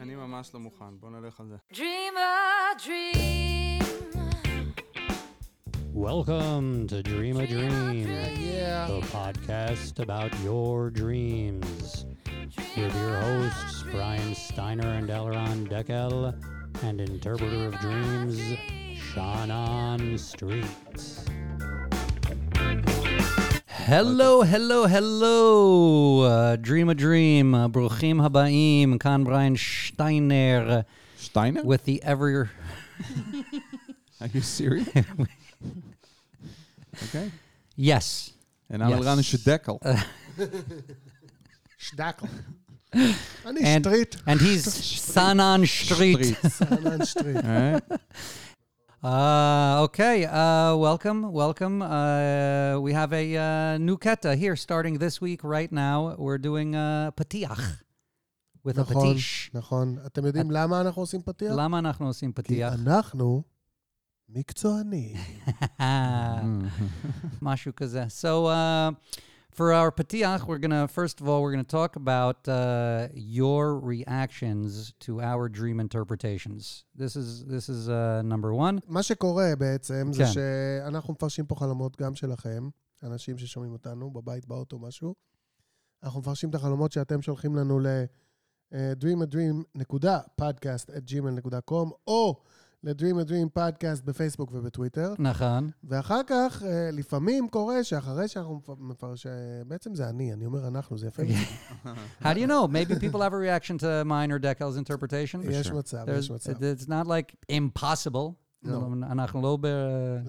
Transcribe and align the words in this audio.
אני 0.00 0.14
ממש 0.14 0.54
לא 0.54 0.60
מוכן, 0.60 0.98
בוא 1.00 1.10
נלך 1.10 1.40
על 1.40 1.46
זה. 1.48 1.56
Dream 1.72 2.16
a 2.16 2.84
dream. 2.86 3.82
Welcome 5.94 6.88
to 6.88 7.02
Dream 7.02 7.36
a 7.36 7.46
Dream, 7.46 8.06
Yeah. 8.08 8.86
the 8.92 9.02
podcast 9.18 9.94
about 10.06 10.32
your 10.48 10.90
dreams. 11.02 12.06
With 12.76 12.94
your 13.02 13.16
hosts, 13.26 13.78
Brian 13.92 14.34
Steiner 14.34 14.90
and 14.98 15.08
Elron 15.18 15.58
Deckel, 15.72 16.14
and 16.86 16.96
interpreter 17.00 17.62
of 17.68 17.74
dreams, 17.86 18.38
Shannon 19.08 20.02
Street. 20.18 20.72
Hello, 20.96 21.35
hello, 23.86 24.42
hello, 24.42 26.20
uh, 26.24 26.56
Dream 26.56 26.88
a 26.88 26.94
Dream, 26.94 27.54
uh, 27.54 27.68
ברוכים 27.68 28.20
הבאים, 28.20 28.98
כאן 28.98 29.24
בריין 29.24 29.56
שטיינר, 29.56 30.80
שטיינר? 31.20 31.60
with 31.64 31.84
the 31.86 32.02
ever... 32.02 32.50
Are 34.20 34.28
you 34.34 34.40
serious? 34.40 34.88
okay. 37.04 37.30
Yes. 37.76 38.30
And 38.70 38.82
I'm 38.82 38.90
Yes. 38.90 38.98
Elran 39.00 39.22
Shdekel. 39.22 39.78
שדקל. 41.78 42.26
אני 43.46 43.60
And- 43.76 43.80
שטריט. 43.82 44.14
And 44.14 44.40
he's 44.40 44.66
Sanan 45.14 45.64
Street. 45.66 46.48
סנן 46.48 47.04
שטריט. 47.04 47.36
Alright. 49.06 49.80
Uh, 49.80 49.82
okay, 49.84 50.24
uh, 50.26 50.76
welcome, 50.76 51.32
welcome. 51.32 51.82
Uh, 51.82 52.78
we 52.80 52.92
have 52.92 53.12
a 53.12 53.36
uh, 53.36 53.78
new 53.78 53.96
keta 53.96 54.36
here 54.36 54.54
starting 54.56 54.98
this 54.98 55.20
week 55.20 55.42
right 55.42 55.72
now. 55.72 56.14
We're 56.18 56.38
doing 56.38 56.74
uh, 56.76 57.10
patiach 57.10 57.82
with 58.64 58.78
a 58.78 58.80
נכון, 58.80 59.16
patish. 59.16 59.50
נכון. 59.54 59.98
אתם 60.06 60.26
יודעים 60.26 60.50
למה 60.50 60.80
אנחנו 60.80 61.02
עושים 61.02 61.22
פתיח? 61.22 61.52
למה 61.56 61.78
אנחנו 61.78 62.06
עושים 62.06 62.32
כי 62.32 62.42
פתיח? 62.42 62.72
אנחנו 62.72 63.42
מקצוענים. 64.28 65.16
משהו 67.42 67.72
כזה. 67.76 68.04
So, 68.20 68.46
uh, 68.46 68.92
for 69.57 69.67
our 69.79 69.89
patiach, 69.99 70.41
we're 70.49 70.61
gonna, 70.65 70.85
first 70.99 71.15
of 71.21 71.25
all, 71.29 71.39
we're 71.43 71.51
gonna 71.55 71.63
talk 71.79 71.91
about 72.03 72.39
uh, 72.47 72.53
your 73.13 73.65
reactions 73.93 74.69
to 75.05 75.11
our 75.31 75.43
dream 75.59 75.77
interpretations. 75.87 76.61
This 77.01 77.13
is, 77.21 77.27
this 77.53 77.65
is 77.75 77.81
uh, 77.89 78.21
number 78.33 78.51
one. 78.53 78.79
מה 78.87 79.03
שקורה 79.03 79.53
בעצם 79.57 80.09
זה 80.13 80.23
כן. 80.23 80.29
שאנחנו 80.31 81.13
מפרשים 81.13 81.45
פה 81.45 81.55
חלומות 81.55 82.01
גם 82.01 82.15
שלכם, 82.15 82.69
אנשים 83.03 83.37
ששומעים 83.37 83.73
אותנו 83.73 84.11
בבית, 84.11 84.45
באוטו, 84.47 84.79
משהו. 84.79 85.15
אנחנו 86.03 86.19
מפרשים 86.19 86.49
את 86.49 86.55
החלומות 86.55 86.91
שאתם 86.91 87.21
שולחים 87.21 87.55
לנו 87.55 87.79
ל- 87.79 87.87
אה, 88.73 88.93
dreamadream.podcast@gmail.com 89.01 91.91
או 92.07 92.41
ל-dreamadream 92.83 93.57
podcast 93.57 94.05
בפייסבוק 94.05 94.51
ובטוויטר. 94.53 95.13
נכון. 95.19 95.69
ואחר 95.83 96.21
כך, 96.27 96.63
אה, 96.65 96.89
לפעמים 96.91 97.47
קורה 97.47 97.83
שאחרי 97.83 98.27
שאנחנו 98.27 98.61
מפרשים, 98.79 99.31
בעצם 99.67 99.95
זה 99.95 100.09
אני, 100.09 100.33
אני 100.33 100.45
אומר 100.45 100.67
אנחנו, 100.67 100.97
זה 100.97 101.07
יפה. 101.07 101.23
How 102.23 102.25
do 102.25 102.37
you 102.37 102.47
know? 102.47 102.67
Maybe 102.67 102.99
people 102.99 103.21
have 103.21 103.33
a 103.33 103.37
reaction 103.37 103.77
to 103.77 104.05
mine 104.05 104.31
or 104.31 104.39
Deckel's 104.39 104.77
interpretation. 104.77 105.51
יש. 105.51 105.71
מצב, 105.71 106.05
יש 106.17 106.31
מצב. 106.31 106.51
it's 106.51 106.87
not 106.87 107.07
like 107.07 107.35
impossible. 107.51 108.31
לא. 108.63 108.87
אנחנו 109.03 109.41
לא 109.41 109.57
ב... 109.61 109.65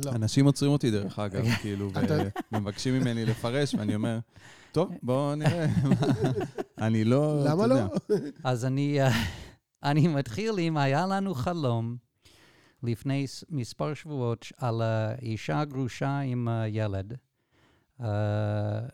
לא. 0.05 0.11
אנשים 0.11 0.47
עוצרים 0.47 0.73
אותי 0.73 0.91
דרך 0.91 1.19
אגב. 1.19 1.45
כאילו, 1.63 1.91
ומבקשים 2.53 2.95
ממני 2.95 3.25
לפרש, 3.25 3.75
ואני 3.75 3.95
אומר, 3.95 4.19
טוב, 4.73 4.91
בואו 5.03 5.35
נראה. 5.35 5.67
אני 6.79 7.05
לא, 7.05 7.45
למה 7.45 7.67
לא? 7.67 7.77
אז 8.45 8.65
אני, 8.65 9.03
אה, 9.03 9.11
אני 9.83 10.09
מתחיל 10.09 10.59
עם, 10.59 10.77
היה 10.77 11.07
לנו 11.07 11.35
חלום 11.35 11.97
לפני 12.83 13.27
מספר 13.51 13.95
שבועות 13.95 14.47
על 14.57 14.83
אה, 14.83 15.15
אישה 15.23 15.65
גרושה 15.65 16.19
עם 16.19 16.49
אה, 16.49 16.69
ילד, 16.69 17.15
אה, 18.01 18.09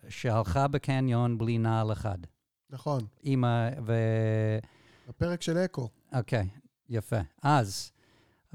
שהלכה 0.08 0.68
בקניון 0.68 1.38
בלי 1.38 1.58
נעל 1.58 1.92
אחד. 1.92 2.18
נכון, 2.70 3.00
אימא 3.24 3.68
ו... 3.86 3.92
בפרק 5.08 5.42
של 5.42 5.58
אקו. 5.58 5.88
אוקיי, 6.14 6.48
יפה. 6.88 7.20
אז, 7.42 7.92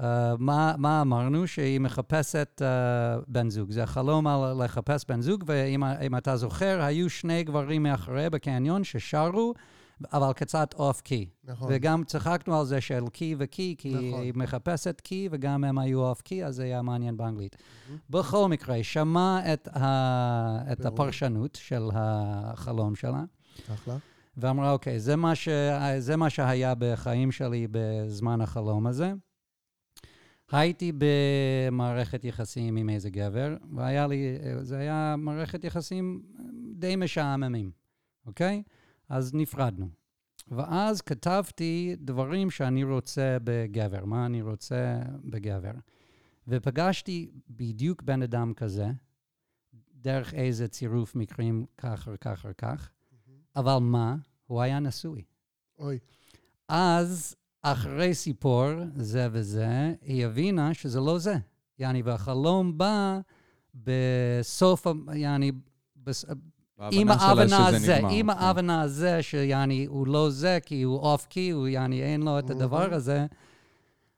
uh, 0.00 0.04
מה, 0.38 0.74
מה 0.78 1.02
אמרנו? 1.02 1.46
שהיא 1.46 1.80
מחפשת 1.80 2.62
uh, 2.62 3.24
בן 3.28 3.50
זוג. 3.50 3.70
זה 3.70 3.86
חלום 3.86 4.26
על 4.26 4.64
לחפש 4.64 5.04
בן 5.08 5.20
זוג, 5.20 5.44
ואם 5.46 5.84
אם 5.84 6.16
אתה 6.16 6.36
זוכר, 6.36 6.80
היו 6.82 7.10
שני 7.10 7.44
גברים 7.44 7.82
מאחורי 7.82 8.30
בקניון 8.30 8.84
ששרו, 8.84 9.54
אבל 10.12 10.32
קצת 10.32 10.74
off 10.74 11.00
key. 11.00 11.28
נכון. 11.44 11.68
וגם 11.72 12.04
צחקנו 12.04 12.60
על 12.60 12.66
זה 12.66 12.80
של 12.80 13.04
key 13.12 13.34
ו 13.38 13.45
key, 13.45 13.74
כי 13.78 13.94
נכון. 13.94 14.22
היא 14.22 14.32
מחפשת 14.36 15.00
key, 15.00 15.28
וגם 15.32 15.64
הם 15.64 15.78
היו 15.78 16.06
off 16.06 16.20
key, 16.20 16.44
אז 16.44 16.54
זה 16.54 16.62
היה 16.62 16.82
מעניין 16.82 17.16
באנגלית. 17.16 17.56
בכל 18.10 18.48
מקרה, 18.48 18.82
שמע 18.82 19.52
את, 19.52 19.68
ה, 19.68 20.72
את. 20.72 20.86
הפרשנות 20.86 21.58
של 21.62 21.82
החלום 21.94 22.94
שלה. 22.96 23.24
אחלה. 23.74 23.96
ואמרה, 24.36 24.72
אוקיי, 24.72 25.00
זה 25.00 25.16
מה, 25.16 25.34
ש... 25.34 25.48
זה 25.98 26.16
מה 26.16 26.30
שהיה 26.30 26.74
בחיים 26.78 27.32
שלי 27.32 27.66
בזמן 27.70 28.40
החלום 28.40 28.86
הזה. 28.86 29.12
הייתי 30.52 30.92
במערכת 30.98 32.24
יחסים 32.24 32.76
עם 32.76 32.90
איזה 32.90 33.10
גבר, 33.10 33.56
והיה 33.76 34.06
לי, 34.06 34.38
זה 34.60 34.78
היה 34.78 35.14
מערכת 35.18 35.64
יחסים 35.64 36.22
די 36.74 36.96
משעממים, 36.96 37.70
אוקיי? 38.26 38.62
אז 39.10 39.34
נפרדנו. 39.34 39.88
ואז 40.48 41.00
כתבתי 41.00 41.96
דברים 41.98 42.50
שאני 42.50 42.84
רוצה 42.84 43.36
בגבר, 43.44 44.04
מה 44.04 44.26
אני 44.26 44.42
רוצה 44.42 45.02
בגבר. 45.24 45.72
ופגשתי 46.48 47.30
בדיוק 47.50 48.02
בן 48.02 48.22
אדם 48.22 48.54
כזה, 48.54 48.90
דרך 49.94 50.34
איזה 50.34 50.68
צירוף 50.68 51.14
מקרים 51.14 51.66
כך 51.78 52.08
או 52.08 52.12
כך 52.20 52.46
או 52.46 52.50
כך, 52.58 52.90
אבל 53.56 53.78
מה? 53.80 54.16
הוא 54.46 54.60
היה 54.60 54.78
נשוי. 54.78 55.22
אוי, 55.78 55.98
אז, 56.68 57.36
אחרי 57.62 58.14
סיפור 58.14 58.68
זה 58.94 59.28
וזה, 59.32 59.94
היא 60.02 60.26
הבינה 60.26 60.74
שזה 60.74 61.00
לא 61.00 61.18
זה. 61.18 61.34
יעני, 61.78 62.02
והחלום 62.02 62.78
בא 62.78 63.20
בסוף, 63.74 64.86
יעני, 65.14 65.52
בס... 65.96 66.24
עם 66.92 67.08
ההבנה 67.08 67.46
שזה 67.46 67.76
הזה, 67.76 67.96
נגמר, 67.96 68.10
עם 68.10 68.32
כן. 68.32 68.38
ההבנה 68.38 68.82
הזה, 68.82 69.22
שיעני, 69.22 69.84
הוא 69.84 70.06
לא 70.06 70.30
זה, 70.30 70.58
כי 70.62 70.82
הוא 70.82 70.98
אוף 70.98 71.26
קי, 71.26 71.50
הוא 71.50 71.68
יעני, 71.68 72.02
אין 72.02 72.22
לו 72.22 72.38
את 72.38 72.50
הדבר. 72.50 72.94
הזה. 72.94 73.26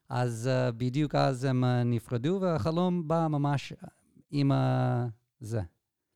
אז 0.08 0.50
uh, 0.52 0.72
בדיוק 0.72 1.14
אז 1.14 1.44
הם 1.44 1.64
uh, 1.64 1.66
נפרדו, 1.84 2.38
והחלום 2.40 3.08
בא 3.08 3.26
ממש 3.30 3.72
עם 4.30 4.52
ה... 4.52 5.06
זה. 5.40 5.60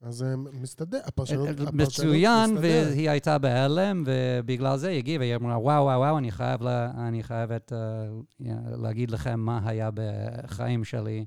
אז 0.03 0.15
זה 0.15 0.37
מסתדר, 0.37 1.01
הפרשנות 1.05 1.49
הפרשנות 1.49 1.75
מצוין. 1.75 2.57
והיא 2.61 3.11
הייתה 3.11 3.39
בהלם, 3.39 4.05
ובגלל 4.07 4.77
זה 4.77 4.89
היא 4.89 4.99
הגיבה, 4.99 5.25
היא 5.25 5.37
אמרה, 5.37 5.59
וואו, 5.59 5.85
וואו, 5.85 6.01
וואו, 6.01 6.19
אני, 6.19 6.31
חייב 6.31 6.63
לה, 6.63 6.91
אני 7.09 7.23
חייבת 7.23 7.73
uh, 7.73 8.45
להגיד 8.83 9.11
לכם 9.11 9.41
מה 9.41 9.61
היה 9.65 9.91
בחיים 9.95 10.85
שלי, 10.85 11.25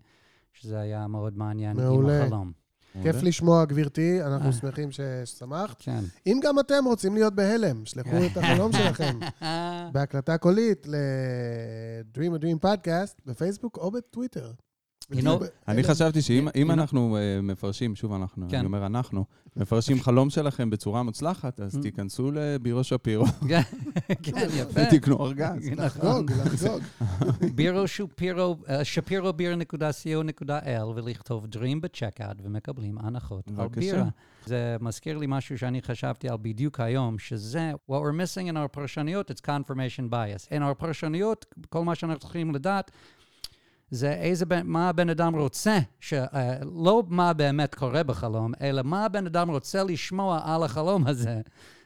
שזה 0.54 0.80
היה 0.80 1.08
מאוד 1.08 1.38
מעניין 1.38 1.78
מעולה. 1.78 2.18
עם 2.18 2.24
החלום. 2.24 2.52
כיף 3.04 3.24
לשמוע, 3.24 3.66
גברתי, 3.66 4.22
אנחנו. 4.24 4.54
שמחים 4.54 4.90
ששמחת. 4.92 5.76
כן. 5.80 6.04
אם 6.28 6.40
גם 6.44 6.60
אתם 6.60 6.86
רוצים 6.86 7.14
להיות 7.14 7.36
בהלם, 7.36 7.86
שלחו 7.86 8.18
את 8.32 8.38
החלום 8.38 8.72
שלכם 8.72 9.20
בהקלטה 9.94 10.38
קולית 10.38 10.88
ל-Dream 10.88 12.40
a 12.40 12.44
Dream 12.44 12.66
Podcast 12.66 13.22
בפייסבוק 13.26 13.78
או 13.78 13.92
בטוויטר. 13.92 14.52
You 15.12 15.16
know, 15.16 15.18
ותהיו 15.18 15.38
אני 15.68 15.82
בהלם. 15.82 15.94
חשבתי 15.94 16.22
שאם 16.22 16.48
know- 16.70 16.74
אנחנו 16.74 17.18
אה, 17.18 17.42
מפרשים, 17.42 17.96
שוב 17.96 18.14
אנחנו, 18.14 18.48
כן. 18.50 18.58
אני 18.58 18.66
אומר 18.66 18.86
אנחנו, 18.86 19.26
מפרשים 19.58 20.02
חלום 20.02 20.30
שלכם 20.30 20.70
בצורה 20.70 21.04
מוצלחת, 21.04 21.60
אז 21.60 21.76
Mm. 21.76 21.82
תיכנסו 21.82 22.32
לבירו 22.34 22.84
שפירו 22.84 23.26
כן, 23.50 23.62
כן, 24.24 24.48
יפה. 24.60 24.82
ותקנו 24.94 25.26
ארגז. 25.26 25.70
נכון. 25.70 25.86
לחגוג, 25.86 26.32
לחגוג. 26.32 26.82
בירו 27.56 27.88
שפירו, 27.88 28.56
אה, 28.70 28.84
שפירו.co.il 29.64 30.68
ולכתוב 30.96 31.46
Dream 31.54 31.80
בצ'קאט 31.82 32.36
ומקבלים 32.44 32.98
הנחות 32.98 33.44
על. 33.48 33.80
בירה. 33.80 34.06
זה 34.46 34.76
מזכיר 34.82 35.18
לי 35.18 35.26
משהו 35.30 35.58
שאני 35.58 35.82
חשבתי 35.82 36.30
על 36.30 36.38
בדיוק 36.42 36.80
היום, 36.80 37.20
שזה, 37.20 37.72
what 37.92 37.94
we're 37.94 38.14
missing 38.22 38.52
in 38.52 38.66
our 38.66 38.68
פרשנויות, 38.72 39.32
it's 39.32 39.42
confirmation 39.46 40.12
bias. 40.12 40.50
in 40.52 40.72
our 40.72 40.74
פרשנויות, 40.78 41.46
כל 41.70 41.84
מה 41.84 41.96
שאנחנו 41.96 42.20
צריכים 42.20 42.56
לדעת, 42.56 42.92
זה 43.92 44.12
איזה, 44.14 44.46
מה 44.64 44.90
הבן 44.90 45.10
אדם 45.10 45.36
רוצה, 45.36 45.80
ש, 46.00 46.14
uh, 46.14 46.36
לא 46.76 47.04
מה 47.08 47.34
באמת 47.34 47.76
קורה 47.76 48.04
בחלום, 48.04 48.52
אלא 48.62 48.82
מה 48.86 49.06
הבן 49.06 49.26
אדם 49.26 49.50
רוצה 49.50 49.84
לשמוע 49.84 50.40
על 50.44 50.64
החלום 50.64 51.08
הזה. 51.08 51.42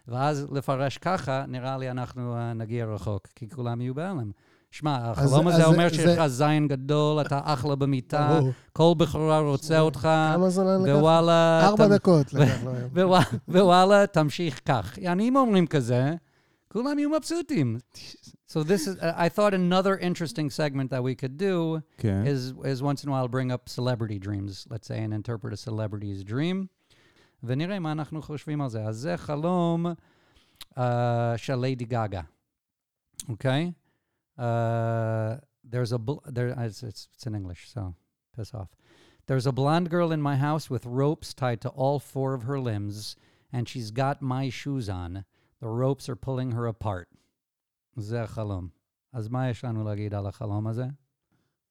ואז 0.08 0.48
לפרש 0.52 0.98
ככה, 0.98 1.46
נראה 1.48 1.78
לי 1.78 1.92
אנחנו 1.92 2.36
uh, 2.36 2.58
נגיע 2.58 2.86
רחוק, 2.86 3.28
כי 3.36 3.50
כולם 3.50 3.82
יהיו 3.82 3.94
בהלם. 3.94 4.32
שמע, 4.72 4.98
החלום 5.12 5.48
הזה 5.48 5.58
זה- 5.58 5.66
אומר 5.66 5.90
שיש 5.90 6.06
לך 6.06 6.28
זין 6.28 6.68
גדול, 6.68 7.22
אתה 7.22 7.40
אחלה 7.44 7.76
במיטה. 7.76 8.40
כל 8.74 8.94
בחורה 8.98 9.40
רוצה 9.40 9.80
אותך? 9.80 10.10
ווואלה... 10.98 11.62
ארבע 11.68 11.88
דקות 11.88 12.34
לקח 12.34 12.64
לו 12.64 12.72
היום. 12.76 12.90
וווא- 13.14 13.36
ווואלה, 13.48 14.08
תמשיך 14.08 14.60
כך. 14.66 15.00
אני, 15.08 15.30
אם 15.30 15.36
אומרים 15.36 15.68
כזה, 15.68 16.16
כולם 16.73 16.99
יהיו 16.99 17.11
מבסוטים. 17.11 17.79
So 18.47 18.63
this 18.63 18.87
is, 18.87 18.97
I 19.03 19.29
thought 19.29 19.55
another 19.55 19.99
interesting 19.99 20.51
segment 20.51 20.91
that 20.91 21.03
we 21.03 21.15
could 21.15 21.37
do 21.37 21.83
כן. 21.99 22.27
is, 22.27 22.55
is 22.65 22.83
once 22.83 23.05
in 23.05 23.09
a 23.09 23.13
while 23.13 23.29
bring 23.29 23.53
up 23.53 23.69
celebrity 23.69 24.19
dreams, 24.19 24.67
let's 24.71 24.87
say, 24.87 24.99
and 25.05 25.13
interpret 25.13 25.53
a 25.53 25.57
celebrity's 25.57 26.25
dream, 26.25 26.69
ונראה 27.43 27.79
מה 27.79 27.93
אנחנו 27.93 28.23
חושבים 28.23 28.61
על 28.61 28.71
זה. 28.71 28.85
אז 28.85 28.97
זה 28.97 29.17
חלום 29.17 29.87
uh, 30.71 30.81
של 31.37 31.55
ליידי 31.55 31.85
גגה, 31.85 32.23
אוקיי? 33.29 33.73
Uh, 34.39 34.43
there's 35.65 35.93
a, 35.93 35.99
bl- 35.99 36.25
there, 36.27 36.49
it's, 36.49 36.83
it's, 36.83 37.09
it's 37.15 37.27
in 37.27 37.35
English, 37.35 37.69
so 37.75 37.95
piss 38.37 38.55
off. 38.55 38.71
There's 39.27 39.47
a 39.47 39.53
blonde 39.53 39.91
girl 39.91 40.11
in 40.11 40.23
my 40.23 40.37
house 40.37 40.71
with 40.71 40.87
ropes 40.87 41.35
tied 41.35 41.61
to 41.63 41.69
all 41.69 41.99
four 41.99 42.33
of 42.35 42.45
her 42.45 42.59
limbs, 42.59 43.17
and 43.53 43.69
she's 43.69 43.91
got 43.91 44.23
my 44.23 44.49
shoes 44.49 44.89
on. 44.89 45.25
The 45.64 45.70
ropes 45.70 46.10
are 46.10 46.16
pulling 46.16 46.52
her 46.52 46.68
apart. 46.68 47.16
זה 47.96 48.24
החלום. 48.24 48.70
אז 49.14 49.28
מה 49.28 49.50
יש 49.50 49.66
לנו 49.66 49.84
להגיד 49.84 50.14
על 50.14 50.28
החלום 50.28 50.68
הזה? 50.68 50.86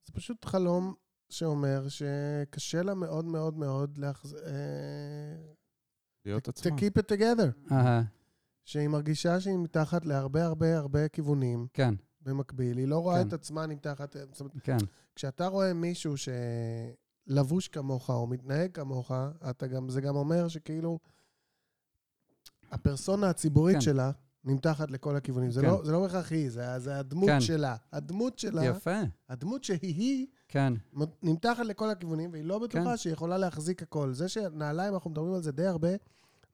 זה 0.05 0.13
פשוט 0.13 0.45
חלום 0.45 0.95
שאומר 1.29 1.87
שקשה 1.89 2.83
לה 2.83 2.95
מאוד 2.95 3.25
מאוד 3.25 3.57
מאוד 3.57 3.99
להחז... 3.99 4.35
אה, 4.35 5.53
להיות 6.25 6.49
to 6.49 6.51
עצמה. 6.51 6.77
keep 6.77 6.99
it 6.99 7.17
together. 7.17 7.73
אהה, 7.73 8.03
שהיא 8.65 8.89
מרגישה 8.89 9.41
שהיא 9.41 9.59
מתחת 9.59 10.07
להרבה 10.07 10.45
הרבה 10.45 10.79
הרבה 10.79 11.09
כיוונים 11.09 11.67
כן, 11.73 11.95
במקביל. 12.21 12.79
היא 12.79 12.89
לא 12.89 12.99
רואה 12.99 13.23
כן. 13.23 13.29
את 13.29 13.33
עצמה 13.33 13.67
נמתחת... 13.67 14.17
זאת 14.33 14.41
אומרת, 14.41 14.53
כן, 14.63 14.77
כשאתה 15.15 15.47
רואה 15.47 15.73
מישהו 15.73 16.15
שלבוש 17.29 17.69
כמוך 17.69 18.11
או 18.11 18.27
מתנהג 18.27 18.71
כמוך, 18.75 19.13
אתה 19.51 19.67
גם, 19.67 19.89
זה 19.89 20.01
גם 20.01 20.17
אומר 20.17 20.49
שכאילו 20.49 20.99
הפרסונה 22.73 23.31
הציבורית 23.31 23.75
כן. 23.75 23.81
שלה 23.81 24.11
נמתחת 24.45 24.91
לכל 24.91 25.17
הכיוונים. 25.17 25.51
זה, 25.51 25.61
כן. 25.61 25.67
לא, 25.67 25.81
זה 25.85 25.93
לא 25.93 26.01
בהכרח 26.01 26.33
היא, 26.33 26.51
זה, 26.51 26.79
זה 26.79 26.99
הדמות 26.99 27.29
כן. 27.29 27.41
שלה. 27.41 27.77
הדמות 27.93 28.39
שלה, 28.39 28.65
יפה, 28.65 29.01
הדמות 29.29 29.65
שהיא, 29.65 30.27
כן, 30.49 30.75
נמתחת 31.23 31.65
לכל 31.65 31.91
הכיוונים, 31.91 32.33
והיא 32.33 32.45
לא 32.45 32.59
בטוחה 32.59 32.85
כן. 32.85 32.97
שהיא 32.97 33.13
יכולה 33.13 33.39
להחזיק 33.39 33.83
הכל. 33.83 34.13
זה 34.13 34.29
שנעליים, 34.29 34.95
אנחנו 34.95 35.11
מדברים 35.11 35.35
על 35.35 35.43
זה 35.43 35.53
די 35.53 35.67
הרבה, 35.67 35.89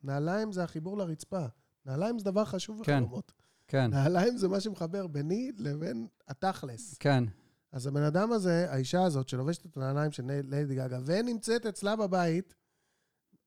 נעליים 0.02 0.52
זה 0.52 0.64
החיבור 0.64 0.98
לרצפה. 0.98 1.46
נעליים 1.86 2.18
זה 2.18 2.24
דבר 2.24 2.44
חשוב 2.44 2.82
כן. 2.84 2.96
בחלומות. 2.96 3.32
כן, 3.68 3.90
נעליים 3.90 4.36
זה 4.36 4.48
מה 4.48 4.60
שמחבר 4.60 5.06
ביני 5.06 5.52
לבין 5.58 6.06
התכלס. 6.28 6.96
כן, 7.00 7.24
אז 7.72 7.86
הבן 7.86 8.02
אדם 8.02 8.32
הזה, 8.32 8.66
האישה 8.70 9.04
הזאת 9.04 9.28
שלובשת 9.28 9.66
את 9.66 9.76
הנעליים 9.76 10.12
של 10.12 10.22
ליידי 10.44 10.74
גגה, 10.74 10.98
ונמצאת 11.04 11.66
אצלה 11.66 11.96
בבית, 11.96 12.54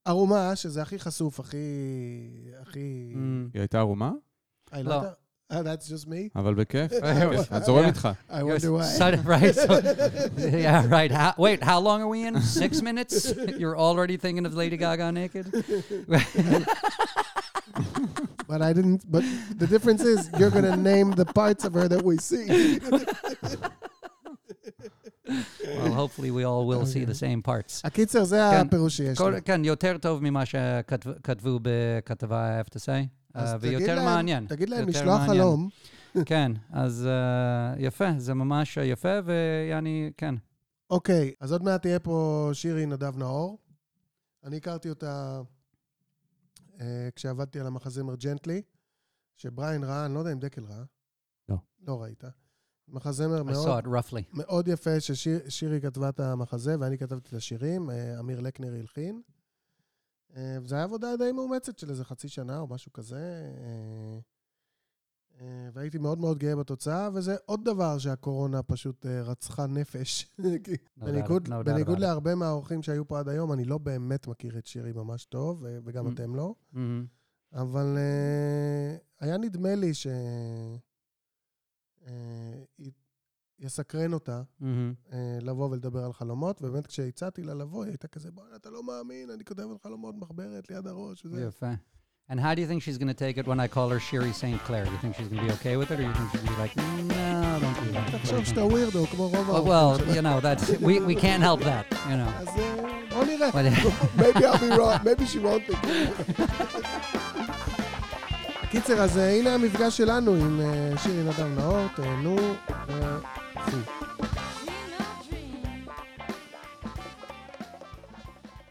ערומה, 0.06 0.56
שזה 0.56 0.81
הכי 0.81 1.00
חשוף, 1.00 1.39
הכי... 1.39 1.57
הכי... 2.62 3.12
Mm, 3.13 3.18
היא 3.53 3.62
הייתה 3.62 3.80
ערומה? 3.80 4.12
לא. 4.83 5.01
Ah, 5.53 5.56
that's 5.56 5.86
just 5.89 6.06
me? 6.07 6.30
אבל 6.36 6.53
בכיף. 6.53 6.92
בכיף. 7.03 7.51
אז 7.51 7.65
זורם 7.65 7.86
איתך. 7.86 8.09
I 8.30 8.33
wonder 8.33 8.71
why. 8.71 8.83
So- 9.00 9.18
right, 9.25 9.56
so- 9.56 9.81
yeah, 10.38 10.86
right. 10.89 11.12
How, 11.12 11.33
wait, 11.38 11.62
how 11.62 11.80
long 11.80 12.01
are 12.01 12.07
we 12.07 12.24
in? 12.27 12.42
Six 12.42 12.81
minutes? 12.81 13.33
You're 13.59 13.77
already 13.77 14.15
thinking 14.15 14.45
of 14.45 14.53
Lady 14.53 14.77
Gaga 14.77 15.12
naked? 15.12 15.45
But 18.47 18.62
I 18.62 18.71
didn't... 18.77 19.01
But 19.15 19.24
the 19.62 19.68
difference 19.68 20.04
is, 20.13 20.30
you're 20.39 20.54
going 20.57 20.69
to 20.74 20.77
name 20.92 21.12
the 21.12 21.25
parts 21.25 21.63
of 21.68 21.74
her 21.80 21.88
that 21.94 22.04
we 22.09 22.15
see. 22.30 22.45
Well, 25.31 25.94
hopefully 25.94 26.31
we 26.31 26.44
all 26.45 26.66
will 26.72 26.86
see 26.86 27.06
the 27.06 27.13
same 27.16 27.42
parts. 27.50 27.81
הקיצר, 27.83 28.24
זה 28.24 28.39
כן. 28.51 28.68
הפירוש 28.68 28.98
שיש 28.98 29.18
כל- 29.18 29.31
לי. 29.36 29.42
כן, 29.42 29.66
יותר 29.66 29.98
טוב 29.98 30.24
ממה 30.24 30.45
שכתבו 30.45 31.60
בכתבה, 31.62 32.62
I 32.62 32.66
have 32.66 32.69
to 32.69 32.78
say. 32.80 33.07
אה, 33.36 33.56
ויותר 33.60 33.95
להם- 33.95 34.06
מעניין. 34.06 34.45
תגיד 34.48 34.69
להם 34.69 34.88
לשלוח 34.89 35.19
מעניין. 35.19 35.38
חלום. 35.38 35.69
כן, 36.25 36.51
אז 36.72 37.07
אה, 37.07 37.74
יפה, 37.78 38.06
זה 38.18 38.33
ממש 38.33 38.78
יפה, 38.78 39.10
ויעני, 39.25 40.12
כן. 40.18 40.36
אוקיי, 40.89 41.33
אז 41.39 41.51
עוד 41.51 41.63
מעט 41.63 41.81
תהיה 41.81 42.00
פה 42.00 42.50
שירי 42.54 42.86
נדב 42.86 43.18
נאור. 43.18 43.57
אני 44.44 44.57
הכרתי 44.57 44.89
אותה 44.89 45.42
אה, 46.81 47.10
כשעבדתי 47.16 47.60
על 47.60 47.68
המחזמר 47.68 48.16
ג'נטלי, 48.16 48.62
שבריין 49.38 49.83
ראה, 49.83 50.06
אני 50.06 50.13
לא 50.13 50.19
יודע 50.19 50.31
אם 50.31 50.39
דקל 50.39 50.63
ראה. 50.63 50.83
לא. 51.50 51.56
לא 51.88 52.01
ראית. 52.04 52.24
מחזמר 52.91 53.43
מאוד, 53.43 53.85
roughly. 53.85 54.21
מאוד 54.33 54.67
יפה 54.67 54.99
ששירי 54.99 55.81
כתבה 55.81 56.09
את 56.09 56.19
המחזה 56.19 56.75
ואני 56.79 56.97
כתבתי 56.97 57.29
את 57.29 57.33
השירים, 57.33 57.89
אה, 57.89 58.19
אמיר 58.19 58.39
לקנר 58.39 58.73
הלחין. 58.73 59.21
אה, 60.35 60.57
וזו 60.61 60.75
הייתה 60.75 60.83
עבודה 60.83 61.17
די 61.17 61.31
מאומצת 61.31 61.79
של 61.79 61.89
איזה 61.89 62.05
חצי 62.05 62.27
שנה 62.27 62.59
או 62.59 62.67
משהו 62.67 62.93
כזה. 62.93 63.51
אה, 65.41 65.69
והייתי 65.73 65.97
מאוד 65.97 66.19
מאוד 66.19 66.38
גאה 66.38 66.55
בתוצאה, 66.55 67.09
וזה 67.13 67.35
עוד 67.45 67.65
דבר 67.65 67.97
שהקורונה 67.97 68.63
פשוט 68.63 69.05
רצחה 69.05 69.67
נפש. 69.67 70.35
בניגוד, 70.97 71.47
no 71.47 71.63
בניגוד. 71.65 71.99
להרבה 71.99 72.35
מהאורחים 72.35 72.83
שהיו 72.83 73.07
פה 73.07 73.19
עד 73.19 73.29
היום, 73.29 73.53
אני 73.53 73.65
לא 73.65 73.77
באמת 73.77 74.27
מכיר 74.27 74.57
את 74.57 74.65
שירי 74.65 74.91
ממש 74.94 75.25
טוב, 75.25 75.65
וגם 75.83 76.07
Mm. 76.07 76.09
אתם 76.13 76.35
לא. 76.35 76.53
Mhm. 76.73 76.77
אבל 77.53 77.97
היה 79.19 79.37
נדמה 79.37 79.75
לי 79.75 79.94
ש... 79.94 80.07
אה, 82.07 82.83
יסקרן 83.59 84.13
אותה 84.13 84.42
Mhm. 84.62 84.63
אה, 85.13 85.18
לבוא 85.42 85.69
ולדבר 85.69 86.06
על 86.06 86.13
חלומות, 86.13 86.62
ובאמת 86.62 86.88
כשהצעתי 86.88 87.44
לה 87.44 87.53
לבוא, 87.53 87.83
היא 87.83 87.92
הייתה 87.92 88.07
כזה, 88.07 88.31
בוא'נה, 88.31 88.56
אתה 88.56 88.69
לא 88.69 88.83
מאמין, 88.83 89.30
אני 89.30 89.44
כותב 89.45 89.63
על 89.71 89.77
חלומות 89.83 90.15
מחברת 90.18 90.69
ליד 90.69 90.88
הראש, 90.88 91.25
וזה. 91.25 91.45
יפה. 91.48 91.71
And 92.30 92.39
how 92.39 92.53
do 92.56 92.62
you 92.62 92.68
think 92.71 92.81
she's 92.81 92.98
going 92.98 93.13
to 93.18 93.19
take 93.25 93.38
it 93.42 93.45
when 93.51 93.59
I 93.59 93.68
call 93.75 93.89
her 93.94 94.00
Sherry 94.00 94.31
St. 94.42 94.59
Clair? 94.68 94.86
Do 94.86 94.92
you 94.95 95.01
think 95.03 95.13
she's 95.18 95.27
going 95.27 95.42
to 95.42 95.48
be 95.48 95.53
okay 95.59 95.75
with 95.75 95.89
it, 95.92 95.98
or 96.00 96.03
you 96.07 96.13
think 96.18 96.27
she's 96.31 96.42
going 96.44 96.53
to 96.53 96.56
be 96.56 96.62
like, 96.65 96.75
no, 96.77 97.59
don't 97.63 97.77
do 97.83 97.92
that? 97.92 98.12
תחשוב 98.18 98.44
שאתה 98.45 98.63
ווירדו, 98.65 99.06
כמו 99.07 99.27
רוב 99.27 99.50
Oh, 99.50 99.54
האורחים 99.54 100.07
well, 100.07 100.15
you 100.15 100.21
know, 100.21 100.39
that's, 100.39 100.69
we, 100.88 101.00
we 101.00 101.15
can't 101.15 101.44
help 101.44 101.62
that, 101.62 101.86
you 102.09 102.18
know. 102.21 102.31
אז 102.42 102.47
אה, 102.47 103.09
בוא 103.09 103.24
נראה. 103.25 103.50
But, 103.50 103.65
maybe 104.18 104.45
I'll 104.45 104.57
be 104.57 104.69
wrong, 104.77 105.04
maybe 105.04 105.25
she 105.25 105.39
won't 105.39 105.68
be. 105.68 107.18
קיצר, 108.71 109.01
אז 109.01 109.18
אה, 109.18 109.39
הנה 109.39 109.53
המפגש 109.53 109.97
שלנו 109.97 110.35
עם 110.35 110.59
אה, 110.62 110.97
שירי 110.97 111.23
נדב 111.23 111.59
נאור, 111.59 111.88
תהנו 111.95 112.35
וחי. 112.88 113.77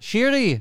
Shiri, 0.01 0.61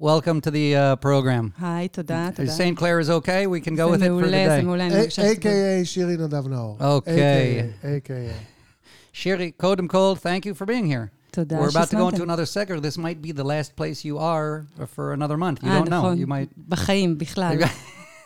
welcome 0.00 0.40
to 0.40 0.50
the 0.50 0.74
uh, 0.74 1.04
program. 1.04 1.62
היי, 1.62 1.88
תודה, 1.88 2.28
תודה. 2.34 2.52
St. 2.52 2.76
Clair 2.76 3.00
is 3.00 3.10
okay? 3.10 3.46
We 3.46 3.60
can 3.60 3.74
go 3.76 3.88
with 3.92 3.98
זה 3.98 4.04
it 4.04 4.08
for 4.08 4.10
מעולה, 4.10 4.46
זה. 4.48 4.62
מעולה, 4.62 4.88
מרגישה 4.88 5.10
שזה... 5.10 5.32
A.K.A. 5.32 5.84
שירי 5.84 6.16
נדב 6.16 6.48
נאור. 6.48 6.76
אוקיי. 6.80 7.70
A.K.A. 7.82 9.16
Shiri, 9.16 9.62
Kodem 9.62 9.88
Kol, 9.88 10.16
thank 10.16 10.44
you 10.46 10.54
for 10.54 10.66
being 10.66 10.86
here. 10.86 11.08
תודה 11.30 11.58
We're 11.60 11.68
about 11.68 11.90
to 11.90 11.96
go 11.96 12.08
into 12.08 12.22
another 12.22 12.46
segment. 12.46 12.82
This 12.82 12.98
might 12.98 13.22
be 13.22 13.32
the 13.32 13.44
last 13.44 13.76
place 13.76 14.04
you 14.04 14.18
are 14.18 14.66
for 14.94 15.12
another 15.12 15.36
month. 15.36 15.62
You 15.62 15.68
אה, 15.70 15.78
don't 15.80 15.88
know. 15.88 15.90
נכון. 15.90 16.18
You 16.18 16.26
might. 16.26 16.68
בחיים, 16.68 17.18
בכלל. 17.18 17.58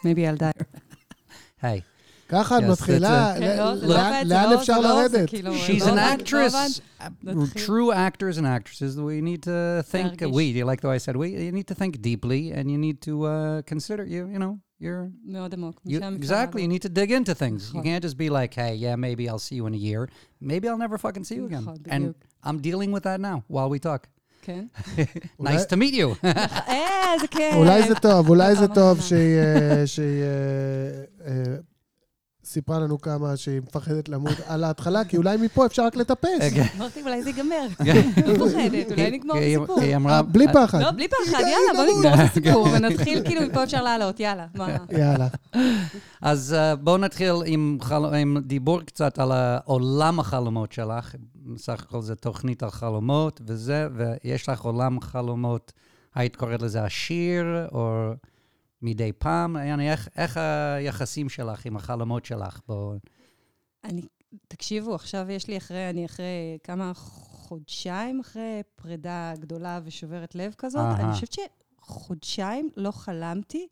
maybe 0.04 0.22
I'll 0.28 0.38
die. 0.38 0.64
Hey, 1.62 1.82
ככה 2.30 2.58
את 2.58 2.64
Yes, 2.64 2.68
מתחילה, 2.72 3.34
כן, 3.40 3.58
לא, 3.58 3.76
זה 3.76 3.86
ל- 3.86 3.90
לא 3.90 3.96
לאן- 3.96 4.14
עובד, 4.14 4.28
זה 4.28 4.34
לאן 4.34 4.50
לא- 4.50 4.60
אפשר 4.60 4.74
זה 4.74 4.80
לא- 4.88 5.08
זה 5.08 5.18
לרדת? 5.18 5.30
כאילו- 5.30 5.52
she's 5.54 5.80
לא 5.80 5.86
an 5.86 6.00
עבד, 6.00 6.18
לא 6.22 6.24
actress. 6.24 6.56
עבד. 6.56 6.70
Uh, 7.30 7.36
נתחיל. 7.44 7.62
True 7.66 7.94
actors 7.94 8.38
and 8.38 8.46
actresses. 8.46 8.98
We 8.98 9.22
need 9.22 9.42
to 9.44 9.84
think. 9.92 10.22
להרגיש. 10.22 10.36
We, 10.36 10.58
you 10.58 10.66
like 10.66 10.82
the 10.82 10.88
way 10.88 10.96
I 10.96 11.12
said 11.12 11.16
we. 11.16 11.28
You 11.28 11.52
need 11.52 11.68
to 11.74 11.80
think 11.80 12.02
deeply, 12.02 12.52
and 12.58 12.66
you 12.72 12.78
need 12.78 13.08
to 13.08 13.26
uh, 13.26 13.62
consider. 13.74 14.04
You, 14.06 14.28
you 14.34 14.40
know, 14.40 14.54
you're 14.82 15.10
מאוד 15.26 15.54
עמוק. 15.54 15.82
You, 15.86 15.90
משם 15.90 16.04
אפשר 16.04 16.16
exactly. 16.16 16.60
You 16.62 16.68
לעלות. 16.68 16.72
need 16.72 16.86
to 16.86 16.90
dig 16.90 17.12
into 17.12 17.34
things. 17.40 17.74
You 17.74 17.80
נכון. 17.80 17.84
can't 17.84 18.04
just 18.04 18.18
be 18.18 18.30
like, 18.30 18.54
hey, 18.56 18.76
yeah, 18.76 18.96
maybe 18.96 19.30
I'll 19.30 19.40
see 19.50 19.56
you 19.56 19.66
in 19.68 19.74
a 19.74 19.78
year. 19.78 20.08
Maybe 20.42 20.68
I'll 20.68 20.78
never 20.88 20.98
fucking 20.98 21.24
see 21.24 21.36
you 21.36 21.46
again. 21.46 21.64
נכון, 21.64 21.76
And 21.90 22.04
בדיוק. 22.04 22.16
I'm 22.44 22.60
dealing 22.62 22.92
with 22.92 23.04
that 23.04 23.20
now 23.22 23.44
while 23.48 23.70
we 23.70 23.80
talk. 23.80 24.08
כן. 24.43 24.65
nice 25.43 25.67
to 25.71 25.77
meet 25.77 25.95
you. 25.95 26.25
אה, 26.25 27.15
איזה 27.15 27.27
כיף. 27.27 27.55
אולי 27.55 27.89
זה 27.89 27.95
טוב, 27.95 28.29
אולי 28.29 28.57
זה 28.57 28.69
טוב. 28.69 29.01
שהיא 29.01 29.39
אה, 29.39 29.85
אה, 31.27 31.27
אה, 31.27 31.57
סיפרה 32.45 32.79
לנו 32.79 33.01
כמה 33.01 33.37
שהיא 33.37 33.61
מפחדת 33.61 34.09
למות 34.09 34.37
על 34.47 34.65
ההתחלה, 34.65 35.05
כי 35.05 35.17
אולי 35.17 35.37
מפה 35.37 35.67
אפשר 35.67 35.85
רק 35.85 35.97
לטפס. 35.97 36.29
אמרתי, 36.77 37.03
אולי 37.03 37.23
זה 37.23 37.31
ייגמר. 37.31 37.67
לא 38.27 38.47
מפחדת, 38.47 38.93
אולי 38.93 39.11
נגמור 39.11 39.37
את 39.39 39.43
הסיפור. 39.43 39.81
היא 39.81 39.97
אמרה, 39.97 40.23
בלי 40.23 40.47
פחד. 40.53 40.81
לא, 40.81 40.91
בלי 40.91 41.09
פחד, 41.09 41.41
יאללה, 41.41 41.73
בוא 41.75 41.85
נגמור 41.85 42.15
את 42.15 42.31
הסיפור 42.31 42.67
ונתחיל, 42.73 43.25
כאילו, 43.25 43.43
מפה 43.43 43.65
אפשר 43.65 43.83
לעלות, 43.83 44.21
יאללה. 44.21 44.47
מה? 44.55 44.77
יאללה. 44.99 45.29
אז 46.23 46.57
uh, 46.59 46.77
בואו 46.77 46.97
נתחיל. 46.97 47.31
עם 47.47 48.37
דיבור 48.47 48.81
קצת 48.81 49.19
על 49.19 49.33
עולם 49.65 50.21
החלומות 50.21 50.73
שלך. 50.73 51.15
בסך 51.41 51.83
הכל 51.83 52.03
זה 52.03 52.17
תוכנית 52.17 52.63
על 52.63 52.71
חלומות 52.71 53.41
וזה, 53.47 53.89
ויש 53.95 54.49
לך 54.49 54.61
עולם 54.61 55.01
חלומות, 55.01 55.73
היית 56.15 56.37
קוראת 56.37 56.63
לזה 56.63 56.85
עשיר, 56.85 57.45
או 57.73 58.11
מדי 58.83 59.13
פעם. 59.13 59.57
יעני, 59.57 59.93
איך, 59.93 60.09
איך 60.17 60.37
היחסים 60.37 61.29
שלך 61.29 61.67
עם 61.67 61.77
החלומות 61.77 62.25
שלך? 62.25 62.61
בוא... 62.69 62.95
אני, 63.85 64.03
תקשיבו, 64.49 64.95
עכשיו 64.95 65.31
יש 65.31 65.49
לי 65.49 65.57
אחרי, 65.57 65.91
אני 65.91 66.07
אחרי 66.07 66.59
כמה 66.65 66.93
חודשיים 66.95 68.21
אחרי 68.21 68.63
פרידה 68.77 69.33
גדולה 69.39 69.81
ושוברת 69.85 70.35
לב 70.35 70.55
כזאת, 70.59 70.81
אהה. 70.81 71.05
אני 71.05 71.13
חושבת 71.13 71.37
שחודשיים 71.81 72.69
לא 72.77 72.91
חלמתי 72.91 73.67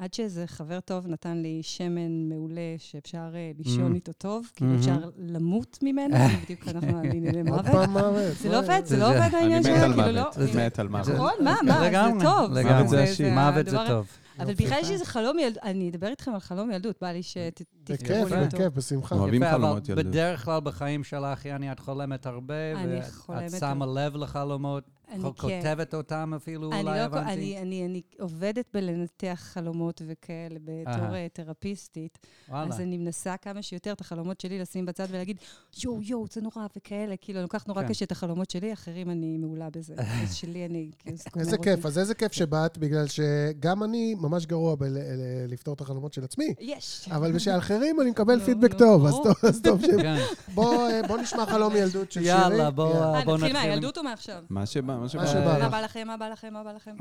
עד 0.00 0.14
שאיזה 0.14 0.46
חבר 0.46 0.80
טוב 0.80 1.06
נתן 1.06 1.36
לי 1.36 1.58
שמן 1.62 2.28
מעולה 2.28 2.60
שאפשר 2.78 3.18
אה, 3.34 3.50
לישון 3.58 3.92
Mm. 3.92 3.94
איתו 3.94 4.12
טוב, 4.12 4.50
כאילו 4.56 4.74
Mhm. 4.74 4.78
אפשר 4.78 4.98
למות 5.18 5.78
ממנו, 5.82 6.16
בדיוק 6.44 6.68
אנחנו 6.68 6.92
בענייני 7.02 7.38
עוד 7.40 7.48
מוות. 7.48 7.66
פעם 7.66 7.90
מוות. 7.90 8.36
זה 8.40 8.48
לא 8.48 8.58
עובד, 8.58 8.80
זה 8.84 8.96
לא 8.96 9.06
עובד 9.08 9.20
אני 9.20 9.36
העניין 9.36 9.62
על 9.66 9.92
כאילו 9.94 10.12
לא... 10.12 10.30
זה- 10.36 10.66
מת 10.66 10.78
על 10.78 10.88
מוות. 10.88 11.08
נכון, 11.14 11.32
מה, 11.44 11.56
מה, 11.66 11.80
זה 11.80 11.90
טוב. 12.20 12.52
לגמרי. 12.52 13.06
מוות 13.34 13.66
זה 13.66 13.76
טוב. 13.88 14.06
אבל 14.38 14.50
יופי. 14.50 14.64
בכלל 14.64 14.78
יש 14.80 14.90
איזה 14.90 15.04
חלום 15.04 15.38
ילדות, 15.38 15.62
אני 15.62 15.90
אדבר 15.90 16.06
איתכם 16.06 16.34
על 16.34 16.40
חלום 16.40 16.70
ילדות, 16.70 16.96
בא 17.00 17.08
לי 17.12 17.22
שתפתרו 17.22 17.66
בכיף, 17.88 18.32
לי 18.32 18.44
אותו. 18.44 18.56
בכיף, 18.56 18.72
בשמחה. 18.74 19.14
אוהבים 19.14 19.42
חלומות 19.50 19.88
ילדות. 19.88 20.06
בדרך 20.06 20.44
כלל 20.44 20.60
בחיים 20.60 21.04
שלך, 21.04 21.44
יעני, 21.44 21.72
את 21.72 21.80
חולמת 21.80 22.26
הרבה, 22.26 22.54
אני 22.76 22.96
ואת 23.28 23.50
שמה 23.60 23.86
לב 23.86 24.16
לחלומות, 24.16 24.84
אני 25.10 25.22
כן. 25.22 25.30
כותבת 25.36 25.94
אותם 25.94 26.32
אפילו, 26.36 26.72
אני 26.72 26.80
אולי 26.80 26.98
לא, 26.98 27.04
הבנתי. 27.04 27.32
אני, 27.32 27.58
אני, 27.58 27.86
אני 27.86 28.02
עובדת 28.18 28.64
בלנתח 28.74 29.40
חלומות 29.42 30.02
וכאלה 30.06 30.58
בתור 30.64 30.94
אהה. 30.94 31.14
אה, 31.14 31.26
תרפיסטית. 31.32 32.18
וואלה. 32.48 32.74
אז 32.74 32.80
אני 32.80 32.98
מנסה 32.98 33.36
כמה 33.36 33.62
שיותר 33.62 33.92
את 33.92 34.00
החלומות 34.00 34.40
שלי 34.40 34.58
לשים 34.58 34.86
בצד 34.86 35.06
ולהגיד, 35.10 35.36
יואו, 35.84 36.02
יואו, 36.02 36.26
זה 36.30 36.40
נורא 36.40 36.66
וכאלה. 36.76 37.16
כאילו, 37.16 37.38
אני 37.38 37.42
לוקחת 37.42 37.68
נורא 37.68 37.82
כן. 37.82 37.88
קשה 37.88 38.04
את 38.04 38.12
החלומות 38.12 38.50
שלי, 38.50 38.72
אחרים 38.72 39.10
אני 39.10 39.38
מעולה 39.38 39.70
בזה. 39.70 39.94
אז 40.22 40.34
שלי 40.34 40.66
אני, 40.66 40.90
כאילו, 40.98 41.16
איזה. 41.36 41.58
כיף, 41.58 41.86
אז 41.86 41.98
איזה 41.98 42.14
כיף 42.14 42.32
שבאת, 42.32 42.78
בגלל 42.78 43.06
שגם 43.06 43.82
אני 43.82 44.14
ממש 44.14 44.46
גרוע 44.46 44.74
בלפתור 44.74 45.74
את 45.74 45.80
החלומות 45.80 46.12
של 46.12 46.24
עצמי, 46.24 46.54
יש. 46.60 47.08
אבל 47.10 47.32
בשביל 47.32 47.54
האחרים 47.54 48.00
אני 48.00 48.10
מקבל 48.10 48.36
נו, 48.36 48.44
פידבק 48.44 48.72
נו, 48.72 48.78
טוב, 48.78 49.06
אז. 49.06 49.14
טוב, 49.14 49.34
אז 49.42 49.60
טוב 49.62 49.82
ש... 49.82 49.86
כן. 50.02 50.16
בוא 50.54 50.88
אה, 50.88 51.00
בוא 51.08 51.18
נשמע 51.18 51.46
חלום 51.46 51.76
ילדות 51.76 52.12
של 52.12 52.20
שירי. 52.20 52.32
יאללה, 52.32 52.70
בוא. 52.70 52.94
אה, 52.94 53.24
בוא 53.24 53.34
נתחיל 53.36 53.52
נתחיל. 53.52 53.68
מהילדות 53.70 53.98
או 53.98 54.02
מעכשיו? 54.02 54.42
מה 54.50 54.66
שבא, 54.66 54.96
מה 55.00 55.08
שבא. 55.08 55.22
מה 55.22 55.28
שבא. 55.28 55.44
מה 55.44 55.58
לך. 55.58 55.70
בא 55.70 55.80
לכם, 55.80 56.06
מה 56.06 56.16
בא 56.16 56.28
לכם, 56.28 56.52
מה 56.52 56.64
בא 56.64 56.72
לכם? 56.72 56.96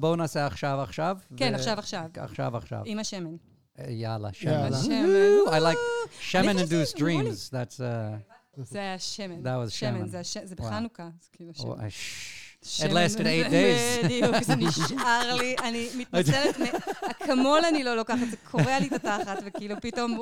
בואו 0.00 0.16
נעשה 0.16 0.46
עכשיו, 0.46 0.80
עכשיו. 0.82 1.18
כן, 1.36 1.54
עכשיו, 1.54 1.78
עכשיו. 1.78 2.04
עכשיו, 2.14 2.56
עכשיו. 2.56 2.82
עם 2.84 2.98
השמן. 2.98 3.36
אה, 3.78 3.90
יאללה, 3.90 4.32
שמן. 4.32 4.72
השמן. 4.72 5.06
I 5.46 5.60
like 5.60 6.10
שמן 6.20 6.58
induced 6.58 6.96
dreams. 6.96 7.50
That's 7.50 7.78
uh, 7.78 8.62
זה 8.62 8.78
היה 8.78 8.98
שמן. 8.98 9.40
That 9.42 9.68
was 9.68 9.70
שמן. 9.70 10.08
זה. 10.08 10.54
בחנוכה. 10.56 11.08
זה 11.20 11.28
כאילו 11.32 11.52
oh, 11.56 11.62
שמן. 11.62 11.88
shh. 11.88 12.46
It 12.66 12.90
lasted 12.92 13.26
eight 13.26 13.50
days. 13.50 14.04
בדיוק, 14.04 14.42
זה 14.42 14.56
נשאר 14.66 15.34
לי, 15.34 15.56
אני 15.62 15.88
מתנצלת, 15.96 16.56
אקמול 17.10 17.60
אני 17.68 17.84
לא 17.84 17.96
לוקחת, 17.96 18.26
זה 18.30 18.36
קורע 18.50 18.78
לי 18.78 18.86
את 18.86 18.92
התחת, 18.92 19.38
וכאילו 19.44 19.74
פתאום, 19.80 20.18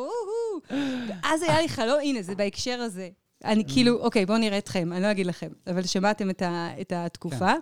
ואז 0.70 1.42
היה 1.42 1.60
לי 1.60 1.68
חלום, 1.68 2.00
הנה, 2.02 2.22
זה 2.22 2.34
בהקשר 2.34 2.80
הזה. 2.80 3.08
אני 3.44 3.62
Mm. 3.62 3.72
כאילו, 3.72 4.00
אוקיי, 4.00 4.26
בואו 4.26 4.38
נראה 4.38 4.58
אתכם, 4.58 4.92
אני 4.92 5.02
לא 5.02 5.10
אגיד 5.10 5.26
לכם, 5.26 5.48
אבל 5.66 5.82
שמעתם 5.86 6.30
את 6.30 6.42
ה- 6.42 6.68
את 6.80 6.92
התקופה, 6.96 7.52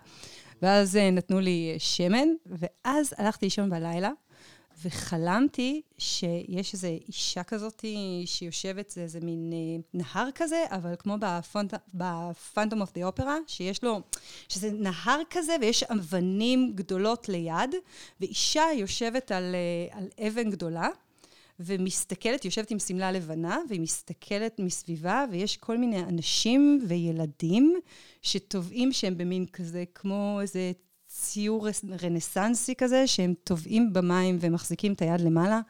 ואז 0.61 0.95
אה, 0.97 1.11
נתנו 1.11 1.39
לי 1.39 1.75
שמן, 1.77 2.27
ואז 2.45 3.13
הלכתי 3.17 3.45
לישון 3.45 3.69
בלילה, 3.69 4.11
וחלמתי 4.85 5.81
שיש 5.97 6.73
איזו 6.73 6.87
אישה 7.07 7.43
כזאת 7.43 7.85
שיושבת, 8.25 8.89
זה 8.89 9.01
איזה 9.01 9.19
מין 9.21 9.51
אה, 9.53 9.81
נהר 9.93 10.29
כזה, 10.35 10.63
אבל 10.69 10.93
כמו 10.99 11.15
בפנטום 11.93 12.81
אוף 12.81 12.91
דה 12.93 13.05
אופרה, 13.05 13.37
שיש 13.47 13.83
לו, 13.83 14.01
שזה 14.49 14.71
נהר 14.71 15.19
כזה 15.29 15.55
ויש 15.61 15.83
אבנים 15.83 16.71
גדולות 16.75 17.29
ליד, 17.29 17.75
ואישה 18.19 18.63
יושבת 18.75 19.31
על, 19.31 19.55
אה, 19.55 19.97
על 19.97 20.07
אבן 20.27 20.49
גדולה. 20.51 20.87
ומסתכלת, 21.59 22.45
יושבת 22.45 22.71
עם 22.71 22.79
שמלה 22.79 23.11
לבנה, 23.11 23.57
והיא 23.69 23.81
מסתכלת 23.81 24.59
מסביבה, 24.59 25.25
ויש 25.31 25.57
כל 25.57 25.77
מיני 25.77 25.99
אנשים 25.99 26.79
וילדים 26.87 27.79
שטובעים 28.21 28.91
שהם 28.91 29.17
במין 29.17 29.45
כזה, 29.45 29.83
כמו 29.95 30.37
איזה 30.41 30.71
ציור 31.07 31.67
רנסנסי 32.03 32.75
כזה, 32.75 33.07
שהם 33.07 33.33
טובעים 33.43 33.93
במים 33.93 34.37
ומחזיקים 34.41 34.93
את 34.93 35.01
היד 35.01 35.21
למעלה, 35.21 35.61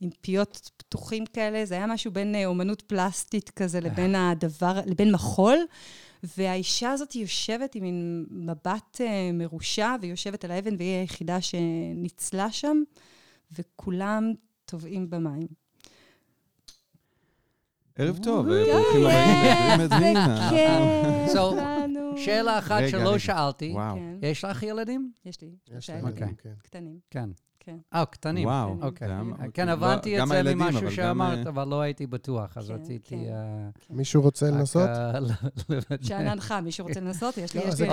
עם 0.00 0.10
פיות 0.20 0.70
פתוחים 0.76 1.26
כאלה. 1.26 1.64
זה 1.64 1.74
היה 1.74 1.86
משהו 1.86 2.12
בין 2.12 2.34
אה, 2.34 2.46
אומנות 2.46 2.82
פלסטית 2.82 3.50
כזה 3.50 3.80
לבין 3.80 4.14
הדבר, 4.14 4.80
לבין 4.86 5.12
מחול. 5.12 5.58
והאישה 6.22 6.90
הזאת 6.90 7.14
יושבת 7.14 7.74
עם 7.74 7.82
מין 7.82 8.26
מבט 8.30 9.00
אה, 9.00 9.30
מרושע, 9.32 9.94
והיא 10.00 10.10
יושבת 10.10 10.44
על 10.44 10.50
האבן, 10.50 10.76
והיא 10.78 11.00
היחידה 11.00 11.40
שניצלה 11.40 12.50
שם, 12.50 12.82
וכולם 13.58 14.32
טובעים 14.70 15.10
במים. 15.10 15.46
ערב 17.96 18.18
טוב, 18.22 18.48
אה, 18.48 18.64
ברוכים 18.72 19.06
הבאים 19.06 19.80
לדברים 19.80 20.16
מדהים. 20.16 20.50
כן. 20.50 21.26
שאלה 22.24 22.58
אחת 22.58 22.80
שלא. 22.90 23.18
שאלתי. 23.18 23.74
כן, 23.94 24.26
יש 24.26 24.44
לך 24.44 24.62
ילדים? 24.62 25.12
יש 25.24 25.40
לי. 25.42 25.48
יש 25.78 25.90
להם 25.90 26.06
אוקיי. 26.06 26.18
ילדים, 26.22 26.34
כן. 26.42 26.50
קטנים. 26.62 26.98
כן. 27.10 27.30
כן. 27.60 27.76
אה, 27.94 28.04
קטנים. 28.04 28.48
וואו. 28.48 28.76
אוקיי. 28.82 29.08
גם- 29.08 29.32
כן, 29.54 29.68
הבנתי 29.68 30.22
את 30.22 30.28
זה 30.28 30.54
ממשהו 30.54 30.90
שאמרת, 30.90 31.46
אה, 31.46 31.50
אבל 31.52 31.68
לא 31.68 31.80
הייתי 31.80 32.06
בטוח, 32.06 32.58
אז 32.58 32.68
כן, 32.68 32.74
רציתי... 32.74 33.16
כן. 33.26 33.32
אה, 33.32 33.68
מישהו 33.90 34.22
רוצה 34.22 34.50
לנסות? 34.50 34.88
אה, 34.88 36.40
חם, 36.40 36.64
מישהו 36.64 36.86
רוצה 36.86 37.00
לנסות? 37.00 37.38
יש 37.38 37.54
לי, 37.54 37.60
לא, 37.60 37.68
יש 37.68 37.74
זה 37.74 37.86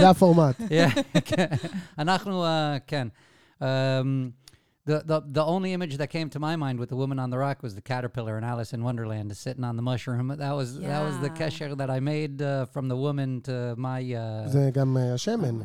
לי... 0.00 0.04
הפורמט. 0.06 0.60
Yeah, 0.68 1.20
כן. 1.24 1.46
אנחנו, 1.98 2.44
כן. 2.86 3.08
Um, 4.87 4.93
the, 4.93 5.03
the, 5.05 5.21
the 5.39 5.45
only 5.45 5.73
image 5.73 5.97
that 5.97 6.09
came 6.09 6.29
to 6.29 6.39
my 6.39 6.55
mind 6.55 6.79
with 6.79 6.89
the 6.89 6.95
woman 6.95 7.19
on 7.19 7.29
the 7.29 7.37
rock 7.37 7.61
was 7.61 7.75
the 7.75 7.81
caterpillar 7.81 8.37
in 8.37 8.43
Alice 8.43 8.71
in 8.73 8.83
Wonderland 8.83 9.35
sitting 9.35 9.63
on 9.63 9.75
the 9.75 9.81
mushroom. 9.81 10.27
That 10.43 10.53
was 10.59 10.79
that 10.79 11.01
was 11.07 11.15
the 11.19 11.27
Yeah. 11.27 11.39
kesher 11.41 11.77
that 11.81 11.89
I 11.89 11.99
made 11.99 12.41
uh, 12.41 12.65
from 12.73 12.87
the 12.87 12.95
woman 12.95 13.41
to 13.41 13.75
my. 13.77 14.01
Uh, 14.01 14.47
זה 14.47 14.71
גם 14.73 14.97
אה, 14.97 15.13
השמן. 15.13 15.59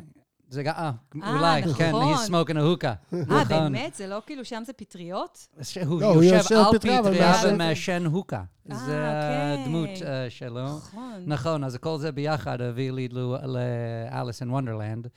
זה 0.49 0.63
גם, 0.63 0.75
אה, 0.77 0.91
אה, 1.23 1.37
אולי, 1.37 1.63
כן, 1.75 1.89
נכון. 1.91 2.15
he's 2.15 2.29
smoking 2.29 2.57
a 2.57 2.83
hookah. 2.83 3.15
אה, 3.15 3.21
נכון. 3.27 3.73
באמת? 3.73 3.95
זה 3.95 4.07
לא 4.07 4.23
כאילו 4.27 4.45
שם 4.45 4.63
זה 4.67 4.73
פטריות? 4.73 5.49
שהוא 5.63 6.01
לא, 6.01 6.07
הוא 6.07 6.23
יושב 6.23 6.37
יושב 6.37 6.55
על 6.55 6.79
פטריה, 6.79 6.99
אבל 6.99 7.11
פטריה 7.15 7.33
מעשן. 7.33 7.55
ומעשן 7.55 8.07
הוקה. 8.07 8.43
אה, 8.71 8.77
זה 8.77 8.83
אוקיי. 8.83 9.63
הדמות 9.63 9.89
אה, 10.07 10.31
שלו. 10.31 10.65
נכון. 10.65 11.23
נכון, 11.27 11.65
אז 11.65 11.77
כל 11.77 11.99
זה 11.99 12.13
ביחד 12.13 12.61
הביא 12.61 12.93
לי 12.93 13.09
לאליס 13.45 14.41
אין 14.41 14.51
וונדרלנד. 14.51 15.09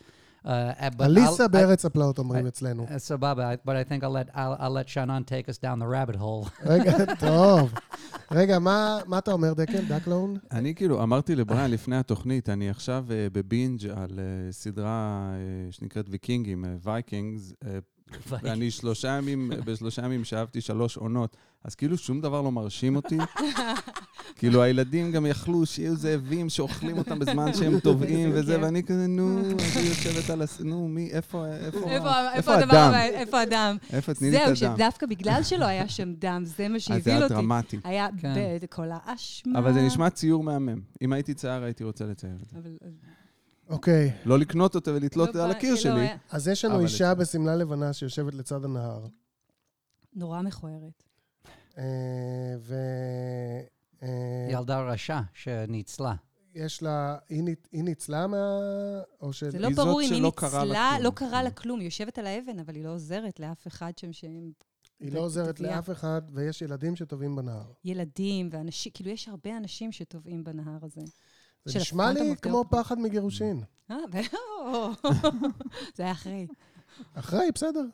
אליסה 1.00 1.48
בארץ 1.48 1.84
הפלאות 1.84 2.18
אומרים 2.18 2.46
אצלנו. 2.46 2.86
Uh, 2.88 2.98
סבבה, 2.98 3.52
but 3.66 3.70
I 3.70 3.84
think 3.90 4.02
I'll 4.02 4.10
let, 4.10 4.34
I'll, 4.34 4.62
I'll 4.62 4.72
let 4.72 4.88
Shannon 4.88 5.24
take 5.24 5.48
us 5.48 5.58
down 5.58 5.78
the 5.78 5.86
rabbit 5.86 6.16
hole. 6.16 6.48
רגע, 6.72 7.14
טוב. 7.20 7.74
רגע, 8.30 8.58
מה 8.58 8.98
מה 9.06 9.18
אתה 9.18 9.32
אומר, 9.32 9.52
דקל? 9.54 9.84
דקלון? 9.88 10.36
אני 10.52 10.74
כאילו, 10.74 11.02
אמרתי 11.02 11.34
לבריאן 11.34 11.70
לפני 11.70 11.96
התוכנית, 11.96 12.48
אני 12.48 12.70
עכשיו 12.70 13.06
אה, 13.10 13.26
ב 13.32 13.41
binge 13.41 13.86
על 13.86 14.18
אה, 14.18 14.52
סדרה 14.52 15.30
אה, 15.34 15.72
שנקראת 15.72 16.06
ויקינגים, 16.08 16.64
אה, 16.64 16.74
Vikings, 16.82 17.52
אה, 17.66 17.78
ואני 18.28 18.70
שלושה 18.70 19.08
ימים, 19.08 19.52
בשלושה 19.64 20.04
ימים 20.04 20.24
שאהבתי 20.24 20.60
שלוש 20.60 20.96
עונות, 20.96 21.36
אז 21.64 21.74
כאילו 21.74 21.98
שום 21.98 22.20
דבר 22.20 22.42
לא 22.42 22.52
מרשים 22.52 22.96
אותי. 22.96 23.18
כאילו 24.38 24.62
הילדים 24.62 25.12
גם 25.12 25.26
יכלו 25.26 25.66
שיהיו 25.66 25.96
זאבים 25.96 26.48
שאוכלים 26.48 26.98
אותם 26.98 27.18
בזמן 27.18 27.54
שהם 27.54 27.80
טובעים 27.88 28.30
וזה, 28.34 28.56
כן. 28.56 28.62
ואני 28.62 28.82
כזה, 28.82 29.06
נו, 29.06 29.42
היא 29.74 29.88
יושבת 29.88 30.30
על 30.30 30.42
הס... 30.42 30.60
נו, 30.60 30.88
מי, 30.88 31.10
איפה, 31.10 31.46
איפה, 31.46 31.90
איפה 32.34 32.54
הדם? 32.54 32.92
איפה 32.94 33.40
הדם? 33.40 33.76
איפה, 33.92 34.14
תני 34.14 34.30
לי 34.30 34.36
את 34.36 34.56
זהו, 34.56 34.68
הדם. 34.68 34.76
שדווקא 34.76 35.06
בגלל 35.06 35.42
שלא 35.42 35.64
היה 35.64 35.88
שם 35.88 36.12
דם, 36.14 36.42
זה 36.44 36.68
מה 36.68 36.76
אז 36.76 36.80
זה 36.82 36.86
שהביא 36.86 37.12
היה 37.12 37.22
אותי. 37.22 37.34
דרמטי. 37.34 37.78
היה 37.84 38.08
כן. 38.18 38.34
בכל 38.62 38.86
האשמה. 38.92 39.58
אבל 39.58 39.72
זה 39.72 39.82
נשמע 39.82 40.10
ציור 40.10 40.44
מהמם. 40.44 40.80
אם 41.02 41.12
הייתי 41.12 41.34
צייר, 41.34 41.62
הייתי 41.62 41.84
רוצה 41.84 42.04
לצייר 42.04 42.36
את 42.42 42.48
זה. 42.48 42.56
אוקיי, 43.70 44.12
לא 44.24 44.38
לקנות 44.38 44.74
אותו 44.74 44.94
ולתלות 44.94 45.34
לא 45.34 45.44
על 45.44 45.50
הקיר 45.50 45.70
לא, 45.74 45.76
שלי. 45.80 46.00
היה- 46.00 46.16
אז 46.30 46.48
יש 46.48 46.64
לנו 46.64 46.80
אישה 46.80 47.14
בשמלה 47.14 47.56
לבנה 47.56 47.92
שיושבת 47.92 48.34
לצד 48.34 48.64
הנהר, 48.64 49.06
נורא 50.14 50.42
מכוערת. 50.42 51.02
אה, 51.78 51.84
ו... 52.60 52.74
אה, 54.02 54.48
ילדה 54.50 54.80
רשע 54.80 55.20
שניצלה. 55.34 56.14
יש 56.54 56.82
לה... 56.82 57.16
היא 57.28 57.42
ניצ- 57.42 57.68
היא 57.72 57.84
ניצלה 57.84 58.26
מה... 58.26 58.58
או 59.20 59.32
ש... 59.32 59.44
זה 59.44 59.58
לא 59.58 59.68
ברור 59.76 60.00
אם 60.02 60.12
היא 60.12 60.22
ניצלה. 60.22 60.98
לא 61.00 61.10
קרה 61.14 61.42
לה 61.42 61.50
כלום. 61.50 61.80
היא 61.80 61.86
יושבת 61.86 62.18
על 62.18 62.26
האבן, 62.26 62.58
אבל 62.58 62.74
היא 62.74 62.84
לא 62.84 62.88
עוזרת 62.94 63.40
לאף 63.40 63.66
אחד 63.66 63.92
שם 63.98 64.12
שהם 64.12 64.52
היא 65.00 65.12
לא 65.12 65.20
עוזרת. 65.20 65.60
לאף 65.60 65.90
אחד, 65.90 66.22
ויש 66.32 66.62
ילדים 66.62 66.96
שטובעים 66.96 67.36
בנהר. 67.36 67.72
ילדים 67.84 68.48
ואנשים, 68.52 68.92
כאילו 68.94 69.10
יש 69.10 69.28
הרבה 69.28 69.56
אנשים 69.56 69.92
שטובעים 69.92 70.44
בנהר 70.44 70.78
הזה. 70.82 71.00
זה 71.64 71.78
נשמע 71.78 72.12
לי 72.12 72.34
כמו. 72.42 72.64
פחד 72.70 72.98
מגירושין. 72.98 73.62
אה, 73.90 73.96
זה 75.96 76.02
היה 76.02 76.12
אחרי. 76.12 76.46
אחראי, 77.14 77.50
בסדר. 77.54 77.84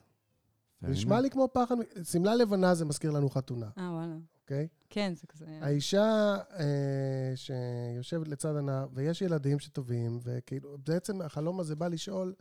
זה 0.80 0.88
נשמע 0.88 1.20
לי 1.20 1.30
כמו 1.30 1.48
פחד... 1.52 1.74
שמלה 2.02 2.34
לבנה 2.34 2.74
זה 2.74 2.84
מזכיר 2.84 3.10
לנו 3.10 3.30
חתונה, 3.30 3.68
אה, 3.78 3.92
וואלה. 3.92 4.16
אוקיי? 4.42 4.68
כן, 4.90 5.12
זה 5.16 5.26
כזה... 5.26 5.46
האישה 5.62 6.36
אה, 6.58 7.32
שיושבת 7.34 8.28
לצד 8.28 8.56
הנהר, 8.56 8.86
ויש 8.92 9.22
ילדים 9.22 9.58
שטובעים, 9.58 10.18
וכאילו, 10.22 10.76
בעצם 10.86 11.22
החלום 11.22 11.60
הזה 11.60 11.76
בא 11.76 11.88
לשאול 11.88 12.34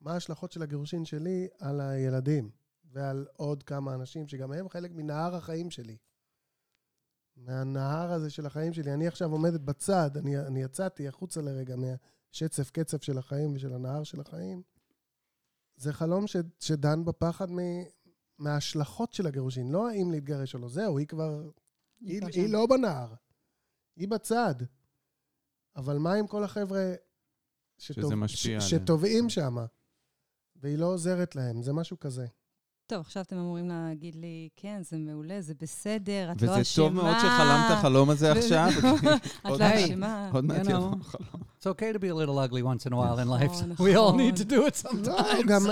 מה 0.00 0.12
ההשלכות 0.12 0.52
של 0.52 0.62
הגירושין 0.62 1.04
שלי 1.04 1.48
על 1.58 1.80
הילדים, 1.80 2.50
ועל 2.92 3.26
עוד 3.36 3.62
כמה 3.62 3.94
אנשים 3.94 4.28
שגם 4.28 4.52
הם 4.52 4.68
חלק 4.68 4.90
מנהר 4.94 5.36
החיים 5.36 5.70
שלי. 5.70 5.96
מהנהר 7.36 8.12
הזה 8.12 8.30
של 8.30 8.46
החיים 8.46 8.72
שלי. 8.72 8.94
אני 8.94 9.06
עכשיו 9.06 9.32
עומדת 9.32 9.60
בצד, 9.60 10.16
אני, 10.16 10.38
אני 10.38 10.62
יצאתי 10.62 11.08
החוצה 11.08 11.40
לרגע 11.40 11.76
מהשצף 11.76 12.70
קצף 12.70 13.02
של 13.02 13.18
החיים 13.18 13.54
ושל 13.54 13.72
הנהר 13.72 14.04
של 14.04 14.20
החיים. 14.20 14.62
זה 15.76 15.92
חלום 15.92 16.26
ש, 16.26 16.36
שדן 16.60 17.04
בפחד 17.04 17.50
מ, 17.50 17.58
מההשלכות 18.38 19.12
של 19.12 19.26
הגירושין, 19.26 19.72
לא 19.72 19.88
האם 19.88 20.10
להתגרש 20.10 20.54
או 20.54 20.58
לא. 20.58 20.68
זהו, 20.68 20.98
היא 20.98 21.06
כבר... 21.06 21.50
היא, 22.00 22.20
היא. 22.32 22.52
לא 22.52 22.66
בנהר, 22.66 23.14
היא 23.96 24.08
בצד. 24.08 24.54
אבל 25.76 25.98
מה 25.98 26.14
עם 26.14 26.26
כל 26.26 26.44
החבר'ה 26.44 26.94
שזה 27.78 28.16
משפיע 28.16 28.60
ש. 28.60 28.70
שטובעים 28.70 29.30
שם, 29.30 29.56
והיא 30.56 30.78
לא 30.78 30.86
עוזרת 30.86 31.36
להם? 31.36 31.62
זה 31.62 31.72
משהו 31.72 32.00
כזה. 32.00 32.26
טוב, 32.88 33.00
עכשיו 33.00 33.22
אתם 33.22 33.36
אמורים 33.36 33.68
להגיד 33.68 34.14
לי, 34.14 34.48
כן, 34.56 34.80
זה 34.82 34.96
מעולה, 34.96 35.40
זה 35.40 35.54
בסדר, 35.60 36.32
את 36.32 36.42
לא 36.42 36.50
וזה 36.50 36.60
אשמה. 36.60 36.84
טוב 36.84 36.94
מאוד 36.94 37.14
שחלמת 37.18 37.78
חלום 37.82 38.10
הזה 38.10 38.32
עכשיו. 38.32 38.68
את 39.46 39.60
לא 39.60 39.64
אשמה. 39.74 40.30
עוד 40.32 40.44
מעט. 40.44 40.66
יבוא 40.68 40.94
חלום. 41.02 41.42
It's 41.60 41.66
okay 41.66 41.92
to 41.96 41.98
be 41.98 42.08
a 42.08 42.14
little 42.14 42.38
ugly 42.38 42.62
once 42.62 42.86
in 42.86 42.92
a 42.92 42.96
while 42.96 43.18
in 43.18 43.28
life. 43.28 43.64
נכון, 43.64 43.86
We 43.86 43.90
all 43.90 44.12
נכון. 44.12 44.20
need 44.20 44.36
to 44.36 44.44
do 44.44 44.52
it 44.52 44.84
לא, 44.84 44.90
sometimes. 44.90 45.46
גם... 45.46 45.62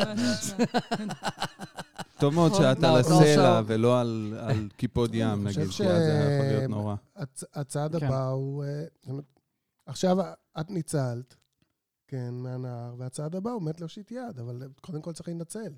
טוב 2.20 2.34
מאוד 2.34 2.52
נכון. 2.52 2.64
שאת 2.64 2.82
לא, 2.82 2.88
על 2.88 3.00
הסלע 3.00 3.60
ולא 3.66 4.00
על 4.00 4.34
קיפוד 4.76 5.14
ים, 5.14 5.28
אני 5.28 5.44
נגיד, 5.44 5.66
חושב 5.66 5.84
כי 5.84 5.90
אז 5.90 6.02
זה 6.02 6.12
היה 6.12 6.34
יכול 6.36 6.46
להיות 6.46 6.70
נורא. 6.70 6.94
הצ, 7.16 7.44
הצעד 7.54 7.96
כן. 7.96 8.06
הבא 8.06 8.28
הוא... 8.28 8.64
אה, 8.64 8.84
עכשיו 9.86 10.16
את 10.60 10.70
ניצלת, 10.70 11.34
כן, 12.08 12.34
מהנהר, 12.34 12.94
והצעד 12.98 13.36
הבא 13.36 13.50
הוא 13.50 13.62
מת 13.62 13.80
להושיט 13.80 14.10
יד, 14.12 14.38
אבל 14.40 14.62
קודם 14.80 15.02
כל 15.02 15.12
צריך 15.12 15.28
להינצל. 15.28 15.72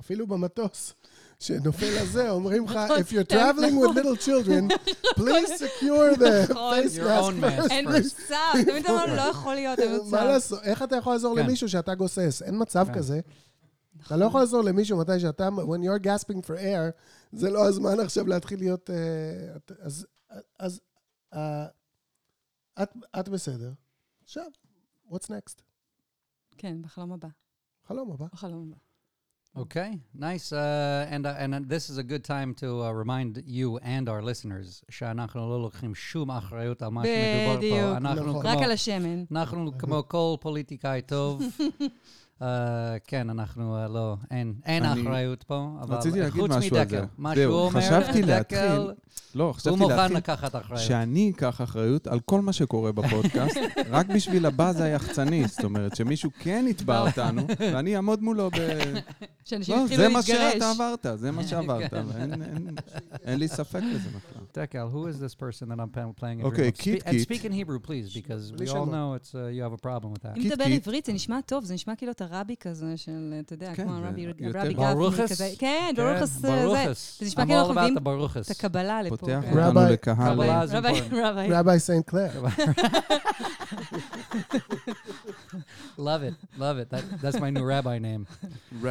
אפילו 0.00 0.26
במטוס, 0.26 0.94
שנופל 1.40 1.98
הזה, 1.98 2.30
אומרים 2.36 2.64
לך, 2.64 2.76
נכון, 2.76 2.98
if 2.98 3.10
you're 3.10 3.32
traveling 3.32 3.74
with 3.74 3.96
little 3.98 4.24
children, 4.26 4.88
please 5.14 5.50
secure 5.58 6.16
the 6.16 6.46
נכון. 6.50 6.74
face 6.78 6.98
mask 6.98 7.62
first. 7.64 7.70
אין 7.70 7.86
מצב, 7.98 8.52
תמיד 8.66 8.86
אמרנו, 8.90 9.14
לא 9.16 9.20
יכול 9.20 9.54
להיות, 9.54 9.78
אין 9.78 9.92
מה 9.92 9.98
מצב. 9.98 10.16
לעשות? 10.16 10.62
איך 10.62 10.82
אתה 10.82 10.96
יכול 10.96 11.12
לעזור 11.12 11.36
כן. 11.36 11.42
למישהו 11.44 11.68
שאתה 11.68 11.94
גוסס? 11.94 12.42
אין 12.42 12.62
מצב 12.62 12.86
כן. 12.86 12.94
כזה. 12.94 13.20
אתה 14.06 14.16
לא 14.16 14.24
יכול 14.24 14.40
לעזור 14.40 14.62
למישהו 14.62 14.98
מתי 14.98 15.20
שאתה, 15.20 15.48
when 15.48 15.80
you're 15.84 16.04
gasping 16.04 16.46
for 16.46 16.58
air, 16.58 16.92
זה 17.32 17.50
לא 17.50 17.68
הזמן 17.68 18.00
עכשיו 18.00 18.26
להתחיל 18.26 18.58
להיות... 18.58 18.90
אה, 18.90 19.76
אז, 20.58 20.80
אה, 21.34 21.66
את, 22.82 22.90
את 23.20 23.28
בסדר. 23.28 23.72
עכשיו, 24.24 24.46
what's 25.10 25.26
next? 25.26 25.62
כן, 26.58 26.82
בחלום 26.82 27.12
הבא. 27.12 27.28
חלום 27.88 28.10
הבא. 28.12 28.26
בחלום 28.32 28.68
הבא. 28.68 28.85
Okay, 29.58 29.98
nice. 30.14 30.52
Uh, 30.52 31.06
and 31.08 31.24
uh, 31.24 31.34
and 31.38 31.54
uh, 31.54 31.60
this 31.66 31.88
is 31.88 31.96
a 31.96 32.02
good 32.02 32.24
time 32.24 32.52
to 32.62 32.82
uh, 32.82 32.92
remind 32.92 33.42
you 33.46 33.78
and 33.78 34.06
our 34.08 34.20
listeners 34.20 34.84
שאנחנו 34.88 35.50
לא 35.50 35.62
לוקחים 35.62 35.94
שום 35.94 36.30
אחריות 36.30 36.82
על 36.82 36.88
מה 36.88 37.02
שמדובר 37.04 37.56
בדיוק. 37.56 37.78
פה. 37.80 37.96
אנחנו 37.96 38.26
נכון. 38.26 38.42
כמו, 38.42 38.50
רק 38.50 38.62
על 38.62 38.72
השמן. 38.72 39.24
אנחנו 39.32 39.78
כמו 39.78 40.02
כל 40.08 40.36
פוליטיקאי 40.40 41.02
טוב. 41.02 41.42
Uh, 42.40 42.44
כן, 43.06 43.30
אנחנו 43.30 43.84
uh, 43.84 43.88
לא, 43.88 44.16
אין, 44.30 44.54
אין 44.64 44.84
אני- 44.84 45.02
אחריות 45.02 45.42
פה, 45.42 45.66
אבל 45.80 45.96
רציתי 45.96 46.20
להגיד 46.20 46.40
חוץ 46.42 46.50
משהו 46.50 46.76
על 46.76 46.82
מדקל, 46.82 47.00
זה. 47.00 47.06
מה 47.18 47.34
זהו, 47.34 47.52
שהוא 47.52 47.60
אומר, 47.66 47.80
חשבתי 47.80 48.22
דקל, 48.22 48.26
להתחיל- 48.36 48.92
לא, 49.34 49.44
הוא 49.44 49.52
חשבתי 49.52 49.76
מוכן 49.76 49.96
להתחיל 49.96 50.16
לקחת 50.16 50.56
אחריות. 50.56 50.82
שאני 50.82 51.32
אקח 51.36 51.60
אחריות 51.60 52.06
על 52.06 52.20
כל 52.20 52.40
מה 52.40 52.52
שקורה 52.52 52.92
בפודקאסט, 52.92 53.56
רק 53.90 54.06
בשביל 54.06 54.46
הבאז 54.46 54.80
היחצני. 54.80 55.48
זאת 55.48 55.64
אומרת, 55.64 55.96
שמישהו 55.96 56.30
כן 56.38 56.64
יתבע 56.68 57.00
אותנו, 57.00 57.42
ואני 57.58 57.96
אעמוד 57.96 58.22
מולו 58.22 58.50
ב... 58.50 58.54
שאנשים 59.44 59.74
לא, 59.76 59.82
התחילו 59.84 60.02
זה 60.02 60.08
מה 60.08 60.18
להתגרש. 60.18 60.52
שאתה 60.52 60.70
עברת, 60.70 61.06
זה 61.14 61.30
מה 61.30 61.46
שעברת, 61.48 61.92
ואין 61.92 62.42
אין- 62.42 62.68
אין 63.24 63.38
לי 63.38 63.48
ספק 63.48 63.80
בזה 63.94 64.08
בכלל. 64.08 64.42
Dekel, 64.64 64.94
who 64.94 65.08
is 65.08 65.20
this 65.20 65.34
person 65.34 65.68
that 65.70 65.80
I'm 65.80 66.20
playing 66.20 66.42
a 66.42 66.46
Okay, 66.46 66.56
dream 66.56 66.72
of? 66.72 66.78
Kit 66.82 67.02
Spe- 67.02 67.06
and 67.08 67.10
Kit. 67.12 67.28
speak 67.28 67.44
in 67.44 67.52
Hebrew, 67.52 67.78
please, 67.88 68.14
because 68.18 68.60
we 68.60 68.68
all 68.68 68.72
שמות. 68.72 68.88
know 68.88 69.20
it's, 69.20 69.34
uh, 69.34 69.36
you 69.56 69.62
have 69.62 69.80
a 69.80 69.86
problem 69.86 70.10
with 70.14 70.22
that. 70.22 70.36
אם 70.36 70.42
קיט 70.42 70.52
מדבר 70.52 70.64
קיט. 70.64 70.82
עברית, 70.86 71.04
זה 71.06 71.12
נשמע 71.12 71.40
טוב, 71.46 71.64
זה 71.64 71.74
נשמע 71.74 71.96
כאילו 71.96 72.12
אתה 72.12 72.25
רבי 72.30 72.54
כזה 72.60 72.96
של, 72.96 73.34
אתה 73.40 73.54
יודע, 73.54 73.74
כן, 73.74 73.84
כמו 73.84 73.94
הרבי 73.96 74.26
הרבי? 74.26 74.44
גפני 74.48 74.74
כזה. 75.28 75.48
כן, 75.58 75.92
כן, 75.96 76.02
ברוכס 76.02 76.28
זה. 76.30 76.48
ברוכס. 76.64 77.18
זה 77.20 77.26
נשמע 77.26 77.44
כאילו 77.46 77.58
אנחנו 77.60 77.74
מביאים. 77.74 77.96
את 78.40 78.50
הקבלה 78.50 79.02
לפה. 79.02 79.16
פותח 79.16 79.40
כן. 79.42 79.58
אותנו 79.58 79.80
רבי- 79.80 79.92
לקהל. 79.92 80.40
רבי. 80.70 80.88
רבי. 81.22 81.48
רבי 81.52 81.78
סנט 81.78 82.06
קלר. 82.06 82.30
Love 85.98 86.22
it, 86.28 86.34
love 86.58 86.78
it. 86.78 86.90
That, 86.90 87.04
that's 87.22 87.40
my 87.40 87.50
new 87.50 87.64
rabbi 87.64 87.98
name. 87.98 88.26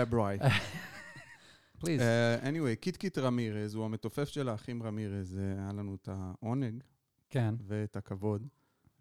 Please. 1.82 2.02
Uh, 2.02 2.40
anyway, 2.44 2.76
קיט 2.80 2.98
קיט 2.98 3.18
רמירז 3.18 3.76
הוא 3.76 3.86
המתופף 3.86 4.30
של 4.30 4.50
האחים 4.50 4.84
רמירז. 4.84 5.38
היה 5.58 5.70
לנו 5.74 5.96
את 5.96 6.10
העונג 6.12 6.84
כן. 7.30 7.56
ואת 7.68 7.96
הכבוד 7.96 8.48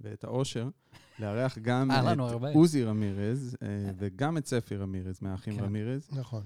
ואת 0.01 0.25
האושר 0.25 0.69
לארח 1.21 1.59
גם 1.59 1.91
לנו 1.91 2.49
את. 2.51 2.55
עוזי 2.55 2.85
רמירז 2.85 3.57
אה, 3.63 3.69
וגם 3.99 4.37
את 4.37 4.47
ספי 4.47 4.77
רמירז 4.77 5.19
מהאחים 5.23 5.57
כן. 5.57 5.65
רמירז. 5.65 6.09
נכון. 6.13 6.45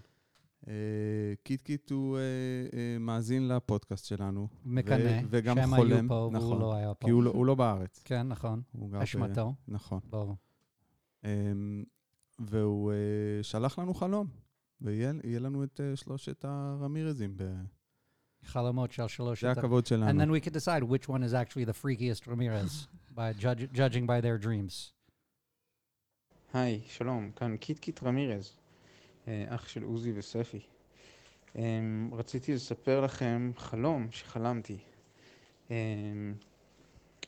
אה, 0.69 0.73
קיט 1.43 1.63
קיט 1.63 1.91
הוא 1.91 2.17
אה, 2.19 2.23
אה, 2.79 2.99
מאזין 2.99 3.49
לפודקאסט 3.49 4.05
שלנו. 4.05 4.49
מקנא, 4.65 5.21
וגם 5.31 5.57
שהם 5.57 5.77
חולם, 5.77 5.93
היו 5.93 6.09
פה 6.09 6.15
והוא 6.15 6.33
נכון. 6.33 6.59
לא 6.61 6.75
היה 6.75 6.95
פה. 6.95 7.07
כי 7.07 7.11
הוא 7.11 7.23
לא- 7.23 7.31
הוא 7.31 7.47
לא 7.47 7.55
בארץ. 7.55 8.03
כן, 8.05 8.29
נכון. 8.29 8.63
ב- 8.75 8.95
אשמתו. 8.95 9.55
נכון. 9.69 10.01
ברור. 10.11 10.37
אמ, 11.25 11.85
והוא 12.39 12.93
אה, 12.93 12.97
שלח 13.43 13.79
לנו 13.79 13.95
חלום, 13.95 14.27
ויהיה 14.81 15.13
יהיה 15.25 15.41
לנו 15.41 15.65
את 15.65 15.81
אה, 15.81 15.97
שלושת 15.97 16.45
הרמירזים. 16.45 17.33
ב- 17.37 17.63
חלומות 18.45 18.93
של 18.93 19.09
שלוש... 19.09 19.41
זה 19.45 19.51
הכבוד 19.51 19.85
And 19.85 19.89
שלנו. 19.89 20.23
then 20.23 20.31
we 20.31 20.41
could 20.45 20.53
decide 20.55 20.83
which 20.83 21.09
one 21.09 21.23
is 21.23 21.35
actually 21.35 21.65
the 21.65 21.75
freakiest 21.85 22.27
Ramirez 22.27 22.89
by 23.17 23.33
judge, 23.41 23.69
judging 23.73 24.07
by 24.07 24.21
their 24.21 24.39
dreams. 24.47 24.93
היי, 26.55 26.81
שלום, 26.89 27.31
כאן 27.37 27.57
קיט 27.57 27.79
קיט 27.79 28.03
רמירז, 28.03 28.53
אה, 29.29 29.45
אח 29.49 29.69
של 29.69 29.83
עוזי 29.83 30.13
וספי. 30.15 30.61
אמ, 31.57 32.11
רציתי 32.13 32.55
לספר 32.55 33.01
לכם 33.01 33.53
חלום 33.57 34.09
שחלמתי. 34.11 34.79
אמ, 35.71 36.35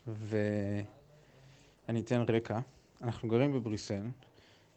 ואני 0.07 0.85
אתן 2.01 2.25
רקע. 2.29 2.59
אנחנו 3.03 3.29
גרים 3.29 3.53
בבריסל, 3.53 4.03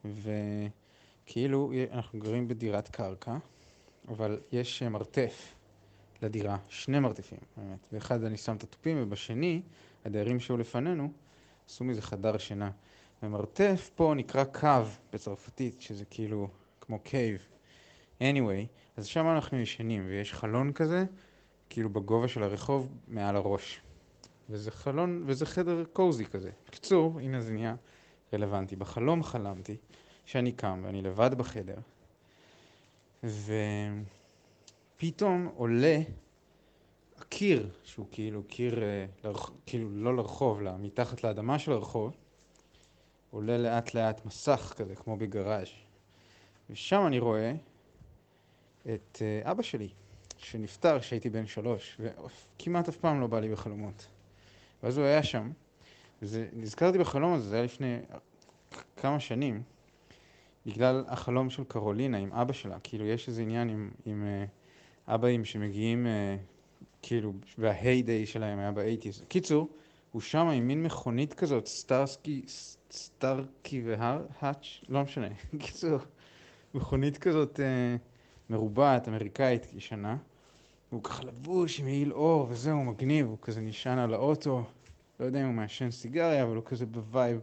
וכאילו 0.05 1.71
אנחנו 1.91 2.19
גרים 2.19 2.47
בדירת 2.47 2.87
קרקע, 2.89 3.37
אבל 4.07 4.39
יש 4.51 4.83
אה, 4.83 4.89
מרתף 4.89 5.53
לדירה, 6.23 6.57
שני 6.67 6.99
מרתפים, 6.99 7.37
באמת. 7.57 7.87
באחד 7.91 8.23
אני 8.23 8.37
שם 8.37 8.55
את 8.55 8.63
התופים, 8.63 8.97
ובשני, 9.01 9.61
הדיירים 10.05 10.39
שהיו 10.39 10.57
לפנינו, 10.57 11.11
עשו 11.69 11.83
מזה 11.83 12.01
חדר 12.01 12.37
שינה. 12.37 12.71
ומרתף 13.23 13.89
פה 13.95 14.13
נקרא 14.15 14.43
קו 14.43 14.83
בצרפתית, 15.13 15.81
שזה 15.81 16.05
כאילו 16.05 16.47
כמו 16.81 16.99
קייב. 16.99 17.41
anyway, 18.19 18.67
אז 18.97 19.05
שם 19.05 19.27
אנחנו 19.27 19.59
ישנים, 19.59 20.05
ויש 20.07 20.33
חלון 20.33 20.73
כזה, 20.73 21.05
כאילו 21.69 21.89
בגובה 21.89 22.27
של 22.27 22.43
הרחוב, 22.43 22.87
מעל 23.07 23.35
הראש. 23.35 23.81
וזה 24.49 24.71
חלון, 24.71 25.23
וזה 25.25 25.45
חדר 25.45 25.83
קוזי 25.93 26.25
כזה. 26.25 26.49
בקיצור, 26.67 27.19
הנה 27.19 27.41
זה 27.41 27.51
נהיה 27.51 27.75
רלוונטי. 28.33 28.75
בחלום 28.75 29.23
חלמתי 29.23 29.77
שאני 30.25 30.51
קם 30.51 30.81
ואני 30.85 31.01
לבד 31.01 31.33
בחדר, 31.37 31.77
ופתאום 35.03 35.49
עולה 35.55 35.99
הקיר, 37.17 37.69
שהוא 37.83 38.05
כאילו 38.11 38.43
קיר, 38.43 38.83
אה. 38.83 39.31
כאילו 39.65 39.89
לא 39.91 40.15
לרחוב, 40.15 40.59
אלא 40.59 40.71
מתחת 40.79 41.23
לאדמה 41.23 41.59
של 41.59 41.71
הרחוב, 41.71 42.13
עולה 43.31 43.57
לאט 43.57 43.93
לאט 43.93 44.25
מסך 44.25 44.73
כזה, 44.77 44.95
כמו 44.95 45.17
בגראז'. 45.17 45.67
ושם 46.69 47.03
אני 47.07 47.19
רואה 47.19 47.53
את 48.81 49.21
uh, 49.21 49.51
אבא 49.51 49.63
שלי, 49.63 49.89
שנפטר 50.37 50.99
כשהייתי 50.99 51.29
בן 51.29 51.47
שלוש, 51.47 51.99
וכמעט 51.99 52.89
אף 52.89 52.97
פעם 52.97 53.21
לא 53.21 53.27
בא 53.27 53.39
לי 53.39 53.49
בחלומות. 53.49 54.07
ואז 54.83 54.97
הוא 54.97 55.05
היה 55.05 55.23
שם, 55.23 55.51
ונזכרתי 56.21 56.97
בחלום 56.97 57.33
הזה, 57.33 57.49
זה 57.49 57.55
היה 57.55 57.63
לפני 57.63 57.99
כמה 58.97 59.19
שנים, 59.19 59.63
בגלל 60.65 61.03
החלום 61.07 61.49
של 61.49 61.63
קרולינה 61.63 62.17
עם 62.17 62.33
אבא 62.33 62.53
שלה, 62.53 62.79
כאילו 62.79 63.05
יש 63.05 63.27
איזה 63.27 63.41
עניין 63.41 63.69
עם, 63.69 63.91
עם 64.05 64.23
uh, 64.23 64.62
אבאים 65.07 65.45
שמגיעים, 65.45 66.05
uh, 66.05 66.09
כאילו, 67.01 67.33
וה 67.57 67.74
heyday 67.74 68.25
שלהם 68.25 68.59
היה 68.59 68.71
ב 68.71 68.77
eighties. 68.77 69.23
קיצור, 69.27 69.69
הוא 70.11 70.21
שם 70.21 70.47
עם 70.47 70.67
מין 70.67 70.83
מכונית 70.83 71.33
כזאת, 71.33 71.67
סטארסקי, 71.67 72.41
סטארקי 72.91 73.81
והר, 73.85 74.25
האץ', 74.39 74.65
לא 74.89 75.03
משנה. 75.03 75.27
קיצור, 75.65 75.99
מכונית 76.73 77.17
כזאת 77.17 77.59
אה, 77.59 77.95
מרובעת, 78.49 79.07
אמריקאית, 79.07 79.73
ישנה. 79.73 80.17
והוא 80.91 81.03
ככה 81.03 81.23
לבוש 81.23 81.79
עם 81.79 81.85
מעיל 81.85 82.13
עור 82.13 82.47
וזהו, 82.49 82.83
מגניב, 82.83 83.27
הוא 83.27 83.37
כזה 83.41 83.61
נשען 83.61 83.97
על 83.97 84.13
האוטו. 84.13 84.63
לא 85.19 85.25
יודע 85.25 85.41
אם 85.41 85.45
הוא 85.45 85.53
מעשן 85.53 85.91
סיגריה, 85.91 86.43
אבל 86.43 86.55
הוא 86.55 86.63
כזה 86.65 86.85
ב 86.85 86.94
vibe. 86.94 87.39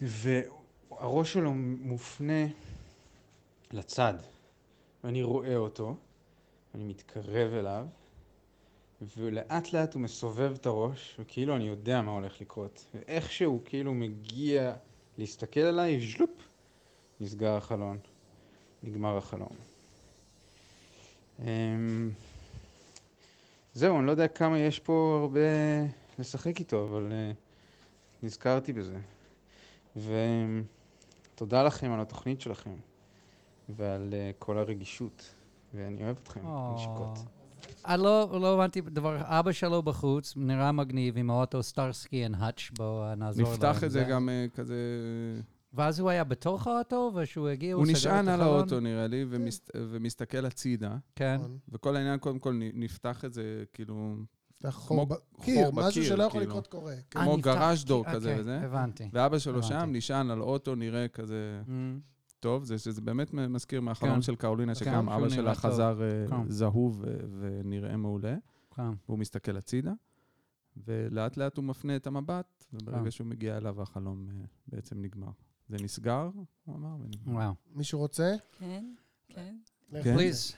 והראש 0.00 1.32
שלו 1.32 1.54
מופנה 1.80 2.46
לצד. 3.72 4.14
ואני 5.06 5.22
רואה 5.22 5.56
אותו, 5.56 5.96
אני 6.74 6.84
מתקרב 6.84 7.52
אליו, 7.52 7.86
ולאט 9.16 9.72
לאט 9.72 9.94
הוא 9.94 10.02
מסובב 10.02 10.52
את 10.54 10.66
הראש, 10.66 11.16
וכאילו 11.18 11.56
אני 11.56 11.64
יודע 11.68 12.02
מה 12.02 12.10
הולך 12.10 12.40
לקרות. 12.40 12.86
ואיכשהו 12.94 13.60
כאילו 13.64 13.94
מגיע 13.94 14.74
להסתכל 15.18 15.60
עליי, 15.60 16.00
ז'לופ, 16.00 16.30
נסגר 17.20 17.56
החלון. 17.56 17.98
נגמר 18.82 19.16
החלום. 19.16 19.48
אמ, 21.40 22.10
זהו, 23.74 23.98
אני 23.98 24.06
לא 24.06 24.10
יודע 24.10 24.28
כמה 24.28 24.58
יש 24.58 24.78
פה 24.78 25.18
הרבה 25.20 25.40
לשחק 26.18 26.58
איתו, 26.58 26.84
אבל 26.84 27.12
אה, 27.12 27.32
נזכרתי 28.22 28.72
בזה. 28.72 28.98
ותודה 29.96 31.62
לכם 31.62 31.92
על 31.92 32.00
התוכנית 32.00 32.40
שלכם, 32.40 32.76
ועל 33.68 34.08
אה, 34.12 34.30
כל 34.38 34.58
הרגישות, 34.58 35.34
ואני 35.74 36.04
אוהב 36.04 36.16
אתכם, 36.22 36.40
נשיקות. 36.74 37.18
אני 37.86 38.02
לא, 38.02 38.38
לא 38.40 38.54
הבנתי 38.54 38.80
דבר, 38.80 39.16
אבא 39.20 39.52
שלו 39.52 39.82
בחוץ, 39.82 40.32
נראה 40.36 40.72
מגניב 40.72 41.18
עם 41.18 41.30
האוטו 41.30 41.62
סטארסקי 41.62 42.26
and 42.26 42.36
האץ', 42.38 42.70
בואו 42.78 43.14
נעזור 43.14 43.44
לו. 43.46 43.52
נפתח 43.52 43.84
את 43.84 43.90
זה 43.90 44.04
גם 44.04 44.28
אה, 44.28 44.46
כזה... 44.54 44.76
ואז 45.74 46.00
הוא 46.00 46.10
היה 46.10 46.24
בתוך 46.24 46.66
האוטו, 46.66 47.12
וכשהוא 47.14 47.48
הגיע, 47.48 47.74
הוא, 47.74 47.78
הוא 47.80 47.86
סגר 47.86 47.96
נשען 47.96 48.24
את 48.28 48.34
על 48.34 48.40
החלון? 48.40 48.58
האוטו, 48.58 48.80
נראה 48.80 49.06
לי, 49.06 49.24
ומס- 49.30 49.68
ומסתכל 49.76 50.46
הצידה, 50.46 50.96
כן. 51.16 51.36
נכון. 51.40 51.58
וכל 51.68 51.96
העניין, 51.96 52.18
קודם 52.18 52.38
כל, 52.38 52.60
נפתח 52.74 53.24
את 53.24 53.32
זה, 53.32 53.64
כאילו, 53.72 54.14
נפתח 54.50 54.84
כמו 54.88 55.06
חור 55.06 55.06
בקיר, 55.40 55.70
משהו 55.72 56.04
שלא 56.04 56.22
יכול 56.22 56.40
כאילו. 56.40 56.50
לקרות 56.52 56.66
קורה. 56.66 56.94
כן. 57.10 57.20
כמו 57.20 57.34
אה, 57.34 57.40
גראז' 57.40 57.84
דור 57.84 58.04
כזה 58.12 58.36
וזה. 58.38 58.60
הבנתי. 58.60 59.08
ואבא 59.12 59.38
שלו 59.38 59.58
הבנתי. 59.58 59.68
שם, 59.68 59.90
נשען 59.92 60.30
על 60.30 60.40
אוטו, 60.42 60.74
נראה 60.74 61.08
כזה 61.08 61.60
Mm. 61.66 61.70
טוב, 62.40 62.64
זה 62.64 62.78
שזה 62.78 63.00
באמת 63.00 63.34
מזכיר 63.34 63.80
מהחלום 63.80 64.14
כן. 64.14 64.22
של 64.22 64.36
קרולינה, 64.36 64.74
כן, 64.74 64.84
שגם 64.84 65.08
אבא 65.08 65.28
שלה. 65.28 65.54
חזר 65.54 66.02
אה, 66.02 66.28
כן. 66.28 66.50
זהוב 66.50 67.04
ונראה 67.40 67.96
מעולה, 67.96 68.36
כן. 68.74 68.90
והוא 69.08 69.18
מסתכל 69.18 69.56
הצידה, 69.56 69.92
ולאט 70.76 71.36
לאט 71.36 71.56
הוא 71.56 71.64
מפנה 71.64 71.96
את 71.96 72.06
המבט, 72.06 72.64
כן. 72.70 72.76
וברגע 72.82 73.10
שהוא 73.10 73.26
מגיע 73.26 73.56
אליו, 73.56 73.82
החלום 73.82 74.26
אה, 74.30 74.44
בעצם 74.68 75.02
נגמר. 75.02 75.30
זה 75.68 75.76
נסגר, 75.80 76.30
הוא 76.64 76.76
אמר, 76.76 76.96
ונגמר. 77.00 77.34
וואו. 77.34 77.52
מישהו 77.74 77.98
רוצה? 77.98 78.34
כן, 78.58 78.84
כן. 79.28 79.56
כן. 80.02 80.14
Please. 80.14 80.56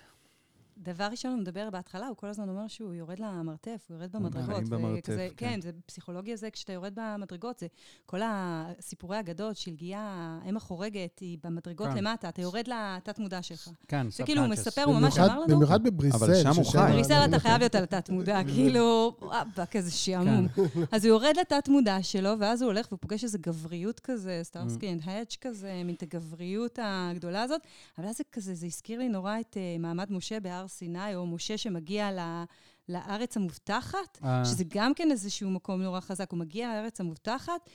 דבר 0.83 1.05
ראשון, 1.11 1.31
הוא 1.33 1.41
מדבר 1.41 1.71
בהתחלה, 1.71 2.07
הוא 2.07 2.17
כל 2.17 2.27
הזמן 2.27 2.49
אומר 2.49 2.69
שהוא 2.69 2.95
יורד 2.95 3.19
למרתף, 3.19 3.87
הוא 3.89 3.97
יורד 3.97 4.13
במדרגות. 4.13 4.51
חיים 4.55 4.65
במרתף, 4.71 5.09
וכזה- 5.09 5.29
כן. 5.37 5.51
כן, 5.55 5.61
זה 5.61 5.71
פסיכולוגיה 5.87 6.37
זה 6.37 6.51
כשאתה 6.51 6.73
יורד 6.73 6.93
במדרגות, 6.97 7.59
זה 7.59 7.67
כל 8.07 8.21
הסיפורי 8.25 9.21
אגדות, 9.21 9.57
שלגיה, 9.57 10.01
האם 10.45 10.57
החורגת, 10.57 11.19
היא 11.19 11.39
במדרגות 11.45 11.89
כן. 11.89 11.97
למטה, 11.97 12.29
אתה 12.29 12.43
יורד 12.43 12.65
לתת-מודע 12.69 13.43
שלך. 13.43 13.69
כן, 13.89 14.11
זה 14.11 14.23
כאילו, 14.25 14.43
הוא 14.43 14.49
subconscious. 14.49 14.59
מספר, 14.61 14.83
הוא 14.85 14.95
ממש 14.95 15.19
אמר 15.19 15.39
לנו, 15.41 15.55
במיוחד 15.57 15.83
בבריסל. 15.83 16.17
אבל 16.17 16.35
שם 16.43 16.51
הוא 16.57 16.65
חי. 16.73 16.79
בריסל 16.93 17.25
אתה 17.29 17.39
חייב 17.39 17.59
להיות 17.59 17.75
על 17.75 17.83
התת-מודע, 17.83 18.41
כאילו, 18.55 19.17
וואבה, 19.23 19.67
כזה 19.67 19.91
שעמום. 19.91 20.49
כן. 20.49 20.63
אז 20.93 21.05
הוא 21.05 21.09
יורד 21.11 21.37
לתת-מודע 21.41 22.03
שלו, 22.03 22.31
ואז 22.39 22.63
הוא 22.63 22.69
הולך 22.73 22.87
והוא 22.93 22.99
פוגש 23.01 23.25
איזו 23.25 23.39
גבריות 23.41 24.01
כזה, 24.01 24.41
סטארסקי 24.43 24.93
and 24.93 25.03
האץ' 25.05 25.37
כזה, 25.41 25.83
מין 25.85 25.95
את 25.95 26.03
הגבריות 26.03 26.79
הגדולה 26.83 27.43
הזאת. 27.43 27.61
אבל 27.99 28.07
אז 28.07 28.17
זה 28.17 28.25
כזה, 28.33 28.55
זה 28.55 28.67
הזכיר 28.67 28.99
לי 28.99 29.09
נורא 29.09 29.41
את 29.41 29.57
אה, 29.57 29.77
מעמד 29.79 30.13
משה 30.13 30.41
בהר 30.41 30.68
סיני, 30.69 31.15
או 31.15 31.27
משה 31.27 31.59
שמגיע 31.59 32.13
ל- 32.13 32.45
לארץ 32.89 33.37
המובטחת, 33.37 34.19
אה, 34.25 34.45
שזה 34.45 34.65
גם 34.69 34.95
כן 34.95 35.11
איזשהו 35.11 35.51
מקום 35.51 35.83
נורא 35.83 36.01
חזק. 36.01 36.31
הוא 36.31 36.39
מגיע 36.39 36.69
לארץ 36.69 37.01
המובטחת, 37.01 37.71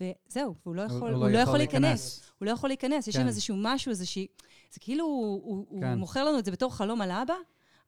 וזהו, 0.00 0.54
והוא 0.66 0.74
לא 0.74 0.82
יכול, 0.82 1.12
הוא 1.14 1.28
לא 1.28 1.38
יכול 1.38 1.58
להיכנס. 1.58 2.30
הוא 2.38 2.46
לא 2.46 2.50
יכול 2.50 2.70
להיכנס, 2.70 3.08
יש 3.08 3.16
כן. 3.16 3.22
שם 3.22 3.28
איזשהו 3.28 3.56
משהו, 3.58 3.90
איזושהי... 3.90 4.26
זה 4.72 4.80
כאילו, 4.80 5.04
הוא, 5.04 5.42
הוא, 5.44 5.66
הוא 5.68 5.80
כן. 5.80 5.98
מוכר 5.98 6.24
לנו 6.24 6.38
את 6.38 6.44
זה 6.44 6.50
בתור 6.50 6.74
חלום 6.74 7.00
על 7.00 7.10
אבא, 7.10 7.34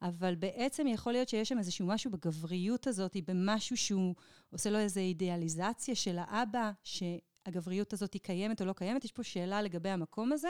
אבל 0.01 0.35
בעצם 0.35 0.87
יכול 0.87 1.13
להיות 1.13 1.29
שיש 1.29 1.49
שם 1.49 1.57
איזשהו 1.57 1.87
משהו 1.87 2.11
בגבריות 2.11 2.87
הזאת, 2.87 3.17
במשהו 3.27 3.77
שהוא 3.77 4.15
עושה 4.49 4.69
לו 4.69 4.79
איזו 4.79 4.99
אידיאליזציה 4.99 5.95
של 5.95 6.17
האבא, 6.19 6.71
שהגבריות 6.83 7.93
הזאת 7.93 8.13
היא 8.13 8.21
קיימת 8.21 8.61
או 8.61 8.65
לא 8.65 8.73
קיימת. 8.73 9.05
יש 9.05 9.11
פה 9.11 9.23
שאלה 9.23 9.61
לגבי 9.61 9.89
המקום 9.89 10.31
הזה. 10.31 10.49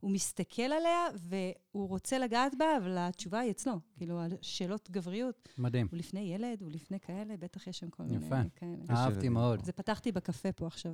הוא 0.00 0.10
מסתכל 0.10 0.62
עליה 0.62 1.06
והוא 1.14 1.88
רוצה 1.88 2.18
לגעת 2.18 2.54
בה, 2.58 2.76
אבל 2.76 2.96
התשובה 2.98 3.38
היא 3.38 3.50
אצלו. 3.50 3.72
כאילו, 3.96 4.20
השאלות 4.40 4.90
גבריות, 4.90 5.48
מדהים. 5.58 5.88
הוא 5.90 5.98
לפני 5.98 6.20
ילד, 6.20 6.62
הוא 6.62 6.70
לפני 6.72 7.00
כאלה, 7.00 7.36
בטח 7.36 7.66
יש 7.66 7.78
שם 7.78 7.90
כל 7.90 8.02
מיני 8.02 8.26
יפה. 8.26 8.36
כאלה. 8.56 8.76
אהבתי 8.90 9.14
ילדים. 9.14 9.32
מאוד. 9.32 9.64
זה 9.64 9.72
פתחתי 9.72 10.12
בקפה 10.12 10.52
פה 10.52 10.66
עכשיו. 10.66 10.92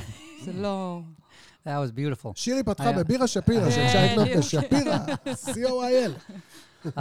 זה 0.44 0.52
לא... 0.52 1.00
That 1.65 1.77
was 1.79 1.91
beautiful. 1.91 2.31
שירי 2.35 2.63
פתחה 2.63 2.83
היה- 2.89 2.97
בבירה 2.97 3.27
שפירא, 3.27 3.69
של 3.71 3.79
אה, 3.79 3.89
שי 3.91 4.15
נוטה, 4.15 4.29
בדיוק. 4.29 4.41
שפירא, 4.43 4.97
C-O-I-L. 5.53 6.31
Uh, 6.85 6.91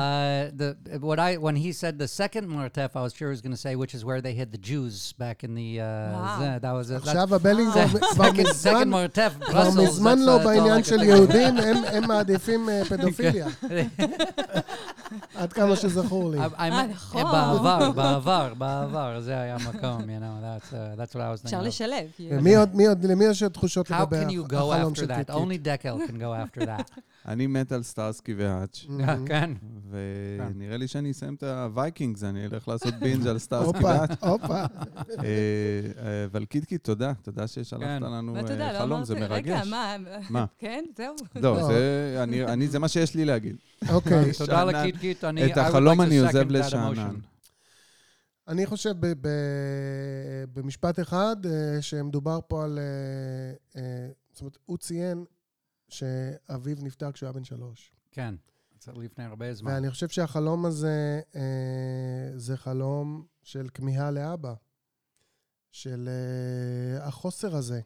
the 0.60 0.68
what 1.08 1.20
I 1.20 1.36
when 1.36 1.54
he 1.64 1.70
said 1.70 1.94
the 2.04 2.08
second 2.08 2.44
martef, 2.56 2.90
I 2.96 3.02
was 3.06 3.12
sure 3.18 3.28
he 3.30 3.34
was 3.36 3.42
going 3.46 3.56
to 3.60 3.62
say 3.66 3.72
which 3.76 3.94
is 3.98 4.02
where 4.08 4.20
they 4.26 4.34
hid 4.40 4.48
the 4.56 4.62
Jews 4.70 4.94
back 5.24 5.38
in 5.46 5.54
the. 5.60 5.70
Uh, 5.80 5.84
Wow. 5.84 6.40
That, 6.42 6.56
that 6.64 6.72
was 6.80 6.90
a, 6.90 6.94
that's 6.94 7.06
עכשיו 7.08 7.34
הבלינגו 7.34 7.72
כבר 8.12 8.24
second, 8.24 8.48
מזמן, 8.48 8.82
second 8.82 8.88
martef, 8.96 9.44
כבר 9.44 9.52
Brussels. 9.70 9.76
מזמן 9.78 10.18
that's, 10.18 10.26
לא 10.26 10.36
uh, 10.36 10.38
that's 10.38 10.46
all 10.46 10.48
I 10.48 10.60
בעניין 10.60 10.82
could 10.82 10.86
של 10.88 10.96
think 10.96 11.02
of. 11.02 11.04
יהודים, 11.04 11.56
הם- 11.58 11.84
הם 11.92 12.08
מעדיפים 12.08 12.68
אה, 12.68 12.82
פדופיליה, 12.84 13.46
עד 15.35 15.53
כמה 15.53 15.75
שזכור 15.75 16.31
לי. 16.31 16.39
אה, 16.39 16.47
meant, 16.47 16.87
נכון. 16.91 17.23
בעבר, 17.23 17.91
בעבר, 17.91 18.53
בעבר, 18.57 19.19
זה 19.19 19.39
היה 19.39 19.57
מקום, 19.57 20.01
you 20.01 20.05
know, 20.05 20.43
that's, 20.43 20.73
uh, 20.73 21.15
what 21.15 21.19
I 21.19 21.33
was 21.33 21.41
thinking 21.41 21.45
אפשר. 21.45 21.61
לשלב. 21.61 22.07
כאילו. 22.15 22.37
ומי 22.37 22.55
עוד, 22.55 22.75
מי 22.75 22.87
עוד, 22.87 23.05
למי 23.05 23.25
יש 23.25 23.43
עוד 23.43 23.51
תחושות 23.51 23.91
How 23.91 23.93
לגבי 23.93 24.25
can 24.25 24.29
you 24.29 24.51
go 24.51 24.55
החלום 24.55 24.93
after 24.93 24.95
של 24.95 25.11
that? 25.11 25.29
Only 25.29 25.65
Dekel 25.65 26.07
can 26.07 26.17
go 26.19 26.57
after 26.57 26.65
that. 26.65 26.99
אני 27.27 27.47
מת 27.47 27.71
על 27.71 27.83
סטארסקי 27.83 28.33
והאץ', 28.33 28.85
מהמם. 28.89 29.25
כן. 29.27 29.51
ונראה 29.89 30.77
לי 30.77 30.87
שאני 30.87 31.11
אסיים 31.11 31.35
את 31.35 31.43
הווייקינגס, 31.43 32.23
אני 32.23 32.45
אלך 32.45 32.67
לעשות 32.67 32.93
בינג' 32.93 33.27
על 33.27 33.39
סטארסקי 33.39 33.77
הופה, 33.77 33.87
והאץ'. 33.87 34.23
הופה. 34.23 34.61
אה, 34.63 34.65
אה, 35.23 36.25
אבל 36.25 36.45
קיטקיט, 36.45 36.83
תודה, 36.83 37.13
תודה 37.21 37.47
ששלחת 37.47 37.83
כן. 37.83 38.03
לנו 38.03 38.35
אה, 38.35 38.41
יודע, 38.41 38.73
לא 38.73 38.79
חלום, 38.79 39.03
זה 39.03 39.13
אמרתי, 39.17 39.33
רגע, 39.33 39.55
מרגש. 39.55 39.67
מה? 39.67 39.95
מה? 40.29 40.45
כן, 40.59 40.83
זהו. 40.97 41.15
לא, 41.35 41.55
לא. 41.57 41.67
זה 41.67 42.15
אני- 42.23 42.45
אני- 42.45 42.67
זה 42.67 42.79
מה 42.79 42.87
שיש 42.87 43.15
לי 43.15 43.25
להגיד. 43.25 43.55
אוקיי, 43.89 44.31
תודה. 44.37 44.63
לקיטקיט, 44.65 45.23
אני... 45.23 45.51
את 45.53 45.57
החלום 45.57 46.01
אני 46.01 46.17
עוזב 46.17 46.51
לשאנן. 46.51 47.15
אני 48.47 48.65
חושב 48.65 48.93
ב- 48.99 49.13
ב- 49.21 50.43
במשפט 50.53 50.99
אחד, 50.99 51.35
אה, 51.45 51.81
שמדובר 51.81 52.39
פה 52.47 52.63
על... 52.63 52.79
אה, 52.79 53.81
אה, 53.81 54.07
זאת 54.31 54.41
אומרת, 54.41 54.57
הוא 54.65 54.77
ציין 54.77 55.25
שאביו 55.93 56.77
נפטר 56.81 57.11
כשהוא 57.11 57.27
היה 57.27 57.33
בן 57.33 57.43
שלוש. 57.43 57.91
כן, 58.11 58.35
זה 58.83 58.91
לפני 58.91 59.23
הרבה 59.23 59.53
זמן. 59.53 59.71
ואני 59.71 59.91
חושב 59.91 60.09
שהחלום 60.09 60.65
הזה 60.65 61.21
אה, 61.35 62.31
זה 62.35 62.57
חלום 62.57 63.25
של 63.43 63.69
כמיהה 63.73 64.11
לאבא, 64.11 64.53
של 65.71 66.09
אה, 66.09 67.07
החוסר 67.07 67.55
הזה. 67.55 67.81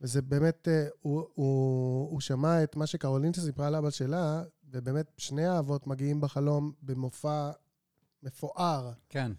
וזה 0.00 0.22
באמת, 0.22 0.68
אה, 0.68 0.86
הוא, 1.00 1.24
הוא, 1.34 2.10
הוא 2.10 2.20
שמע 2.20 2.62
את 2.64 2.76
מה 2.76 2.86
שקרולינה 2.86 3.40
סיפרה 3.40 3.70
לאבא 3.70 3.90
שלה, 3.90 4.42
ובאמת 4.64 5.12
שני 5.16 5.44
האבות 5.46 5.86
מגיעים 5.86 6.20
בחלום 6.20 6.72
במופע 6.82 7.50
מפואר, 8.22 8.92
כן, 9.08 9.32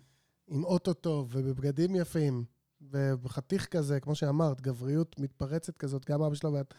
עם 0.48 0.64
אוטו 0.64 0.94
טוב 0.94 1.30
ובבגדים 1.32 1.96
יפים, 1.96 2.46
ובחתיך 2.82 3.66
כזה, 3.66 4.00
כמו 4.00 4.16
שאמרת, 4.16 4.62
גבריות 4.62 5.20
מתפרצת 5.20 5.78
כזאת, 5.78 6.06
גם 6.06 6.22
אבא 6.22 6.36
שלה 6.36 6.50
ואת... 6.50 6.74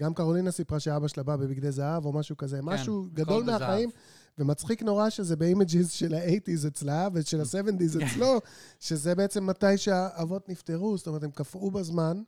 גם 0.00 0.14
קרולינה 0.14 0.50
סיפרה 0.50 0.80
שאבא 0.80 1.08
שלה 1.08 1.22
בא 1.22 1.36
בבגדי 1.36 1.72
זהב 1.72 2.04
או 2.04 2.12
משהו 2.12 2.36
כזה, 2.36 2.62
משהו 2.62 3.06
גדול. 3.12 3.44
מהחיים, 3.44 3.90
ומצחיק 4.38 4.82
נורא 4.82 5.10
שזה 5.10 5.36
ב 5.36 5.44
images 5.44 5.90
של 5.90 6.14
ה-80's 6.14 6.68
אצלה 6.68 7.08
ושל 7.12 7.40
ה-70's 7.40 8.04
אצלו, 8.04 8.38
שזה 8.80 9.14
בעצם 9.14 9.46
מתי 9.46 9.76
שהאבות 9.78 10.48
נפטרו, 10.48 10.96
זאת 10.96 11.06
אומרת, 11.06 11.22
הם 11.22 11.30
קפאו 11.30 11.70
בזמן, 11.70 12.22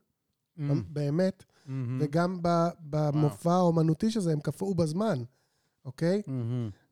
Mm, 0.58 0.62
באמת, 0.88 1.44
mhm, 1.66 1.70
וגם 2.00 2.38
במופע 2.80 3.52
האומנותי 3.52 4.10
שזה, 4.10 4.32
הם 4.32 4.40
קפאו 4.40 4.74
בזמן, 4.74 5.22
אוקיי? 5.84 6.22
mhm. 6.26 6.30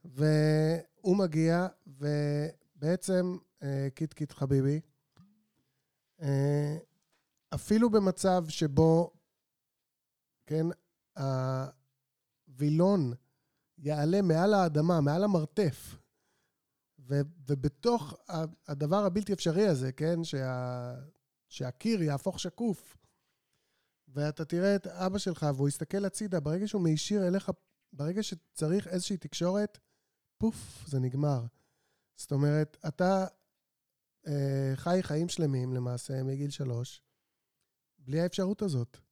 והוא 0.05 1.17
מגיע, 1.17 1.67
ובעצם, 1.87 3.37
אה, 3.63 3.89
קיט 3.95 4.13
קיט 4.13 4.33
חביבי, 4.33 4.81
אה, 6.23 6.77
אפילו 7.55 7.91
במצב 7.91 8.45
שבו, 8.49 9.11
כן, 10.51 10.67
הווילון 12.49 13.13
יעלה 13.79 14.23
מעל 14.23 14.55
האדמה, 14.55 15.01
מעל 15.01 15.25
המרתף, 15.25 15.97
ו- 16.99 17.21
ובתוך 17.47 18.15
הדבר 18.69 19.05
הבלתי 19.05 19.33
אפשרי 19.33 19.67
הזה, 19.67 19.93
כן, 19.93 20.25
שה- 20.25 21.01
שהקיר 21.49 22.03
יהפוך 22.03 22.41
שקוף, 22.41 22.97
ואתה 24.09 24.45
תראה 24.45 24.77
את 24.77 24.87
אבא 24.87 25.19
שלך 25.19 25.47
והוא 25.57 25.69
יסתכל 25.69 26.05
הצידה, 26.05 26.41
ברגע 26.41 26.69
שהוא 26.69 26.83
מישיר 26.83 27.29
אליך, 27.29 27.51
ברגע 27.93 28.23
שצריך 28.23 28.87
איזושהי 28.87 29.17
תקשורת, 29.17 29.79
פוף, 30.39 30.85
זה 30.87 30.99
נגמר. 30.99 31.47
זאת 32.17 32.33
אומרת, 32.33 32.77
אתה 32.89 33.27
אה, 34.27 34.73
חי 34.75 34.99
חיים 35.03 35.29
שלמים 35.29 35.75
למעשה 35.75 36.23
מגיל 36.23 36.51
שלוש, 36.51 37.03
בלי 37.99 38.21
האפשרות 38.21 38.63
הזאת. 38.63 39.10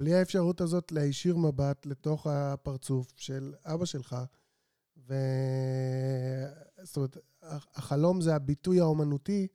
בלי 0.00 0.14
האפשרות 0.14 0.60
הזאת 0.60 0.92
להישיר 0.92 1.36
מבט 1.36 1.86
לתוך 1.86 2.26
הפרצוף 2.26 3.12
של 3.16 3.54
אבא 3.64 3.84
שלך. 3.84 4.16
ו... 4.96 5.14
זאת 6.82 6.96
אומרת, 6.96 7.16
החלום 7.74 8.20
זה 8.20 8.34
הביטוי 8.34 8.80
האומנותי 8.80 9.46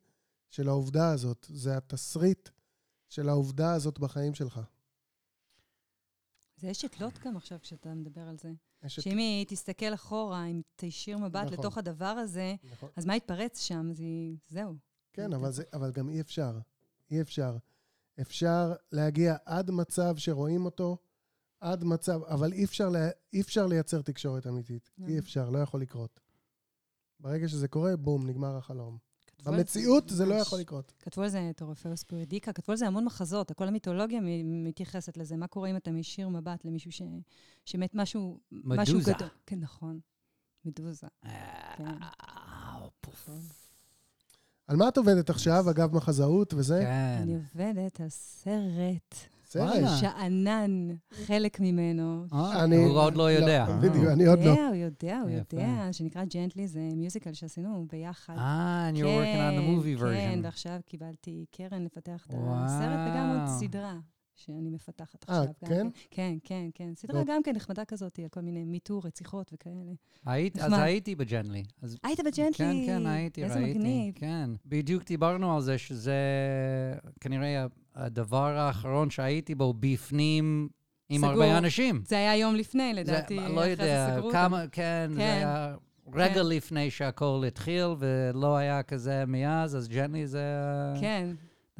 של 0.50 0.68
העובדה 0.68 1.10
הזאת. 1.10 1.46
זה 1.50 1.76
התסריט 1.76 2.48
של 3.08 3.28
העובדה 3.28 3.72
הזאת 3.72 3.98
בחיים 3.98 4.34
שלך. 4.34 4.60
זה 6.56 6.70
אשת 6.70 7.00
לוט 7.00 7.18
גם 7.18 7.36
עכשיו 7.36 7.58
כשאתה 7.62 7.94
מדבר 7.94 8.20
על 8.28 8.36
זה. 8.38 8.52
אשת- 8.86 9.02
שאם 9.02 9.18
היא 9.18 9.46
תסתכל 9.48 9.94
אחורה, 9.94 10.46
אם 10.46 10.60
תישיר 10.76 11.18
מבט 11.18 11.44
נכון. 11.44 11.58
לתוך 11.58 11.78
הדבר 11.78 12.04
הזה, 12.04 12.54
נכון. 12.72 12.88
אז 12.96 13.06
מה 13.06 13.16
יתפרץ 13.16 13.60
שם? 13.60 13.92
זה... 13.92 14.04
זהו. 14.48 14.74
כן, 15.12 15.32
אבל, 15.32 15.50
זה, 15.52 15.62
אבל 15.72 15.92
גם 15.92 16.08
אי 16.08 16.20
אפשר. 16.20 16.58
אי 17.10 17.20
אפשר. 17.20 17.56
אפשר 18.20 18.72
להגיע 18.92 19.36
עד 19.44 19.70
מצב 19.70 20.16
שרואים 20.16 20.64
אותו, 20.64 20.96
עד 21.60 21.84
מצב, 21.84 22.22
אבל 22.22 22.52
אי 22.52 22.64
אפשר, 22.64 22.88
לה, 22.88 23.08
אי 23.32 23.40
אפשר 23.40 23.66
לייצר 23.66 24.02
תקשורת 24.02 24.46
אמיתית. 24.46 24.90
לא. 24.98 25.06
אי 25.06 25.18
אפשר, 25.18 25.50
לא 25.50 25.58
יכול 25.58 25.80
לקרות. 25.80 26.20
ברגע 27.20 27.48
שזה 27.48 27.68
קורה, 27.68 27.96
בום, 27.96 28.26
נגמר 28.26 28.56
החלום. 28.56 28.98
על 29.38 29.54
זה 29.54 29.58
במציאות 29.58 30.08
זה 30.08 30.26
לא. 30.26 30.34
יכול 30.34 30.58
לקרות. 30.58 30.92
כתבו 30.98 31.22
על 31.22 31.28
זה 31.28 31.50
את 31.50 31.62
אורפאוס 31.62 32.02
פורידיקה, 32.02 32.52
כתבו 32.52 32.72
על 32.72 32.76
זה 32.76 32.86
המון 32.86 33.04
מחזות, 33.04 33.52
כל 33.52 33.68
המיתולוגיה 33.68 34.20
מתייחסת 34.44 35.16
לזה. 35.16 35.36
מה 35.36 35.46
קורה 35.46 35.70
אם 35.70 35.76
אתה 35.76 35.90
מישיר 35.90 36.28
מבט 36.28 36.64
למישהו 36.64 36.92
ש... 36.92 37.02
שמת 37.64 37.94
משהו... 37.94 38.40
משהו 38.52 38.94
מדוזה. 38.96 39.12
גדול. 39.12 39.28
כן, 39.46 39.60
נכון. 39.60 40.00
מדוזה. 40.64 41.06
כן. 41.76 41.98
אה. 44.68 44.72
על 44.72 44.76
מה 44.76 44.88
את 44.88 44.96
עובדת 44.96 45.30
עכשיו, 45.30 45.70
אגב 45.70 45.94
מחזאות 45.96 46.54
וזה? 46.54 46.80
כן. 46.82 47.18
אני 47.22 47.34
עובדת 47.34 48.00
על 48.00 48.08
סרט, 48.08 49.14
סרט. 49.44 49.88
שאנן, 50.00 50.88
חלק 51.26 51.60
ממנו. 51.60 52.24
אה, 52.32 52.64
אני- 52.64 52.76
הוא 52.84 52.98
עוד 52.98 53.14
לא 53.16 53.30
יודע. 53.30 53.64
אה. 53.68 53.76
בדיוק, 53.76 54.04
אני 54.12 54.26
עוד 54.26 54.38
לא. 54.38 54.44
יודע, 54.50 54.66
הוא 54.66 54.74
יודע, 54.76 55.20
הוא. 55.20 55.30
יודע, 55.30 55.88
שנקרא 55.92 56.24
ג'נטלי, 56.24 56.68
זה 56.68 56.80
musical 56.96 57.32
שעשינו 57.32 57.86
ביחד. 57.92 58.34
אה, 58.38 58.90
and 58.90 58.96
you're 58.96 59.00
working 59.00 59.38
on 59.38 59.60
the 59.60 59.96
movie 59.96 60.00
כן, 60.00 60.38
version. 60.40 60.44
ועכשיו 60.44 60.80
קיבלתי 60.86 61.44
קרן 61.50 61.84
לפתח 61.84 62.26
את. 62.26 62.34
הסרט, 62.36 62.98
וגם 63.10 63.30
עוד 63.38 63.48
סדרה 63.60 63.94
שאני 64.36 64.70
מפתחת 64.70 65.30
אה, 65.30 65.38
עכשיו. 65.40 65.52
גם 65.64 65.68
כן? 65.70 65.86
כן, 66.10 66.34
כן, 66.44 66.68
כן. 66.74 66.92
סדרה. 66.94 67.22
גם 67.26 67.42
כן 67.42 67.52
נחמדה 67.56 67.84
כזאת, 67.84 68.18
על 68.18 68.28
כל 68.28 68.40
מיני 68.40 68.64
מיטו, 68.64 69.00
רציחות 69.04 69.50
וכאלה. 69.52 69.74
היית, 70.26 70.58
אז. 70.58 70.72
הייתי 70.76 71.14
בג'נטלי. 71.14 71.62
היית 72.04 72.20
בג'נטלי? 72.20 72.52
כן, 72.52 73.02
כן, 73.02 73.06
הייתי, 73.06 73.44
איזה 73.44 73.54
ראיתי. 73.54 73.78
מגניב. 73.78 74.14
כן. 74.14 74.50
בדיוק 74.66 75.04
דיברנו 75.04 75.54
על 75.56 75.62
זה 75.62 75.78
שזה 75.78 76.14
כנראה 77.20 77.66
הדבר 77.94 78.56
האחרון 78.58 79.10
שהייתי 79.10 79.54
בו 79.54 79.74
בפנים 79.80 80.68
עם 81.08 81.20
סגור. 81.20 81.30
הרבה 81.30 81.58
אנשים. 81.58 82.02
זה 82.06 82.16
היה 82.16 82.36
יום 82.36 82.54
לפני, 82.56 82.92
זה- 82.94 83.00
לדעתי, 83.00 83.36
לא 83.36 83.62
זה 83.64 83.70
יודע, 83.70 84.10
סגרו 84.16 84.30
כמה, 84.30 84.60
אותם. 84.60 84.70
כן, 84.72 85.08
זה 85.12 85.18
כן. 85.20 85.24
היה 85.26 85.76
רגע 86.14 86.34
כן. 86.34 86.46
לפני 86.48 86.90
שהכל 86.90 87.42
התחיל, 87.46 87.84
ולא 87.98 88.56
היה 88.56 88.82
כזה 88.82 89.24
מאז, 89.26 89.76
אז 89.76 89.88
ג'נלי 89.88 90.26
זה... 90.26 90.44
כן. 91.00 91.28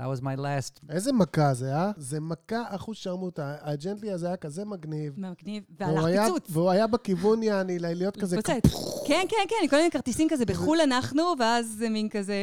That 0.00 0.04
was 0.04 0.20
my 0.22 0.36
last... 0.38 0.80
איזה 0.90 1.12
מכה 1.12 1.54
זה, 1.54 1.74
אה? 1.74 1.90
זה 1.96 2.20
מכה 2.20 2.62
אחוז 2.68 2.96
שרמוטה. 2.96 3.54
הג'נטלי 3.60 4.10
הזה 4.12 4.26
היה 4.26 4.36
כזה 4.36 4.64
מגניב. 4.64 5.12
מגניב. 5.16 5.62
והלך 5.80 6.04
פיצוץ. 6.24 6.46
והוא 6.50 6.70
היה 6.70 6.86
בכיוון, 6.86 7.42
יעני, 7.42 7.78
להיות 7.78 8.16
כזה... 8.16 8.36
כן, 8.42 8.58
כן, 9.06 9.44
כן, 9.48 9.68
כל 9.70 9.76
מיני 9.76 9.90
כרטיסים 9.90 10.28
כזה, 10.30 10.44
בחו"ל 10.46 10.80
אנחנו, 10.80 11.22
ואז 11.38 11.74
זה 11.78 11.88
מין 11.88 12.08
כזה, 12.08 12.34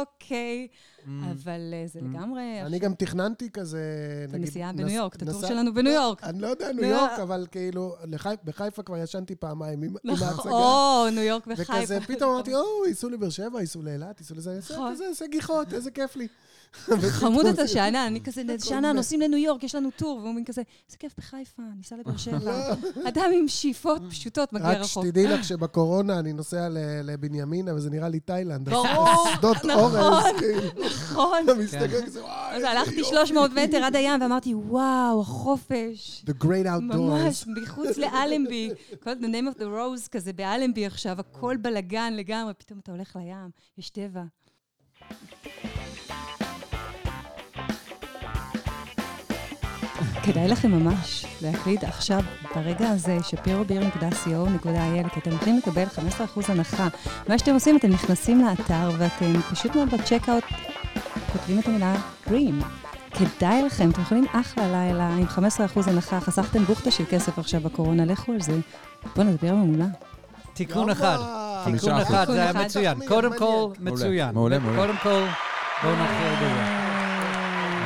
אוקיי. 0.00 0.68
Mm. 0.98 1.08
אבל 1.32 1.60
אה, 1.74 1.84
זה 1.86 2.00
Mm. 2.00 2.02
לגמרי... 2.04 2.62
אני 2.66 2.78
גם 2.78 2.94
תכננתי 2.94 3.50
כזה, 3.50 3.80
את 4.28 4.34
נגיד... 4.34 4.46
הנסיעה 4.46 4.72
נס- 4.72 4.80
בניו 4.80 4.94
יורק, 4.96 5.16
את 5.16 5.22
הטור 5.22 5.46
שלנו 5.46 5.74
בניו 5.74 5.92
יורק. 5.92 6.24
אני 6.24 6.40
לא 6.40 6.46
יודע, 6.46 6.72
ניו 6.72 6.82
לא. 6.82 6.86
יורק, 6.86 7.18
אבל 7.22 7.46
כאילו, 7.50 7.94
בחיפה 8.44 8.82
כבר 8.82 8.96
ישנתי 8.98 9.34
פעמיים 9.34 9.82
עם 9.82 9.94
נכון, 10.04 10.28
ההצגה. 10.28 10.50
או, 10.50 11.06
ניו 11.12 11.22
יורק 11.22 11.44
וחיפה. 11.46 11.72
וכזה, 11.78 12.00
פתאום 12.00 12.32
אמרתי, 12.32 12.54
או, 12.54 12.60
ייסעו 12.86 13.10
לבאר 13.10 13.30
שבע, 13.30 13.60
ייסעו 13.60 13.82
לאילת, 13.82 14.20
ייסעו 14.20 14.36
לזה, 14.36 14.50
איזה 14.52 14.74
נכון. 14.74 14.94
איזה 15.08 15.26
גיחות, 15.30 15.74
איזה 15.74 15.90
כיף 15.90 16.16
לי. 16.16 16.26
חמוד 17.20 17.46
אתה 17.46 17.68
שאנן, 17.68 17.96
אני 17.96 18.20
כזה, 18.20 18.42
הכל 18.42 18.58
שאנן. 18.58 18.96
נוסעים 18.96 19.20
לניו 19.20 19.38
יורק, 19.38 19.64
יש 19.64 19.74
לנו 19.74 19.90
טור, 19.96 20.18
והוא 20.22 20.34
מין 20.34 20.44
כזה, 20.44 20.62
איזה 20.86 20.98
כיף 20.98 21.14
בחיפה, 21.18 21.62
ניסע 21.76 21.96
לבאר 21.96 22.16
שבע. 22.16 22.38
לא. 22.44 22.74
אדם 23.08 23.30
עם 23.34 23.48
שאיפות 23.48 24.02
פשוטות 24.10 24.52
מגיע 24.52 24.68
רק 24.68 24.76
רחוק. 24.76 25.04
שתדעי 25.04 25.26
לך 25.26 25.44
שבקורונה 25.44 26.18
אני 26.18 26.32
נוסע 26.32 26.68
לבנימינה, 27.04 27.74
וזה 27.74 27.90
נראה 27.90 28.08
לי 28.08 28.20
תאילנד. 28.20 28.68
ברור, 28.68 28.86
נכון. 29.64 30.22
כאילו. 30.38 30.86
נכון. 30.86 31.38
אתה 31.44 31.54
מסתכל 31.54 32.02
כזה, 32.06 32.22
וואי, 32.22 32.50
אז 32.50 32.56
איזה 32.56 32.70
הלכתי 32.70 32.94
יופי." 32.94 33.10
300 33.10 33.50
מטר 33.50 33.84
עד 33.84 33.96
הים, 33.96 34.22
ואמרתי, 34.22 34.54
וואו, 34.54 35.20
החופש. 35.20 36.24
The 36.26 36.44
great 36.44 36.80
ממש, 36.80 37.42
outdoors. 37.42 37.50
מחוץ 37.62 37.96
לאלנבי. 37.96 38.70
כל 39.02 39.12
the 39.12 39.26
name 39.26 39.56
of 39.56 39.58
the 39.58 39.64
rose 39.64 40.08
כזה 40.10 40.32
באלנבי 40.32 40.86
עכשיו, 40.86 41.20
הכל 41.20 41.56
בלאגן 41.56 42.12
לגמרי, 42.16 42.54
פתאום 42.54 42.78
אתה 42.78 42.92
הולך 42.92 43.16
לים, 43.16 43.50
יש 43.78 43.90
טבע. 43.90 44.22
כדאי 50.22 50.48
לכם 50.48 50.70
ממש 50.70 51.26
להקליד 51.42 51.84
עכשיו, 51.84 52.20
ברגע 52.54 52.88
הזה, 52.90 53.18
שפירוביר.co.il, 53.22 55.08
כי 55.08 55.20
אתם 55.20 55.30
יכולים 55.30 55.58
לקבל 55.58 55.84
15% 55.84 56.40
הנחה. 56.48 56.88
מה 57.28 57.38
שאתם 57.38 57.54
עושים, 57.54 57.76
אתם 57.76 57.88
נכנסים 57.88 58.44
לאתר 58.44 58.90
ואתם 58.98 59.40
פשוט 59.50 59.76
מאוד 59.76 59.88
בצ'קאוט 59.94 60.44
כותבים 61.32 61.58
את 61.58 61.66
המילה 61.66 61.94
Dream. 62.26 62.64
כדאי 63.10 63.62
לכם, 63.62 63.90
אתם 63.90 64.02
יכולים 64.02 64.24
אחלה 64.32 64.64
לילה 64.66 65.08
עם 65.08 65.26
15% 65.26 65.90
הנחה, 65.90 66.20
חסכתם 66.20 66.64
בוכטה 66.64 66.90
של 66.90 67.04
כסף 67.10 67.38
עכשיו 67.38 67.60
בקורונה, 67.60 68.04
לכו 68.04 68.32
על 68.32 68.40
זה. 68.40 68.58
בואנה, 69.16 69.32
זה 69.32 69.38
בירה 69.42 69.56
מעולה. 69.56 69.86
תיקון. 70.54 70.90
אחד. 70.90 71.18
תיקון. 71.64 72.00
אחד, 72.00 72.26
זה 72.26 72.42
היה. 72.42 72.52
מצוין. 72.52 72.98
קודם. 73.08 73.38
כל, 73.38 73.70
מצוין. 73.80 74.34
מעולה, 74.34 74.58
מעולה. 74.58 74.78
קודם 74.78 74.96
כל, 75.02 75.24
בואו 75.82 75.94
נתחיל 75.94 76.34
בזה. 76.36 76.77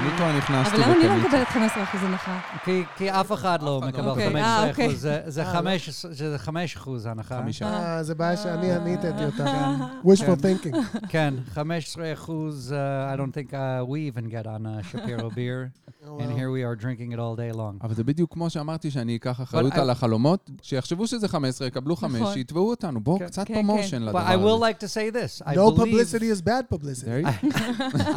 אני 0.03 0.17
כבר 0.17 0.37
נכנסתי 0.39 0.77
אבל 0.77 0.85
למה 0.85 0.93
אני 0.95 1.05
לא 1.05 1.27
וקניתי. 1.27 1.27
מקבלת 1.27 1.73
15% 1.93 1.97
הנחה? 2.07 2.41
כי, 2.65 2.83
כי 2.97 3.11
אף 3.11 3.33
אחד 3.33 3.63
לא 3.63 3.79
אחד 3.79 3.83
לא 3.83 3.89
מקבל 3.89 4.09
אוקיי, 4.09 4.27
15 4.29 4.43
אה, 4.43 4.71
אחוז, 4.71 4.71
אוקיי. 4.71 4.97
זה, 4.97 5.21
זה, 5.27 5.43
אה, 5.43 5.53
5, 5.53 6.07
זה 6.11 6.39
5 6.39 6.77
אחוז 6.77 7.07
הנחה. 7.07 7.39
חמישה. 7.43 7.67
אה, 7.67 8.03
זה 8.03 8.15
בעיה 8.15 8.37
שאני 8.37 8.77
אני 8.77 8.95
הטעתי 8.95 9.25
אותה. 9.25 9.45
כן. 9.45 9.83
wishful 10.13 10.43
כן. 10.43 10.55
thinking. 10.73 10.77
כן, 11.13 11.35
15 11.55 12.13
אחוז, 12.13 12.75
uh, 12.75 13.15
I 13.15 13.21
don't 13.21 13.35
think 13.35 13.53
uh, 13.53 13.57
we 13.87 13.99
even 14.13 14.29
get 14.31 14.47
on 14.47 14.67
uh, 14.67 14.83
Shapiro 14.93 15.31
beer, 15.37 15.73
and 16.21 16.31
here 16.39 16.51
we 16.51 16.63
are 16.63 16.77
drinking 16.85 17.13
it 17.13 17.19
all 17.19 17.37
day 17.37 17.57
long. 17.57 17.85
אבל 17.85 17.95
זה 17.95 18.05
בדיוק 18.05 18.33
כמו 18.33 18.51
שאמרתי 18.51 18.91
שאני 18.91 19.17
אקח 19.17 19.41
אחריות 19.43 19.73
על 19.75 19.91
החלומות, 19.91 20.51
שיחשבו 20.63 21.07
שזה 21.07 21.29
15, 21.29 21.67
יקבלו 21.69 21.97
5, 21.97 22.21
נכון. 22.21 22.35
שיתבעו 22.35 22.71
אותנו. 22.71 23.01
בואו, 23.01 23.19
כן. 23.19 23.27
קצת 23.27 23.47
promotion. 23.49 24.03
לדבר 24.03 24.19
But 24.19 24.23
I 24.23 24.35
הזה. 24.35 24.45
will 24.45 24.61
like 24.61 24.85
to 24.85 24.89
say 24.89 25.11
this. 25.17 25.43
No 25.55 25.71
publicity 25.71 26.29
is 26.29 26.43
bad 26.43 26.75
publicity. 26.77 27.25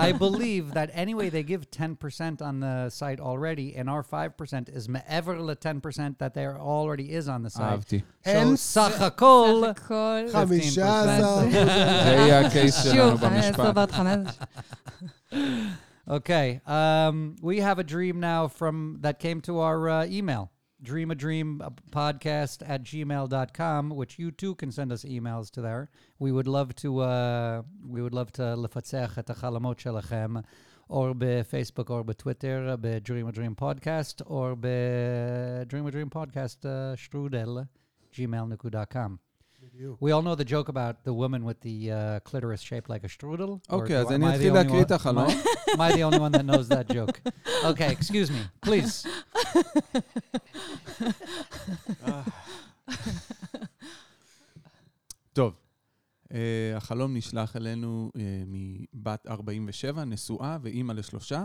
I 0.08 0.12
believe 0.12 0.74
that 0.74 0.90
anyway 0.94 1.30
they 1.30 1.44
give 1.44 1.64
10% 1.75 2.41
on 2.43 2.61
the 2.61 2.91
site 2.91 3.21
already, 3.21 3.75
and 3.77 3.89
our 3.89 4.03
5% 4.03 4.69
is 4.69 4.89
מעבר 4.89 5.39
ל-10% 5.41 6.19
that 6.19 6.35
there 6.35 6.59
already 6.61 7.13
is 7.13 7.29
on 7.29 7.43
the 7.43 7.51
site. 7.51 7.63
אהבתי. 7.63 8.01
So 8.25 8.29
Hence- 8.29 8.61
סך 8.61 9.01
הכל, 9.01 9.63
סך 9.75 9.85
הכל... 9.85 10.27
15 10.33 11.51
זה 11.51 11.59
יהיה 11.59 12.47
הקייס 12.47 12.83
שלנו 12.85 13.11
שוב, 13.11 13.21
15 13.21 13.31
במשפט. 13.31 13.77
ועוד 13.77 13.91
5. 13.91 14.39
Okay. 16.09 16.61
Um, 16.67 17.37
we 17.41 17.61
have 17.61 17.79
a 17.79 17.85
dream 17.85 18.19
now 18.21 18.49
from 18.49 18.99
that 19.01 19.19
came 19.21 19.41
to 19.43 19.61
our 19.61 19.89
uh, 19.89 20.07
email. 20.07 20.51
Dream 20.83 21.11
a 21.11 21.15
dream 21.15 21.61
uh, 21.63 21.71
podcast 21.93 22.63
at 22.67 22.83
gmail.com, 22.83 23.91
which 23.91 24.19
you 24.19 24.31
too 24.31 24.55
can 24.57 24.73
send 24.73 24.91
us 24.93 25.05
emails 25.05 25.51
to 25.53 25.61
there. 25.61 25.91
We 26.19 26.33
would 26.33 26.49
love 26.49 26.75
to 26.77 27.01
uh, 27.01 27.63
we 27.87 28.01
would 28.03 28.15
love 28.15 28.33
to 28.33 28.43
לפצח 28.57 29.19
את 29.19 29.31
החלומות 29.31 29.79
שלכם, 29.79 30.35
או 30.91 31.15
בפייסבוק 31.19 31.91
או 31.91 32.05
בטוויטר, 32.05 32.75
ב-Dream 32.81 33.33
a 33.33 33.37
Dream 33.37 33.63
podcast, 33.63 34.23
או 34.27 34.57
ב-Dream 34.61 35.91
a 35.91 35.95
Dream 35.95 36.17
podcast 36.19 36.63
uh, 36.65 36.67
שטרודל, 36.97 37.59
gmail.com. 38.15 39.11
בדיוק. 39.75 40.01
We 40.03 40.07
all 40.13 40.23
know 40.23 40.35
the 40.35 40.45
joke 40.45 40.69
about 40.69 41.05
the 41.05 41.13
woman 41.13 41.45
with 41.45 41.61
the 41.61 41.91
uh, 41.91 42.21
clitoris 42.31 42.61
shaped 42.63 42.89
like 42.89 43.05
a 43.05 43.09
strudel. 43.09 43.51
or 43.51 43.59
אוקיי, 43.71 43.97
do- 43.97 44.07
אז 44.07 44.07
am 44.07 44.13
אני 44.13 44.25
I 44.25 44.29
the 44.29 44.35
אתחיל 44.35 44.51
only 44.51 44.55
להקריא 44.55 44.81
one- 44.81 44.87
את 44.87 44.91
החלום. 44.91 45.27
Am 45.71 45.81
I 45.81 45.93
the 45.93 46.03
only 46.11 46.19
one 46.19 46.33
that 46.33 46.45
knows 46.45 46.69
that 46.69 46.95
joke? 46.95 47.21
Okay, 47.71 47.91
excuse 47.93 48.31
me, 48.31 48.43
please. 48.67 49.07
טוב, 55.33 55.53
uh, 55.53 55.57
החלום 56.76 57.14
נשלח 57.18 57.56
אלינו 57.56 58.12
uh, 58.18 58.20
מבת 58.48 59.28
47, 59.28 60.06
נשואה 60.06 60.58
ואימא 60.62 60.94
לשלושה. 60.94 61.44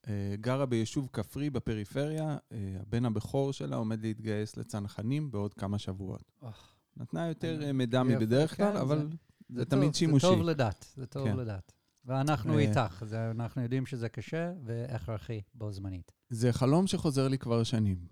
Uh, 0.00 0.06
גרה 0.40 0.66
ביישוב 0.66 1.08
כפרי 1.12 1.50
בפריפריה, 1.50 2.36
uh, 2.36 2.54
הבן 2.80 3.04
הבכור 3.04 3.52
שלה 3.52 3.76
עומד 3.76 4.02
להתגייס 4.02 4.56
לצנחנים 4.56 5.30
בעוד 5.30 5.54
כמה 5.54 5.78
שבועות. 5.78 6.32
אוח. 6.42 6.74
נתנה 6.96 7.28
יותר 7.28 7.60
uh, 7.68 7.72
מידע 7.72 8.02
מבדרך 8.02 8.56
כן, 8.56 8.72
כלל, 8.72 8.76
אבל 8.76 8.98
זה 8.98 9.16
זה 9.48 9.64
טוב, 9.64 9.80
תמיד 9.80 9.94
שימושי. 9.94 10.26
זה 10.26 10.32
טוב 10.32 10.42
לדעת, 10.42 10.86
זה 10.96 11.06
טוב 11.06 11.28
כן. 11.28 11.36
לדעת. 11.36 11.72
ואנחנו 12.04 12.54
אה, 12.54 12.58
איתך, 12.58 13.04
זה- 13.06 13.30
אנחנו 13.30 13.62
יודעים 13.62 13.86
שזה 13.86 14.08
קשה 14.08 14.52
והכרחי 14.64 15.40
בו 15.54 15.72
זמנית. 15.72 16.12
זה 16.30 16.52
חלום 16.52 16.86
שחוזר 16.86 17.28
לי 17.28 17.38
כבר 17.38 17.62
שנים. 17.62 18.06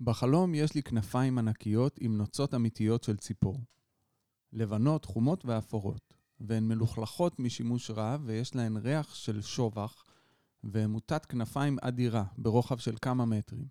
בחלום 0.00 0.54
יש 0.54 0.74
לי 0.74 0.82
כנפיים 0.82 1.38
ענקיות 1.38 1.98
עם 2.00 2.16
נוצות 2.16 2.54
אמיתיות 2.54 3.02
של 3.02 3.16
ציפור. 3.16 3.60
לבנות, 4.54 5.04
חומות 5.04 5.44
ואפורות, 5.44 6.14
והן 6.40 6.68
מלוכלכות 6.68 7.40
משימוש 7.40 7.90
רב 7.90 8.22
ויש 8.24 8.54
להן 8.54 8.76
ריח 8.76 9.14
של 9.14 9.42
שובח, 9.42 10.04
והן 10.64 10.90
מוטת 10.90 11.24
כנפיים 11.24 11.78
אדירה 11.80 12.24
ברוחב 12.38 12.78
של 12.78 12.94
כמה 13.02 13.24
מטרים. 13.24 13.66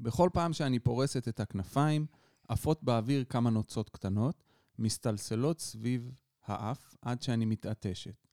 בכל 0.00 0.30
פעם 0.32 0.52
שאני 0.52 0.78
פורסת 0.78 1.28
את 1.28 1.40
הכנפיים, 1.40 2.06
עפות 2.48 2.82
באוויר 2.82 3.24
כמה 3.24 3.50
נוצות 3.50 3.90
קטנות, 3.90 4.44
מסתלסלות 4.78 5.60
סביב 5.60 6.12
האף 6.44 6.96
עד 7.02 7.22
שאני 7.22 7.44
מתעטשת. 7.44 8.26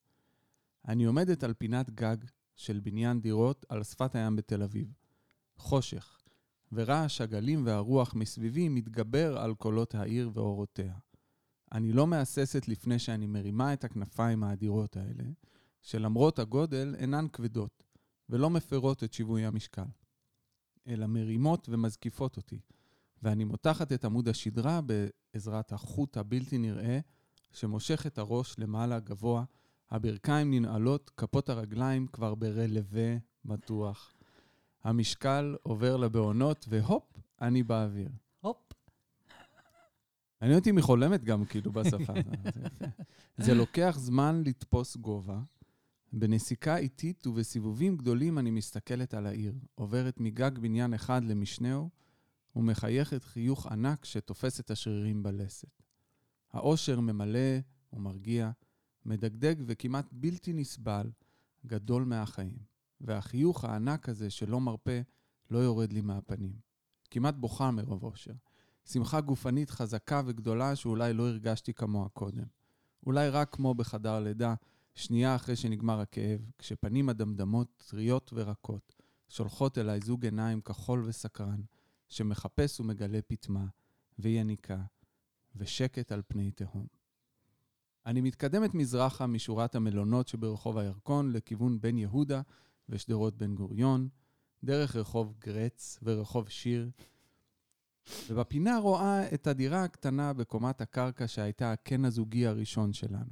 אני 0.88 1.04
עומדת 1.04 1.44
על 1.44 1.54
פינת 1.54 1.90
גג 1.90 2.18
של 2.56 2.80
בניין 2.80 3.22
דירות 3.22 3.66
על 3.70 3.84
שפת 3.84 4.16
הים 4.16 4.36
בתל 4.36 4.64
אביב. 4.64 4.94
חושך, 5.58 6.22
ורעש 6.72 7.22
הגלים 7.22 7.66
והרוח 7.66 8.16
מסביבי 8.16 8.70
מתגבר 8.70 9.38
על 9.38 9.54
קולות 9.54 9.96
העיר 9.96 10.32
ואורותיה. 10.34 10.94
אני 11.74 11.94
לא 11.94 12.08
מהססת 12.08 12.68
לפני 12.68 13.00
שאני 13.00 13.28
מרימה 13.28 13.74
את 13.74 13.84
הכנפיים 13.84 14.44
האדירות 14.44 14.98
האלה, 14.98 15.24
שלמרות 15.82 16.40
הגודל 16.40 16.96
אינן 16.98 17.28
כבדות, 17.34 17.84
ולא 18.30 18.50
מפרות 18.50 19.04
את 19.04 19.14
שיווי 19.14 19.46
המשקל, 19.46 19.86
אלא 20.88 21.08
מרימות 21.08 21.70
ומזקיפות 21.70 22.38
אותי, 22.38 22.60
ואני 23.24 23.44
מותחת 23.44 23.92
את 23.92 24.06
עמוד 24.06 24.28
השדרה 24.30 24.82
בעזרת 24.82 25.72
החוט 25.72 26.18
הבלתי 26.18 26.58
נראה 26.58 27.00
שמושך 27.52 28.08
את 28.08 28.18
הראש 28.18 28.56
למעלה 28.60 29.00
גבוה, 29.00 29.44
הברכיים 29.92 30.54
ננעלות, 30.54 31.12
כפות 31.18 31.50
הרגליים 31.50 32.08
כבר 32.08 32.36
ברלווה 32.36 33.18
מתוח. 33.46 34.14
המשקל 34.84 35.56
עובר 35.64 35.98
לבעונות, 35.98 36.66
והופ, 36.70 37.18
אני 37.42 37.64
באוויר. 37.64 38.10
הופ. 40.44 40.48
מעניין 40.48 40.60
אותי 40.60 40.70
אם 40.70 40.78
היא 40.78 40.84
חולמת 40.84 41.24
גם 41.24 41.46
כאילו 41.46 41.72
בשפה. 41.72 42.14
זה 43.38 43.54
לוקח 43.54 43.96
זמן 44.00 44.44
לתפוס 44.46 44.98
גובה. 44.98 45.40
בנסיקה 46.14 46.78
איטית 46.78 47.28
ובסיבובים 47.28 47.98
גדולים 47.98 48.38
אני 48.40 48.52
מסתכלת 48.52 49.14
על 49.14 49.26
העיר, 49.26 49.54
עוברת 49.76 50.20
מגג 50.20 50.60
בניין 50.60 50.94
אחד 50.94 51.24
למשנהו, 51.24 51.90
ומחייכת 52.56 53.24
חיוך 53.24 53.68
ענק 53.68 54.06
שתופס 54.06 54.60
את 54.60 54.72
השרירים 54.72 55.24
בלסת. 55.24 55.82
האושר 56.52 57.00
ממלא 57.00 57.60
ומרגיע, 57.94 58.52
מדגדג 59.06 59.56
וכמעט 59.66 60.06
בלתי 60.12 60.54
נסבל, 60.54 61.12
גדול 61.66 62.04
מהחיים. 62.04 62.58
והחיוך 63.02 63.64
הענק 63.64 64.10
הזה 64.10 64.30
שלא 64.30 64.60
מרפה, 64.62 65.00
לא 65.52 65.58
יורד 65.58 65.94
לי 65.94 66.02
מהפנים. 66.02 66.54
כמעט 67.12 67.36
בוכה 67.36 67.72
מרוב 67.72 68.04
אושר. 68.04 68.34
שמחה 68.86 69.22
גופנית 69.22 69.70
חזקה 69.70 70.22
וגדולה 70.26 70.76
שאולי 70.76 71.14
לא 71.14 71.28
הרגשתי 71.28 71.74
כמוה 71.74 72.10
קודם. 72.10 72.46
אולי 73.06 73.30
רק 73.30 73.56
כמו 73.56 73.74
בחדר 73.74 74.20
לידה, 74.20 74.54
שנייה 74.96 75.36
אחרי 75.36 75.56
שנגמר 75.56 76.00
הכאב, 76.00 76.40
כשפנים 76.58 77.10
הדמדמות, 77.10 77.84
טריות 77.90 78.32
ורקות, 78.34 78.96
שולחות 79.30 79.78
אליי 79.78 80.00
זוג 80.04 80.26
עיניים 80.26 80.62
כחול 80.62 81.04
וסקרן, 81.06 81.62
שמחפש 82.10 82.80
ומגלה 82.80 83.20
פטמה, 83.28 83.66
ויניקה, 84.20 84.82
ושקט 85.56 86.12
על 86.12 86.22
פני 86.28 86.52
תהום. 86.52 86.88
אני 88.06 88.22
מתקדמת 88.22 88.74
מזרחה 88.74 89.28
משורת 89.28 89.76
המלונות 89.76 90.28
שברחוב 90.28 90.78
הירקון 90.78 91.32
לכיוון 91.32 91.82
בן 91.82 91.98
יהודה 91.98 92.42
ושדרות 92.90 93.38
בן 93.38 93.56
גוריון, 93.56 94.10
דרך 94.64 94.96
רחוב 94.96 95.34
גרץ 95.40 96.00
ורחוב 96.04 96.50
שיר, 96.50 96.90
ובפינה 98.30 98.78
רואה 98.78 99.34
את 99.34 99.48
הדירה 99.48 99.84
הקטנה 99.84 100.34
בקומת 100.34 100.82
הקרקע 100.82 101.28
שהייתה 101.28 101.72
הקן 101.72 102.06
הזוגי 102.06 102.48
הראשון 102.48 102.94
שלנו. 102.94 103.32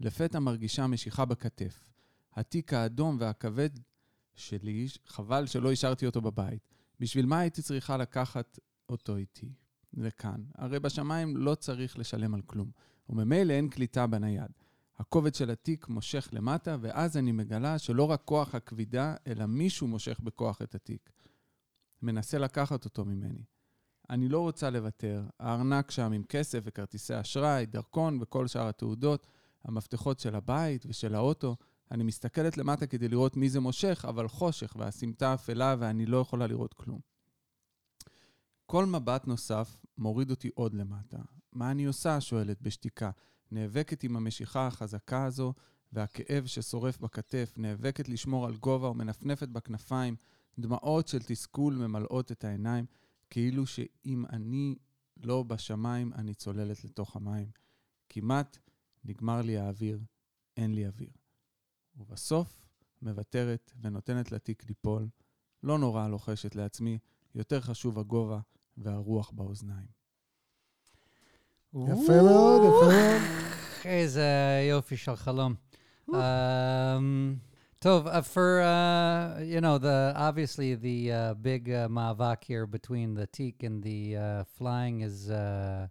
לפתע 0.00 0.38
מרגישה 0.38 0.86
משיכה 0.86 1.24
בכתף. 1.24 1.90
התיק 2.34 2.72
האדום 2.72 3.16
והכבד 3.20 3.70
שלי, 4.34 4.86
חבל 5.06 5.46
שלא 5.46 5.72
השארתי 5.72 6.06
אותו 6.06 6.20
בבית. 6.20 6.68
בשביל 7.00 7.26
מה 7.26 7.38
הייתי 7.38 7.62
צריכה 7.62 7.96
לקחת 7.96 8.58
אותו 8.88 9.16
איתי? 9.16 9.52
לכאן. 9.94 10.44
הרי 10.54 10.80
בשמיים 10.80 11.36
לא 11.36 11.54
צריך 11.54 11.98
לשלם 11.98 12.34
על 12.34 12.42
כלום, 12.42 12.70
וממילא 13.08 13.52
אין 13.52 13.68
קליטה 13.68 14.06
בנייד. 14.06 14.50
הכובד 14.96 15.34
של 15.34 15.50
התיק 15.50 15.88
מושך 15.88 16.28
למטה, 16.32 16.76
ואז 16.80 17.16
אני 17.16 17.32
מגלה 17.32 17.78
שלא 17.78 18.10
רק 18.10 18.22
כוח 18.24 18.54
הכבידה, 18.54 19.14
אלא 19.26 19.46
מישהו 19.46 19.86
מושך 19.86 20.20
בכוח 20.20 20.62
את 20.62 20.74
התיק. 20.74 21.10
מנסה 22.02 22.38
לקחת 22.38 22.84
אותו 22.84 23.04
ממני. 23.04 23.44
אני 24.10 24.28
לא 24.28 24.40
רוצה 24.40 24.70
לוותר. 24.70 25.24
הארנק 25.40 25.90
שם 25.90 26.12
עם 26.12 26.22
כסף 26.28 26.60
וכרטיסי 26.64 27.20
אשראי, 27.20 27.66
דרכון 27.66 28.18
וכל 28.20 28.46
שאר 28.46 28.68
התעודות, 28.68 29.26
המפתחות 29.64 30.18
של 30.18 30.34
הבית 30.34 30.86
ושל 30.88 31.14
האוטו. 31.14 31.56
אני 31.90 32.04
מסתכלת 32.04 32.58
למטה 32.58 32.86
כדי 32.86 33.08
לראות 33.08 33.36
מי 33.36 33.48
זה 33.48 33.60
מושך, 33.60 34.04
אבל 34.08 34.28
חושך 34.28 34.76
והסמטה 34.78 35.34
אפלה 35.34 35.76
ואני 35.78 36.06
לא 36.06 36.16
יכולה 36.16 36.46
לראות 36.46 36.74
כלום. 36.74 37.00
כל 38.66 38.86
מבט 38.86 39.26
נוסף 39.26 39.80
מוריד 39.98 40.30
אותי 40.30 40.50
עוד 40.54 40.74
למטה. 40.74 41.18
מה 41.52 41.70
אני 41.70 41.84
עושה? 41.84 42.20
שואלת 42.20 42.62
בשתיקה. 42.62 43.10
נאבקת 43.50 44.02
עם 44.04 44.16
המשיכה 44.16 44.66
החזקה 44.66 45.24
הזו 45.24 45.54
והכאב 45.92 46.46
ששורף 46.46 46.98
בכתף, 46.98 47.52
נאבקת 47.56 48.08
לשמור 48.08 48.46
על 48.46 48.56
גובה 48.56 48.88
ומנפנפת 48.88 49.48
בכנפיים, 49.48 50.16
דמעות 50.58 51.08
של 51.08 51.18
תסכול 51.18 51.74
ממלאות 51.74 52.32
את 52.32 52.44
העיניים, 52.44 52.84
כאילו 53.30 53.66
שאם 53.66 54.24
אני 54.26 54.76
לא 55.16 55.42
בשמיים, 55.42 56.12
אני 56.12 56.34
צוללת 56.34 56.84
לתוך 56.84 57.16
המים. 57.16 57.50
כמעט 58.08 58.58
נגמר 59.04 59.42
לי 59.42 59.58
האוויר, 59.58 60.00
אין 60.56 60.74
לי 60.74 60.86
אוויר. 60.86 61.10
ובסוף 61.96 62.66
מוותרת 63.02 63.72
ונותנת 63.80 64.32
לתיק 64.32 64.68
ליפול. 64.68 65.08
לא 65.62 65.78
נורא 65.78 66.08
לוחשת 66.08 66.54
לעצמי, 66.54 66.98
יותר 67.34 67.60
חשוב 67.60 67.98
הגובה 67.98 68.40
והרוח 68.76 69.30
באוזניים. 69.30 69.88
יפה 71.74 72.22
מאוד, 72.22 72.60
יפה 72.60 72.86
מאוד. 72.86 73.22
איזה 73.84 74.26
יופי 74.70 74.96
של 74.96 75.16
חלום. 75.16 75.54
Tov, 77.80 78.12
uh, 78.12 78.22
for 78.22 78.60
uh, 78.60 79.40
you 79.40 79.60
know 79.60 79.78
the 79.78 80.12
obviously 80.16 80.74
the 80.74 81.12
uh, 81.12 81.34
big 81.34 81.70
uh, 81.70 81.86
maavak 81.86 82.42
here 82.42 82.66
between 82.66 83.14
the 83.14 83.28
teak 83.28 83.62
and 83.62 83.84
the 83.84 84.16
uh, 84.16 84.44
flying 84.56 85.02
is 85.02 85.30
uh, 85.30 85.86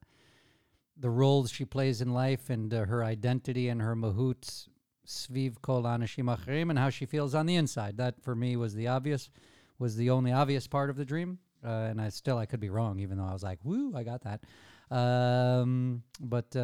the 0.97 1.09
roles 1.09 1.49
she 1.49 1.63
plays 1.63 2.01
in 2.01 2.13
life 2.13 2.49
and 2.49 2.73
uh, 2.73 2.83
her 2.83 3.05
identity 3.05 3.69
and 3.69 3.81
her 3.81 3.95
mahut 3.95 4.67
sviv 5.07 5.61
kol 5.61 5.83
anashim 5.83 6.25
acherim 6.25 6.69
and 6.69 6.77
how 6.77 6.89
she 6.89 7.05
feels 7.05 7.33
on 7.33 7.45
the 7.45 7.55
inside. 7.55 7.95
That 7.95 8.21
for 8.21 8.35
me 8.35 8.57
was 8.57 8.75
the 8.75 8.87
obvious, 8.87 9.29
was 9.79 9.95
the 9.95 10.09
only 10.09 10.33
obvious 10.33 10.67
part 10.67 10.89
of 10.89 10.97
the 10.97 11.05
dream. 11.05 11.39
And 11.63 12.01
I 12.01 12.09
still 12.09 12.37
I 12.37 12.45
could 12.45 12.59
be 12.59 12.69
wrong, 12.69 12.99
even 12.99 13.17
though 13.17 13.25
I 13.25 13.33
was 13.33 13.43
like, 13.43 13.59
"Woo, 13.63 13.93
I 13.95 14.03
got 14.03 14.23
that." 14.23 14.41
Um, 14.95 16.03
but 16.19 16.55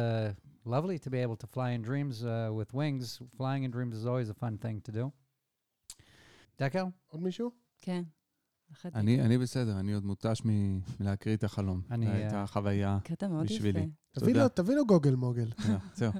lovely 0.66 0.98
to 0.98 1.10
be 1.10 1.18
able 1.26 1.36
to 1.36 1.46
fly 1.46 1.70
in 1.76 1.82
dreams 1.82 2.24
uh, 2.24 2.28
with 2.58 2.72
wings. 2.74 3.20
Flying 3.38 3.62
in 3.64 3.70
dreams 3.70 3.94
is 3.94 4.06
always 4.06 4.28
a 4.30 4.34
fun 4.34 4.58
thing 4.58 4.80
to 4.88 4.92
do. 4.92 5.10
דקל? 6.60 6.84
עוד 7.08 7.22
מישהו? 7.22 7.50
כן. 7.80 8.02
אני, 8.94 9.20
אני 9.22 9.38
בסדר, 9.38 9.80
אני 9.80 9.92
עוד 9.92 10.04
מותש 10.04 10.42
מ- 10.44 10.78
מלהקריא 11.00 11.36
את 11.36 11.44
החלום. 11.44 11.80
אני, 11.90 12.06
זו 12.06 12.12
הייתה 12.12 12.40
אה, 12.40 12.46
חוויה. 12.46 12.98
קטע 13.04 13.28
מאוד 13.28 13.44
בשבילי. 13.46 13.88
תביא 14.12 14.34
לו- 14.34 14.48
תביא 14.48 14.74
לו 14.76 14.86
גוגל 14.86 15.14
מוגל. 15.14 15.50
זהו. 15.98 16.12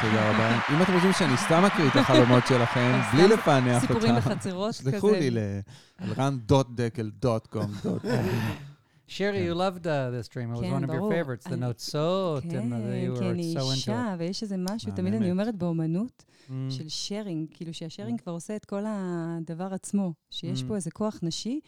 תודה, 0.00 0.30
רבה. 0.30 0.60
אם 0.70 0.82
אתם 0.82 0.92
רוצים 0.94 1.12
שאני 1.12 1.36
סתם 1.36 1.62
אקריא 1.66 1.88
את 1.90 1.96
החלומות 1.96 2.46
שלכם, 2.46 3.00
בלי 3.12 3.28
לפענח 3.28 3.82
אותם, 3.82 3.94
סיפורים 3.94 4.16
בחצרות 4.16 4.74
כזה. 4.74 4.90
שלחו 4.90 5.10
לי 5.10 5.30
ל-run.dekel.com. 5.30 7.88
כן. 9.06 9.32
you 9.50 9.54
loved 9.54 9.84
uh, 9.84 9.86
this 10.10 10.28
dream. 10.28 10.54
It 10.54 10.58
was 10.58 10.60
כן, 10.60 10.78
one 10.78 10.88
of 10.88 10.92
your 10.92 10.96
ברור. 10.96 11.12
favorites. 11.12 11.46
The 11.50 11.56
נוצות, 11.56 12.42
and 12.44 12.50
כן, 12.50 12.72
uh, 12.72 12.76
you 12.76 13.18
כי 13.18 13.24
were 13.24 13.30
אני 13.30 13.54
so 13.56 13.60
into 13.60 13.72
אישה, 13.72 14.14
ויש 14.18 14.42
איזה 14.42 14.56
משהו, 14.58 14.92
תמיד 14.96 15.14
אני? 15.14 15.30
אומרת 15.30 15.56
באומנות. 15.56 16.24
Mm. 16.48 16.50
של 16.70 16.88
שיירינג, 16.88 17.48
כאילו 17.50 17.74
שהשיירינג 17.74 18.20
כבר 18.20 18.32
עושה 18.32 18.56
את 18.56 18.64
כל 18.64 18.84
הדבר 18.86 19.74
עצמו, 19.74 20.12
שיש 20.30 20.62
Mm. 20.62 20.64
פה 20.68 20.76
איזה 20.76 20.90
כוח 20.90 21.20
נשי. 21.22 21.60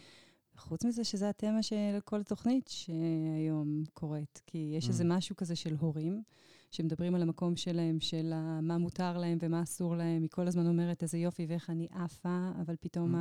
חוץ 0.58 0.84
מזה 0.84 1.04
שזה 1.04 1.28
התמה 1.28 1.62
של 1.62 1.76
כל 2.04 2.20
התוכנית 2.20 2.68
שהיום 2.68 3.82
קורית. 3.94 4.42
כי 4.46 4.72
יש 4.76 4.88
איזה 4.88 5.04
Mm. 5.04 5.06
משהו 5.06 5.36
כזה 5.36 5.56
של 5.56 5.74
הורים, 5.80 6.22
שמדברים 6.70 7.14
על 7.14 7.22
המקום 7.22 7.56
שלהם, 7.56 8.00
של 8.00 8.32
מה 8.62 8.78
מותר 8.78 9.18
להם 9.18 9.38
ומה 9.42 9.62
אסור 9.62 9.96
להם. 9.96 10.22
היא 10.22 10.30
כל 10.30 10.46
הזמן 10.48 10.66
אומרת, 10.66 11.02
איזה 11.02 11.18
יופי 11.18 11.46
ואיך 11.48 11.70
אני 11.70 11.86
עפה, 12.04 12.50
אבל 12.62 12.74
פתאום 12.80 13.14
Mm. 13.14 13.18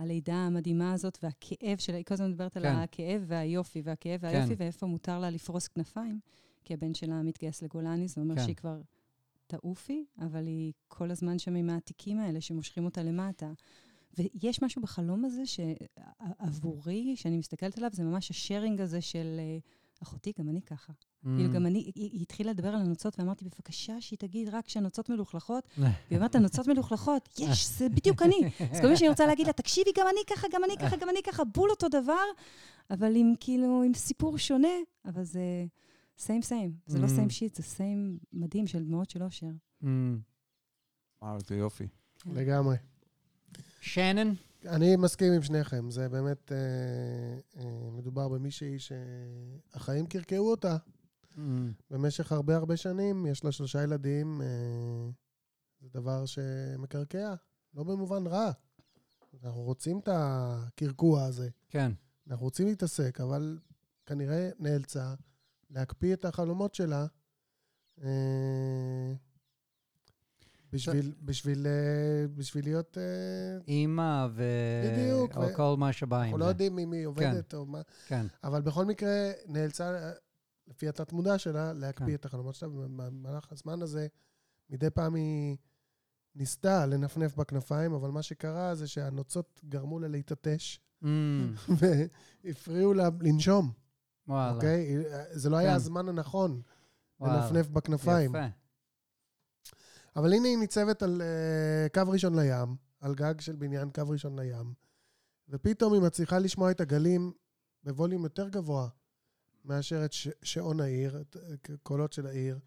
הלידה 0.00 0.34
המדהימה 0.34 0.92
הזאת 0.92 1.18
והכאב 1.22 1.78
שלה, 1.78 1.96
היא 1.96 2.04
כל 2.04 2.14
הזמן 2.14 2.30
מדברת 2.30 2.56
על 2.56 2.62
כן. 2.62 2.74
הכאב 2.74 3.24
והיופי, 3.26 3.82
והכאב 3.84 4.20
כן. 4.20 4.26
והיופי, 4.26 4.54
ואיפה 4.58 4.86
מותר 4.86 5.18
לה 5.18 5.30
לפרוס 5.30 5.68
כנפיים, 5.68 6.20
כי 6.64 6.74
הבן 6.74 6.94
שלה 6.94 7.22
מתגייס 7.22 7.62
לגולני, 7.62 8.08
זה 8.08 8.20
אומר 8.20 8.36
כן. 8.36 8.44
שהיא 8.44 8.56
כבר 8.56 8.80
תעופי, 9.46 10.04
אבל 10.18 10.46
היא 10.46 10.72
כל 10.88 11.10
הזמן 11.10 11.38
שם 11.38 11.54
עם 11.54 11.70
העתיקים 11.70 12.18
האלה 12.18 12.40
שמושכים 12.40 12.84
אותה 12.84 13.02
למטה. 13.02 13.52
ויש 14.18 14.62
משהו 14.62 14.82
בחלום 14.82 15.24
הזה 15.24 15.42
שעבורי, 15.46 17.16
שאני 17.16 17.36
מסתכלת 17.36 17.78
עליו, 17.78 17.90
זה 17.92 18.04
ממש 18.04 18.30
השיירינג 18.30 18.80
הזה 18.80 19.00
של 19.00 19.36
אה, 19.38 19.58
אחותי, 20.02 20.32
גם 20.38 20.48
אני 20.48 20.62
ככה. 20.62 20.92
כאילו, 21.22 21.52
גם 21.52 21.66
אני, 21.66 21.78
היא 21.78 21.92
היא 22.12 22.22
התחילה 22.22 22.50
לדבר 22.52 22.68
על 22.68 22.80
הנוצות, 22.80 23.18
ואמרתי, 23.18 23.44
בבקשה, 23.44 24.00
שהיא 24.00 24.18
תגיד 24.18 24.48
רק 24.48 24.68
שהנוצות 24.68 25.08
מלוכלכות. 25.08 25.64
והיא 25.78 25.90
אומרת, 26.12 26.34
הנוצות 26.34 26.66
מלוכלכות, 26.68 27.28
יש, 27.38 27.68
זה 27.68 27.88
בדיוק 27.88 28.22
אני. 28.22 28.36
אז 28.72 28.80
כל 28.80 28.88
מה 28.88 28.96
שאני 28.96 29.08
רוצה 29.08 29.26
להגיד 29.26 29.46
לה, 29.46 29.52
תקשיבי, 29.52 29.90
גם 29.96 30.06
אני 30.12 30.20
ככה, 30.36 30.46
גם 30.52 30.64
אני 30.64 30.76
ככה, 30.76 30.96
גם 30.96 31.08
אני 31.08 31.22
ככה, 31.26 31.44
בול 31.44 31.70
אותו 31.70 31.88
דבר, 31.88 32.24
אבל 32.90 33.16
עם 33.16 33.34
כאילו, 33.40 33.82
עם 33.82 33.94
סיפור 33.94 34.38
שונה, 34.38 34.68
אבל 35.04 35.24
זה 35.24 35.42
סיים 36.18 36.42
סיים. 36.42 36.72
זה 36.86 36.98
לא 36.98 37.06
Mm. 37.06 37.10
סיים 37.10 37.30
שיט, 37.30 37.54
זה 37.54 37.62
סיים 37.62 38.18
מדהים 38.32 38.66
של 38.66 38.84
דמעות 38.84 39.10
של 39.10 39.22
אושר. 39.22 39.46
Mm. 39.82 39.86
וואו, 41.22 41.40
זה 41.40 41.56
יופי. 41.56 41.86
לגמרי. 42.26 42.76
שנן? 43.80 44.32
אני 44.66 44.96
מסכים 44.96 45.32
עם 45.32 45.42
שניכם, 45.42 45.90
זה 45.90 46.08
באמת, 46.08 46.52
אה, 46.52 47.60
אה, 47.60 47.90
מדובר 47.92 48.28
במישהי 48.28 48.76
שהחיים 48.78 50.06
קרקעו 50.06 50.50
אותה 50.50 50.76
Mm. 51.36 51.40
במשך 51.90 52.32
הרבה 52.32 52.56
הרבה 52.56 52.76
שנים, 52.76 53.26
יש 53.26 53.44
לה 53.44 53.52
שלושה 53.52 53.82
ילדים, 53.82 54.42
אה, 54.42 55.10
זה 55.80 55.88
דבר 55.92 56.26
שמקרקע, 56.26 57.34
לא 57.74 57.84
במובן 57.84 58.26
רע. 58.26 58.50
אנחנו 59.44 59.62
רוצים 59.62 59.98
את 59.98 60.08
הקרקוע 60.12 61.24
הזה, 61.24 61.48
כן. 61.68 61.92
אנחנו 62.28 62.44
רוצים 62.44 62.66
להתעסק, 62.66 63.20
אבל 63.20 63.58
כנראה 64.06 64.50
נאלצה 64.58 65.14
להקפיא 65.70 66.14
את 66.14 66.24
החלומות 66.24 66.74
שלה 66.74 67.06
אה, 68.02 69.12
בשביל, 70.72 71.12
בשביל, 71.22 71.66
אה, 71.66 72.28
בשביל 72.34 72.64
להיות... 72.64 72.98
אה, 72.98 73.58
אימא 73.68 74.26
ו... 74.32 74.42
בדיוק, 74.92 75.36
או 75.36 75.42
ו- 75.42 75.54
כל 75.54 75.74
מה 75.78 75.92
שבא 75.92 76.16
עם 76.16 76.22
אנחנו 76.22 76.38
זה. 76.38 76.44
לא 76.44 76.48
יודעים 76.48 76.78
אם 76.78 76.92
היא 76.92 77.06
עובדת 77.06 77.54
או 77.54 77.66
מה, 77.66 77.80
כן. 78.06 78.26
אבל 78.44 78.62
בכל 78.62 78.84
מקרה 78.84 79.30
נאלצה, 79.46 80.12
לפי 80.68 80.88
התת-מודע 80.88 81.38
שלה, 81.38 81.72
להקפיא 81.72 82.06
כן. 82.06 82.14
את 82.14 82.24
החלומות 82.24 82.54
שלה, 82.54 82.68
ובמהלך 82.68 83.52
הזמן 83.52 83.82
הזה, 83.82 84.06
מדי 84.70 84.90
פעם 84.90 85.14
היא 85.14 85.56
ניסתה 86.34 86.86
לנפנף 86.86 87.36
בכנפיים, 87.36 87.92
אבל 87.92 88.10
מה 88.10 88.22
שקרה 88.22 88.74
זה 88.74 88.86
שהנוצות 88.88 89.60
גרמו 89.68 89.98
לה 89.98 90.08
להתעטש, 90.08 90.78
Mm. 91.02 91.06
והפריעו 92.44 92.94
לה 92.94 93.08
לנשום, 93.20 93.72
וואלה. 94.28 94.54
אוקיי? 94.54 94.96
זה 95.30 95.50
לא 95.50 95.56
היה 95.56 95.70
כן. 95.70 95.76
הזמן 95.76 96.08
הנכון 96.08 96.60
וואלה. 97.20 97.36
לנפנף 97.36 97.68
בכנפיים. 97.68 98.30
יפה. 98.30 98.46
אבל 100.16 100.32
הנה 100.32 100.48
היא 100.48 100.58
ניצבת 100.58 101.02
על 101.02 101.22
אה, 101.22 101.86
קו 101.94 102.10
ראשון 102.12 102.38
לים, 102.38 102.76
על 103.00 103.14
גג 103.14 103.40
של 103.40 103.56
בניין 103.56 103.90
קו 103.90 104.08
ראשון 104.08 104.38
לים, 104.38 104.74
ופתאום 105.48 105.92
היא 105.92 106.02
מצליחה 106.02 106.38
לשמוע 106.38 106.70
את 106.70 106.80
הגלים 106.80 107.32
בווליום 107.84 108.24
יותר 108.24 108.48
גבוה 108.48 108.88
מאשר 109.64 110.04
את 110.04 110.12
ש- 110.12 110.28
שעון 110.42 110.80
העיר, 110.80 111.20
את 111.20 111.36
אה, 111.36 111.76
קולות 111.82 112.12
של 112.12 112.26
העיר. 112.26 112.58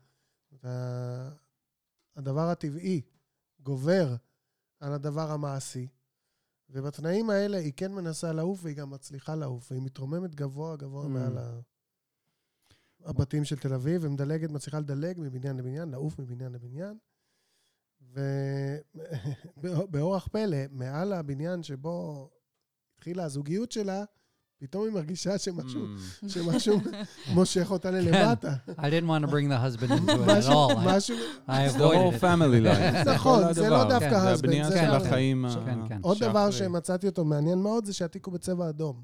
הדבר 2.15 2.49
הטבעי 2.49 3.01
גובר 3.59 4.15
על 4.79 4.93
הדבר 4.93 5.31
המעשי, 5.31 5.87
ובתנאים 6.69 7.29
האלה 7.29 7.57
היא 7.57 7.73
כן 7.77 7.91
מנסה 7.93 8.31
לעוף 8.33 8.59
והיא 8.63 8.75
גם 8.77 8.89
מצליחה 8.89 9.35
לעוף, 9.35 9.71
והיא 9.71 9.81
מתרוממת 9.83 10.35
גבוה 10.35 10.75
גבוה 10.77 11.05
Mm. 11.05 11.09
מעל 11.09 11.37
ה- 11.37 11.59
הבתים 13.05 13.45
של 13.45 13.59
תל 13.59 13.73
אביב, 13.73 14.01
ומדלגת, 14.03 14.49
מצליחה 14.49 14.79
לדלג 14.79 15.15
מבניין 15.19 15.57
לבניין, 15.57 15.89
לעוף 15.89 16.19
מבניין 16.19 16.51
לבניין. 16.51 16.97
ובאורח 19.57 20.27
פלא, 20.31 20.57
מעל 20.71 21.13
הבניין 21.13 21.63
שבו 21.63 22.29
התחילה 22.95 23.23
הזוגיות 23.23 23.71
שלה, 23.71 24.03
פתאום 24.57 24.83
היא 24.85 24.93
מרגישה 24.93 25.37
שמשהו, 25.37 25.85
Mm. 25.85 26.29
שמשהו 26.29 26.77
מושך 27.35 27.71
אותה 27.71 27.91
ללמטה. 27.91 28.53
I 28.67 28.71
didn't 28.71 29.07
want 29.07 29.25
to 29.25 29.31
bring 29.31 29.49
the 29.49 29.79
husband 29.79 29.89
into 29.91 30.11
it 30.11 30.29
at 30.29 30.49
all. 30.49 30.71
I- 30.71 30.87
משהו, 30.87 31.15
I 31.47 31.49
It's 31.49 31.73
the 31.73 31.77
whole 31.77 31.81
avoided 31.93 32.17
it. 32.17 32.21
family 32.21 32.65
life. 32.65 33.07
נכון, 33.15 33.53
זה 33.53 33.69
לא. 33.69 33.83
דווקא 33.89 34.09
כן, 34.09 34.19
זה 34.21 34.33
husband, 34.33 34.39
הבנייה 34.39 34.69
זה 34.69 34.77
של 34.77 34.85
גם- 34.87 34.93
החיים. 35.01 35.45
ה- 35.45 35.55
כן, 35.65 35.87
כן. 35.87 35.99
עוד 36.01 36.17
דבר. 36.19 36.51
שמצאתי 36.51 37.07
אותו 37.07 37.25
מעניין 37.25 37.59
מאוד, 37.59 37.85
זה 37.85 37.93
שהתיק 37.93 38.25
הוא 38.25 38.33
בצבע 38.33 38.69
אדום. 38.69 39.03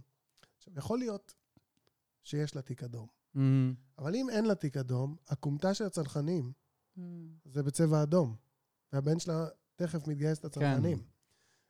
עכשיו, 0.58 0.74
יכול 0.78 1.00
להיות 1.00 1.34
שיש 2.24 2.56
לה 2.56 2.62
תיק 2.62 2.84
אדום, 2.84 3.08
Mm. 3.36 3.39
אבל 4.00 4.16
אם 4.16 4.28
אין 4.30 4.45
לה 4.45 4.56
תיק 4.56 4.78
אדום, 4.78 5.16
הכומתה 5.28 5.74
של 5.74 5.84
הצנחנים 5.86 6.52
Mm. 6.97 7.02
זה 7.45 7.64
בצבע 7.64 8.04
אדום, 8.04 8.36
והבן 8.94 9.20
שלה 9.20 9.46
תכף 9.76 10.08
מתגייס 10.08 10.44
לצנחנים. 10.46 10.98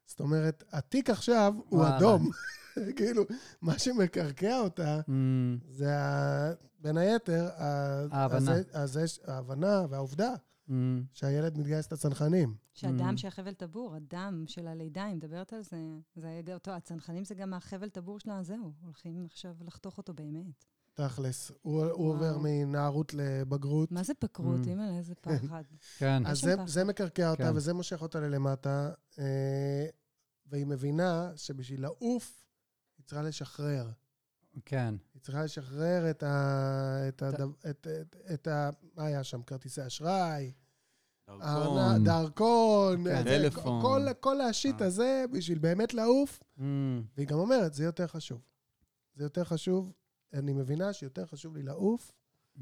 זאת 0.05 0.19
אומרת, 0.19 0.63
התיק 0.71 1.09
עכשיו 1.09 1.53
הוא 1.69 1.79
וואלה. 1.79 1.97
אדום. 1.97 2.29
כאילו, 2.97 3.23
מה 3.61 3.79
שמקרקע 3.79 4.59
אותה 4.59 4.99
Mm. 5.07 5.11
זה 5.69 5.97
ה- 5.99 6.51
בין 6.81 6.97
היתר, 6.97 7.47
ה- 7.55 8.05
ההבנה. 8.11 8.37
הזה- 8.51 8.63
הזה- 8.73 9.05
ההבנה 9.27 9.85
והעובדה 9.89 10.33
Mm. 10.69 10.71
שהילד 11.13 11.57
מתגייס 11.57 11.91
לצנחנים. 11.91 12.55
שהדם 12.73 13.13
Mm. 13.13 13.17
של 13.17 13.27
החבל 13.27 13.53
טבור, 13.53 13.95
הדם 13.95 14.43
של 14.47 14.67
הלידה, 14.67 15.03
היא 15.05 15.15
מדברת 15.15 15.53
על 15.53 15.61
זה. 15.61 15.77
זה 16.15 16.27
היה 16.27 16.53
אותו, 16.53 16.71
הצנחנים 16.71 17.25
זה 17.25 17.35
גם 17.35 17.53
החבל 17.53 17.89
טבור 17.89 18.19
שלה, 18.19 18.43
זהו, 18.43 18.73
הולכים 18.83 19.25
עכשיו 19.25 19.55
לחתוך 19.61 19.97
אותו 19.97 20.13
באמת. 20.13 20.65
תכלס, 21.07 21.51
הוא. 21.61 21.85
עובר 21.85 22.37
מנערות 22.41 23.13
לבגרות. 23.13 23.91
מה 23.91 24.03
זה 24.03 24.13
פקרות, 24.13 24.59
Mm. 24.59 24.67
אימא'לה, 24.67 24.97
איזה 24.97 25.15
פחד. 25.15 25.63
כן. 25.99 26.25
אז 26.25 26.45
זה, 26.65 26.83
מקרקע 26.83 27.31
אותה 27.31 27.43
כן. 27.43 27.55
וזה 27.55 27.73
מושך 27.73 28.01
אותה 28.01 28.19
ללמטה, 28.19 28.91
אה, 29.19 29.85
והיא 30.45 30.65
מבינה 30.65 31.31
שבשביל 31.35 31.81
לעוף, 31.81 32.45
היא 32.97 33.05
צריכה 33.05 33.21
לשחרר. 33.21 33.89
כן. 34.65 34.95
היא 35.13 35.21
צריכה 35.21 35.43
לשחרר 35.43 36.09
את 36.09 36.23
ה... 36.23 37.07
את 37.07 37.21
ה... 37.21 37.29
את, 37.29 37.41
את, 37.69 37.87
את, 38.01 38.15
את 38.33 38.47
ה... 38.47 38.69
מה 38.95 39.05
היה 39.05 39.23
שם? 39.23 39.41
כרטיסי 39.41 39.87
אשראי, 39.87 40.51
דרכון. 41.27 42.03
דרכון, 42.03 43.03
כן. 43.03 43.23
טלפון. 43.23 43.81
כל, 43.81 44.05
כל 44.19 44.41
השיט 44.41 44.81
אה. 44.81 44.87
הזה, 44.87 45.25
בשביל 45.31 45.59
באמת 45.59 45.93
לעוף. 45.93 46.39
Mm. 46.57 46.61
והיא 47.17 47.27
גם 47.27 47.37
אומרת, 47.37 47.73
זה 47.73 47.83
יותר 47.83 48.07
חשוב. 48.07 48.41
זה 49.15 49.23
יותר 49.23 49.43
חשוב, 49.43 49.93
אני 50.33 50.53
מבינה 50.53 50.93
שיותר 50.93 51.25
חשוב 51.25 51.55
לי 51.55 51.63
לעוף, 51.63 52.11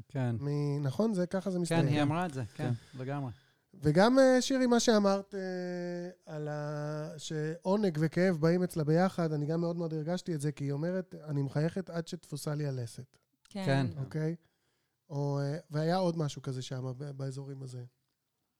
כן. 0.08 0.36
מ... 0.40 0.48
נכון? 0.82 1.14
זה 1.14 1.26
ככה 1.26 1.50
זה 1.50 1.58
מסתיים. 1.58 1.82
כן, 1.82 1.88
היא 1.88 2.02
אמרה 2.02 2.26
את 2.26 2.34
זה, 2.34 2.44
כן, 2.54 2.72
לגמרי. 2.98 3.30
וגם, 3.74 4.18
אה, 4.18 4.42
שירי, 4.42 4.66
מה 4.66 4.80
שאמרת 4.80 5.34
אה, 5.34 6.10
על 6.34 6.48
ה... 6.48 7.12
שעונג 7.18 7.98
וכאב 8.00 8.36
באים 8.36 8.62
אצלה 8.62 8.84
ביחד, 8.84 9.32
אני 9.32 9.46
גם 9.46 9.60
מאוד 9.60 9.76
מאוד 9.76 9.94
הרגשתי 9.94 10.34
את 10.34 10.40
זה, 10.40 10.52
כי 10.52 10.64
היא 10.64 10.72
אומרת, 10.72 11.14
אני 11.14 11.42
מחייכת 11.42 11.90
עד 11.90 12.08
שתפוסה 12.08 12.54
לי 12.54 12.66
הלסת, 12.66 13.18
כן. 13.44 13.64
כן. 13.66 13.86
אוקיי? 13.98 14.36
או, 15.10 15.40
אה, 15.40 15.58
והיה 15.70 15.96
עוד 15.96 16.18
משהו 16.18 16.42
כזה 16.42 16.62
שם, 16.62 16.92
באזורים 17.16 17.62
הזה, 17.62 17.84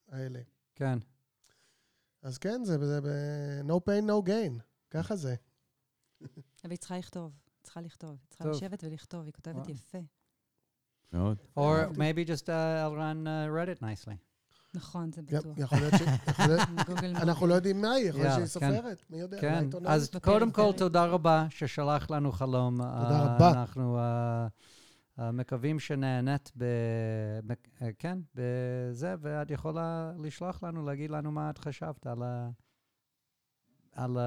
האלה. 0.09 0.41
כן. 0.75 0.99
אז 2.23 2.39
כן, 2.39 2.65
זה, 2.65 2.87
זה 2.87 3.01
ב... 3.01 3.07
no 3.69 3.75
pain, 3.75 4.05
no 4.09 4.29
gain. 4.29 4.63
ככה 4.91 5.17
זה. 5.17 5.35
אבל 6.65 6.71
היא 6.71 6.79
צריכה 6.79 6.99
לכתוב, 6.99 7.33
צריכה 7.69 7.81
לכתוב. 7.81 8.11
היא 8.11 8.29
צריכה. 8.29 8.49
לשבת 8.49 8.85
ולכתוב, 8.85 9.25
היא 9.25 9.33
כותבת. 9.33 9.69
יפה. 9.69 9.99
מאוד. 11.13 11.39
Or 11.57 11.61
אהבתי. 11.61 12.01
maybe 12.01 12.29
just 12.29 12.45
uh, 12.45 12.87
Elran 12.87 13.27
uh, 13.27 13.49
read 13.51 13.79
it 13.79 13.83
nicely. 13.83 14.17
נכון, 14.75 15.13
זה 15.13 15.23
בטוח. 15.23 15.59
יכול 15.59 15.79
להיות 15.79 15.95
ש... 15.95 16.03
אנחנו 17.23 17.47
לא 17.47 17.55
יודעים 17.55 17.81
מה 17.81 17.93
היא, 17.93 18.09
יכול 18.09 18.21
להיות 18.21 18.33
שהיא 18.33 18.45
כן. 18.45 18.47
סופרת, 18.47 19.05
מי 19.11 19.21
יודע, 19.21 19.41
כן. 19.41 19.69
אז 19.87 20.11
קודם 20.23 20.51
כל. 20.51 20.73
תודה 20.77 21.05
רבה 21.05 21.47
ששלח 21.51 22.11
לנו 22.11 22.33
חלום. 22.33 22.77
תודה 22.77 23.21
אה, 23.21 23.35
רבה. 23.35 23.51
אנחנו 23.51 23.99
אה, 25.19 25.33
מקווים 25.33 25.79
שנהנית 25.79 26.53
ב... 26.57 26.65
אה, 27.83 27.91
כן, 27.99 28.19
בזה, 28.35 29.15
ואת 29.21 29.51
יכולה 29.51 30.13
לשלוח 30.19 30.63
לנו, 30.63 30.87
להגיד 30.87 31.11
לנו 31.11 31.33
מה 31.33 31.51
את 31.51 31.59
חשבת 31.59 32.07
על 32.07 32.23
ה... 32.23 32.51
על 33.93 34.19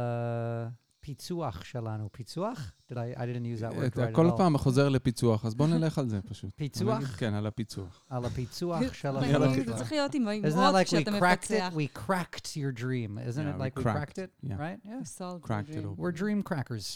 הפיצוח 1.00 1.64
שלנו. 1.64 2.08
פיצוח? 2.12 2.72
Did 2.90 2.94
I, 2.94 3.18
I 3.18 3.22
didn't 3.22 3.46
use 3.58 3.62
that 3.62 3.76
word 3.78 3.86
אתה 3.86 4.06
right 4.08 4.12
כל 4.14 4.28
at 4.28 4.32
all. 4.32 4.36
פעם 4.36 4.58
חוזר 4.58 4.88
לפיצוח, 4.88 5.44
אז 5.46 5.54
בוא 5.54 5.66
נלך 5.66 5.98
על 5.98 6.08
זה 6.08 6.20
פשוט. 6.22 6.50
פיצוח? 6.56 6.82
בוא 6.88 6.94
נגיד, 6.94 7.08
כן, 7.08 7.34
על 7.34 7.46
הפיצוח. 7.46 8.04
על 8.10 8.24
הפיצוח 8.24 8.92
של 8.92 9.10
מדהים, 9.12 9.34
החלום. 9.36 9.54
זה 9.64 9.74
צריך 9.76 9.92
להיות 9.92 10.14
עם 10.14 10.28
עם 10.28 10.44
Isn't 10.44 10.48
that 10.48 10.56
רוק 10.56 10.76
like 10.76 10.86
we 10.86 10.90
שאתה 10.90 11.10
cracked 11.18 11.34
מפצח. 11.52 11.72
it? 11.72 11.76
We 11.76 11.98
cracked 11.98 12.46
your 12.56 12.80
dream. 12.80 13.18
Isn't 13.28 13.36
Yeah, 13.38 13.54
it 13.54 13.58
we 13.58 13.62
like 13.62 13.78
we 13.78 13.82
cracked. 13.82 13.96
cracked 13.96 14.18
it? 14.18 14.30
Yeah. 14.42 14.56
Right? 14.58 14.78
Yeah. 14.84 14.98
We 15.00 15.04
solved 15.04 15.42
the 15.42 15.46
Cracked 15.46 15.68
it 15.68 15.72
dream. 15.72 15.86
open. 15.86 16.02
We're 16.02 16.12
dream 16.22 16.42
crackers. 16.42 16.86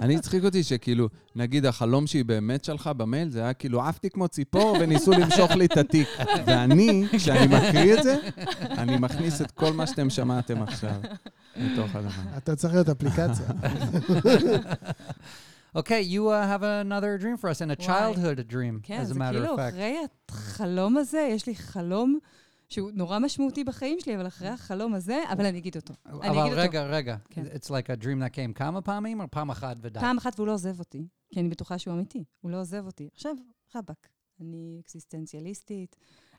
אני 0.00 0.16
הצחיק 0.16 0.44
אותי 0.44 0.62
שכאילו, 0.62 1.08
נגיד 1.36 1.66
החלום 1.66 2.06
שהיא 2.06 2.24
באמת 2.24 2.64
שלחה 2.64 2.92
במייל, 2.92 3.28
זה 3.30 3.40
היה 3.42 3.52
כאילו 3.52 3.82
עפתי 3.82 4.10
כמו 4.10 4.28
ציפור 4.28 4.76
וניסו 4.80 5.12
למשוך 5.12 5.50
לי 5.50 5.64
את 5.66 5.76
התיק. 5.76 6.08
ואני, 6.46 7.04
כשאני 7.12 7.46
מקריא 7.56 7.94
את 7.98 8.02
זה, 8.02 8.16
אני 8.60 8.96
מכניס 8.96 9.42
את 9.42 9.50
כל 9.50 9.72
מה 9.72 9.86
שאתם 9.86 10.10
שמעתם 10.10 10.62
עכשיו 10.62 10.94
לתוך 11.56 11.94
הדבר. 11.96 12.22
אתה 12.36 12.56
צריך 12.56 12.74
להיות 12.74 12.88
אפליקציה. 12.88 13.46
Okay, 15.76 16.00
you 16.02 16.28
uh, 16.28 16.46
have 16.46 16.62
another 16.62 17.18
dream 17.18 17.36
for 17.36 17.48
us, 17.50 17.60
and 17.60 17.70
a 17.70 17.76
Why? 17.76 17.86
childhood 17.86 18.38
dream, 18.52 18.80
כן, 18.82 19.00
as 19.02 19.04
a 19.04 19.04
זה 19.04 19.14
matter 19.14 19.32
כאילו 19.32 19.54
of 19.54 19.58
fact. 19.58 19.68
אחרי 19.68 19.96
החלום 20.30 20.96
הזה, 20.96 21.28
יש 21.30 21.46
לי 21.46 21.54
חלום 21.54 22.18
שהוא 22.68 22.90
נורא 22.94 23.18
משמעותי 23.18 23.64
בחיים 23.64 24.00
שלי, 24.00 24.16
אבל 24.16 24.26
אחרי 24.26 24.48
החלום 24.48 24.94
הזה, 24.94 25.22
אבל 25.32 25.46
אני 25.46 25.58
אגיד 25.58 25.76
אותו. 25.76 25.94
אבל. 26.06 26.48
רגע, 26.52 26.86
רגע, 26.86 27.16
כן. 27.30 27.44
it's 27.46 27.66
like 27.66 27.86
a 27.86 28.02
dream 28.02 28.20
that 28.22 28.34
came 28.34 28.52
כמה 28.54 28.80
פעמים, 28.80 29.20
או 29.20 29.30
פעם 29.30 29.50
אחת 29.50 29.76
ודי? 29.80 30.00
פעם 30.00 30.18
אחת 30.18 30.32
והוא 30.36 30.46
לא 30.46 30.52
עוזב 30.52 30.78
אותי, 30.78 31.06
כי 31.30 31.40
אני 31.40 31.48
בטוחה 31.48 31.78
שהוא 31.78 31.94
אמיתי. 31.94 32.24
הוא 32.40 32.50
לא 32.50 32.60
עוזב 32.60 32.86
אותי. 32.86 33.08
עכשיו, 33.14 33.34
רבאק, 33.74 34.08
אני 34.40 34.80
אקסיסטנציאליסטית, 34.82 35.96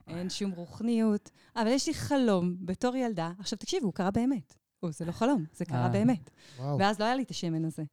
אין 0.08 0.30
שום 0.30 0.52
רוחניות, 0.52 1.30
אבל 1.56 1.68
יש 1.68 1.88
לי 1.88 1.94
חלום 1.94 2.56
בתור 2.60 2.96
ילדה. 2.96 3.32
עכשיו, 3.40 3.60
תקשיבו, 3.60 3.86
הוא 3.86 3.94
קרה 3.94 4.12
באמת. 4.12 4.56
או, 4.84 4.92
זה 4.92 5.06
לא 5.06 5.12
חלום, 5.12 5.46
זה 5.54 5.66
קרה 5.66 5.84
אה. 5.84 5.90
באמת. 5.90 6.30
וואו. 6.58 6.80
ואז 6.80 7.00
לא 7.00 7.06
היה 7.06 7.16
לי 7.16 7.24
את 7.24 7.32
השמן 7.32 7.66
הזה. 7.66 7.84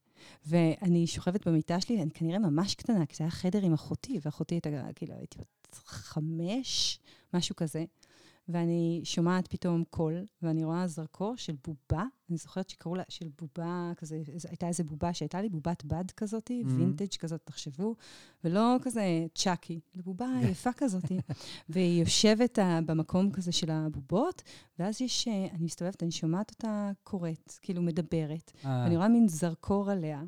ואני 0.46 1.06
שוכבת 1.06 1.48
במיטה 1.48 1.80
שלי, 1.80 2.02
אני 2.02 2.10
כנראה 2.10 2.38
ממש 2.38 2.74
קטנה, 2.74 3.06
כי 3.06 3.16
זה 3.16 3.24
היה 3.24 3.30
חדר 3.30 3.62
עם 3.62 3.72
אחותי, 3.72 4.18
ואחותי 4.22 4.54
הייתה, 4.54 4.70
כאילו, 4.94 5.14
הייתי 5.14 5.38
בת 5.38 5.74
חמש, 5.84 7.00
משהו 7.34 7.56
כזה. 7.56 7.84
ואני 8.48 9.00
שומעת 9.04 9.48
פתאום 9.48 9.84
קול, 9.90 10.14
ואני 10.42 10.64
רואה 10.64 10.86
זרקור 10.86 11.36
של 11.36 11.54
בובה. 11.66 12.04
אני 12.30 12.36
זוכרת 12.38 12.68
שקראו 12.68 12.94
לה, 12.94 13.02
של 13.08 13.28
בובה 13.40 13.92
כזה, 13.96 14.22
הייתה 14.48 14.68
איזה 14.68 14.84
בובה 14.84 15.14
שהייתה 15.14 15.40
לי, 15.42 15.48
בובת 15.48 15.84
בד 15.84 16.10
כזאת, 16.10 16.50
Mhm. 16.50 16.68
וינטג' 16.78 17.16
כזאת, 17.18 17.40
תחשבו, 17.44 17.94
ולא 18.44 18.76
כזה 18.82 19.02
צ'אקי, 19.34 19.80
בובה 19.94 20.26
יפה 20.50 20.70
כזאת. 20.72 21.04
והיא 21.68 22.00
יושבת 22.00 22.58
אה, 22.58 22.80
במקום 22.86 23.30
כזה 23.30 23.52
של 23.52 23.70
הבובות, 23.70 24.42
ואז 24.78 25.00
יש, 25.00 25.28
אה, 25.28 25.46
אני 25.52 25.64
מסתובבת, 25.64 26.02
אני 26.02 26.10
שומעת 26.10 26.50
אותה 26.50 26.90
קוראת, 27.04 27.52
כאילו 27.62 27.82
מדברת, 27.82 28.52
אה, 28.64 28.86
אני 28.86 28.96
רואה 28.96 29.08
מין 29.08 29.28
זרקור 29.28 29.90
עליה, 29.90 30.22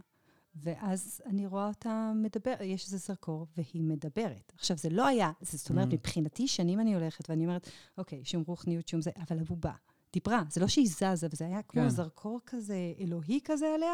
ואז 0.62 1.20
אני 1.26 1.46
רואה 1.46 1.68
אותה 1.68 2.12
מדבר, 2.14 2.54
יש 2.62 2.84
איזה 2.84 2.96
זרקור, 2.96 3.46
והיא 3.56 3.82
מדברת. 3.82 4.52
עכשיו, 4.56 4.76
זה 4.76 4.88
לא 4.90 5.06
היה, 5.06 5.30
זאת 5.40 5.70
אומרת, 5.70 5.88
Mm. 5.88 5.94
מבחינתי, 5.94 6.48
שנים 6.48 6.80
אני 6.80 6.94
הולכת, 6.94 7.30
ואני 7.30 7.44
אומרת, 7.44 7.68
אוקיי, 7.98 8.24
שום 8.24 8.42
רוחניות, 8.46 8.88
שום 8.88 9.00
זה, 9.00 9.10
אבל 9.28 9.38
הבובה 9.38 9.72
דיברה, 10.12 10.42
זה 10.50 10.60
לא 10.60 10.66
שהיא 10.68 10.88
זזה, 10.88 11.26
וזה 11.32 11.46
היה 11.46 11.62
כמו 11.62 11.82
כן. 11.82 11.88
זרקור 11.88 12.40
כזה 12.46 12.76
אלוהי 13.00 13.40
כזה 13.44 13.66
עליה, 13.74 13.92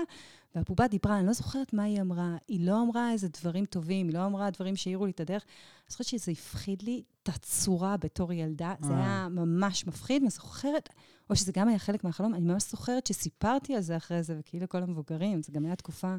והבובה 0.55 0.89
דיברה, 0.89 1.19
אני 1.19 1.27
לא 1.27 1.33
זוכרת 1.33 1.73
מה 1.73 1.83
היא 1.83 2.01
אמרה, 2.01 2.37
היא 2.49 2.67
לא 2.67 2.83
אמרה 2.83 3.13
איזה 3.13 3.29
דברים 3.29 3.65
טובים, 3.65 4.09
היא 4.09 4.15
לא 4.15 4.27
אמרה 4.27 4.51
דברים 4.51 4.77
שהאירו 4.77 5.07
לי 5.07 5.13
את 5.13 5.21
הדרך. 5.21 5.43
אני 5.43 5.91
זוכרת 5.91 6.07
שזה 6.07 6.33
הפחיד 6.33 6.83
לי 6.83 7.03
את 7.23 7.29
הצורה 7.29 7.97
בתור 7.97 8.33
ילדה, 8.33 8.75
זה 8.81 8.93
אה. 8.93 8.99
היה 8.99 9.29
ממש 9.31 9.87
מפחיד, 9.87 10.23
ואני 10.23 10.31
זוכרת, 10.31 10.89
או 11.31 11.37
שזה 11.37 11.53
גם 11.53 11.69
היה 11.69 11.79
חלק 11.79 12.05
מהחלום, 12.05 12.35
אני 12.35 12.47
ממש 12.47 12.71
זוכרת 12.71 13.07
שסיפרתי 13.07 13.75
על 13.75 13.81
זה 13.81 13.97
אחרי 13.97 14.23
זה, 14.23 14.37
וכאילו 14.39 14.69
כל 14.69 14.83
המבוגרים, 14.83 15.43
זה 15.43 15.53
גם 15.53 15.65
היה 15.65 15.77
תקופה. 15.77 16.17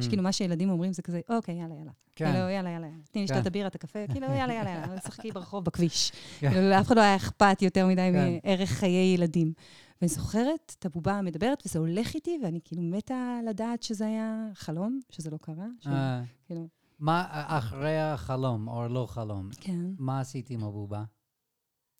שכאילו 0.00 0.22
מה 0.22 0.32
שילדים 0.32 0.70
אומרים 0.70 0.92
זה 0.92 1.02
כזה, 1.02 1.20
אוקיי, 1.28 1.54
יאללה, 1.54 1.74
יאללה. 1.74 1.90
כן. 2.16 2.32
כאילו, 2.32 2.48
יאללה, 2.48 2.70
יאללה. 2.70 2.86
תני 2.86 3.22
לי 3.22 3.28
כן. 3.28 3.34
לשתות 3.34 3.42
את 3.42 3.46
הבירה, 3.46 3.68
את 3.68 3.74
הקפה, 3.74 3.98
כאילו, 4.12 4.26
יאללה, 4.26 4.54
יאללה, 4.54 4.70
יאללה, 4.70 5.00
שחקי 5.06 5.32
ברחוב, 5.32 5.64
בכביש. 5.64 6.12
כן. 6.38 6.50
כאילו, 6.50 6.70
לאף 6.70 6.86
אחד 6.86 6.96
לא 6.96 7.00
היה 7.00 7.16
אכפת 7.16 7.62
יותר 7.62 7.86
מדי 7.86 8.10
כן. 8.12 8.38
מערך 8.44 8.70
חיי 8.70 9.14
ילדים. 9.14 9.52
ואני 10.00 10.08
זוכרת 10.08 10.74
את 10.78 10.86
הבובה 10.86 11.12
המדברת, 11.18 11.62
וזה 11.66 11.78
הולך 11.78 12.14
איתי, 12.14 12.38
ואני 12.44 12.60
כאילו 12.64 12.82
מתה 12.82 13.38
לדעת 13.48 13.82
שזה 13.82 14.06
היה 14.06 14.48
חלום, 14.54 15.00
שזה 15.10 15.30
לא 15.30 15.36
קרה. 15.36 15.66
ש- 15.80 15.86
אה, 15.86 16.22
כאילו, 16.46 16.68
מה 16.98 17.24
אחרי 17.32 18.00
החלום, 18.00 18.68
או 18.68 18.88
לא 18.88 19.06
חלום, 19.10 19.48
כן. 19.60 19.80
מה 19.98 20.20
עשית 20.20 20.50
עם 20.50 20.64
הבובה? 20.64 21.04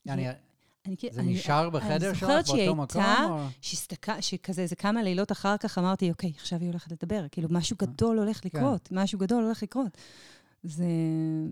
אני 0.09 0.27
כאילו... 0.97 1.15
זה 1.15 1.21
אני- 1.21 1.35
נשאר 1.35 1.71
בחדר 1.71 2.09
אני 2.11 2.15
שלך 2.19 2.21
זוכרת 2.29 2.47
שהיא 2.47 2.67
באותו 2.67 2.83
מקום? 2.83 3.03
הייתה, 3.03 3.25
או- 3.31 3.47
שהסתכל, 3.61 4.21
שכזה, 4.21 4.63
איזה 4.63 4.77
כמה 4.77 5.03
לילות 5.03 5.33
אחר 5.33 5.57
כך 5.57 5.79
אמרתי, 5.79 6.11
אוקיי, 6.11 6.33
עכשיו 6.37 6.61
היא 6.61 6.69
הולכת 6.69 6.93
לדבר. 6.93 7.27
כאילו, 7.31 7.49
משהו 7.51 7.77
גדול 7.81 8.19
הולך 8.19 8.41
כן. 8.43 8.49
לקרות, 8.59 8.89
משהו 8.93 9.19
גדול 9.19 9.45
הולך 9.45 9.63
לקרות. 9.63 9.99
זה... 10.63 10.85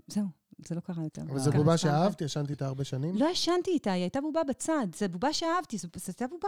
זהו, 0.07 0.25
זה 0.57 0.75
לא 0.75 0.79
קרה 0.79 1.03
יותר. 1.03 1.21
אבל 1.21 1.39
זו 1.39 1.51
ככה 1.51 1.59
בובה. 1.59 1.77
שאהבת, 1.77 2.21
ישנתי 2.21 2.51
איתה 2.51 2.67
הרבה 2.67 2.83
שנים. 2.83 3.15
לא 3.15 3.25
ישנתי 3.25 3.71
איתה, 3.71 3.91
היא 3.91 4.01
הייתה 4.01 4.21
בובה 4.21 4.43
בצד. 4.43 4.87
זו 4.99 5.05
בובה 5.11 5.33
שאהבתי, 5.33 5.77
זו 5.77 5.87
הייתה 6.07 6.27
בובה. 6.27 6.47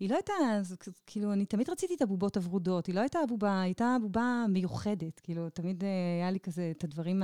היא 0.00 0.10
לא 0.10 0.14
הייתה... 0.14 0.32
כאילו, 1.06 1.32
אני 1.32 1.44
תמיד 1.44 1.70
רציתי 1.70 1.94
את 1.94 2.02
הבובות 2.02 2.36
הוורודות. 2.36 2.86
היא 2.86 2.94
לא 2.94 3.00
הייתה 3.00 3.18
בובה, 3.28 3.54
היא 3.54 3.62
הייתה 3.62 3.96
בובה 4.00 4.44
מיוחדת. 4.48 5.20
כאילו, 5.20 5.50
תמיד 5.50 5.84
אה, 5.84 5.88
היה 6.20 6.30
לי 6.30 6.40
כזה 6.40 6.72
את 6.76 6.84
הדברים 6.84 7.22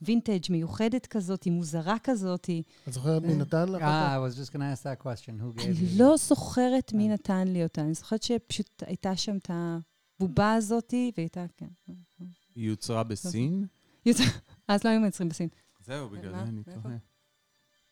הווינטג' 0.00 0.40
מיוחדת 0.50 1.06
כזאת, 1.06 1.44
היא 1.44 1.52
מוזרה 1.52 1.96
כזאת. 2.04 2.50
את 2.88 2.92
זוכרת 2.92 3.22
מי 3.22 3.34
נתן 3.34 3.68
לך 3.68 3.82
אה, 3.82 4.16
אותה? 4.16 4.28
I 4.28 4.32
was 4.32 4.46
just 4.46 4.52
going 4.52 4.60
to 4.60 4.74
ask 4.74 4.82
that 4.82 5.06
question. 5.06 5.32
Who 5.40 5.60
gave 5.60 5.64
אני 5.64 5.72
you? 5.72 5.98
לא 5.98 6.16
זוכרת 6.16 6.92
מי 6.92 7.04
כן. 7.04 7.12
נתן 7.12 7.48
לי 7.48 7.62
אותה. 7.62 7.80
אני 7.80 7.94
זוכרת 7.94 8.22
שפשוט 8.22 8.82
הייתה 8.86 9.16
שם 9.16 9.36
את 9.36 9.50
הבובה 9.50 10.54
הזאת, 10.54 10.94
והיא 10.94 11.12
הייתה, 11.16 11.44
כן. 11.56 11.66
היא 12.54 12.68
יוצרה 12.68 13.02
בסין? 13.02 13.66
אז 14.70 14.84
לא 14.84 14.90
היו 14.90 15.00
מייצרים 15.00 15.28
בסין. 15.28 15.48
זהו, 15.84 16.08
בגלל? 16.08 16.32
זה 16.34 16.42
אני? 16.42 16.62
תוהה. 16.82 16.96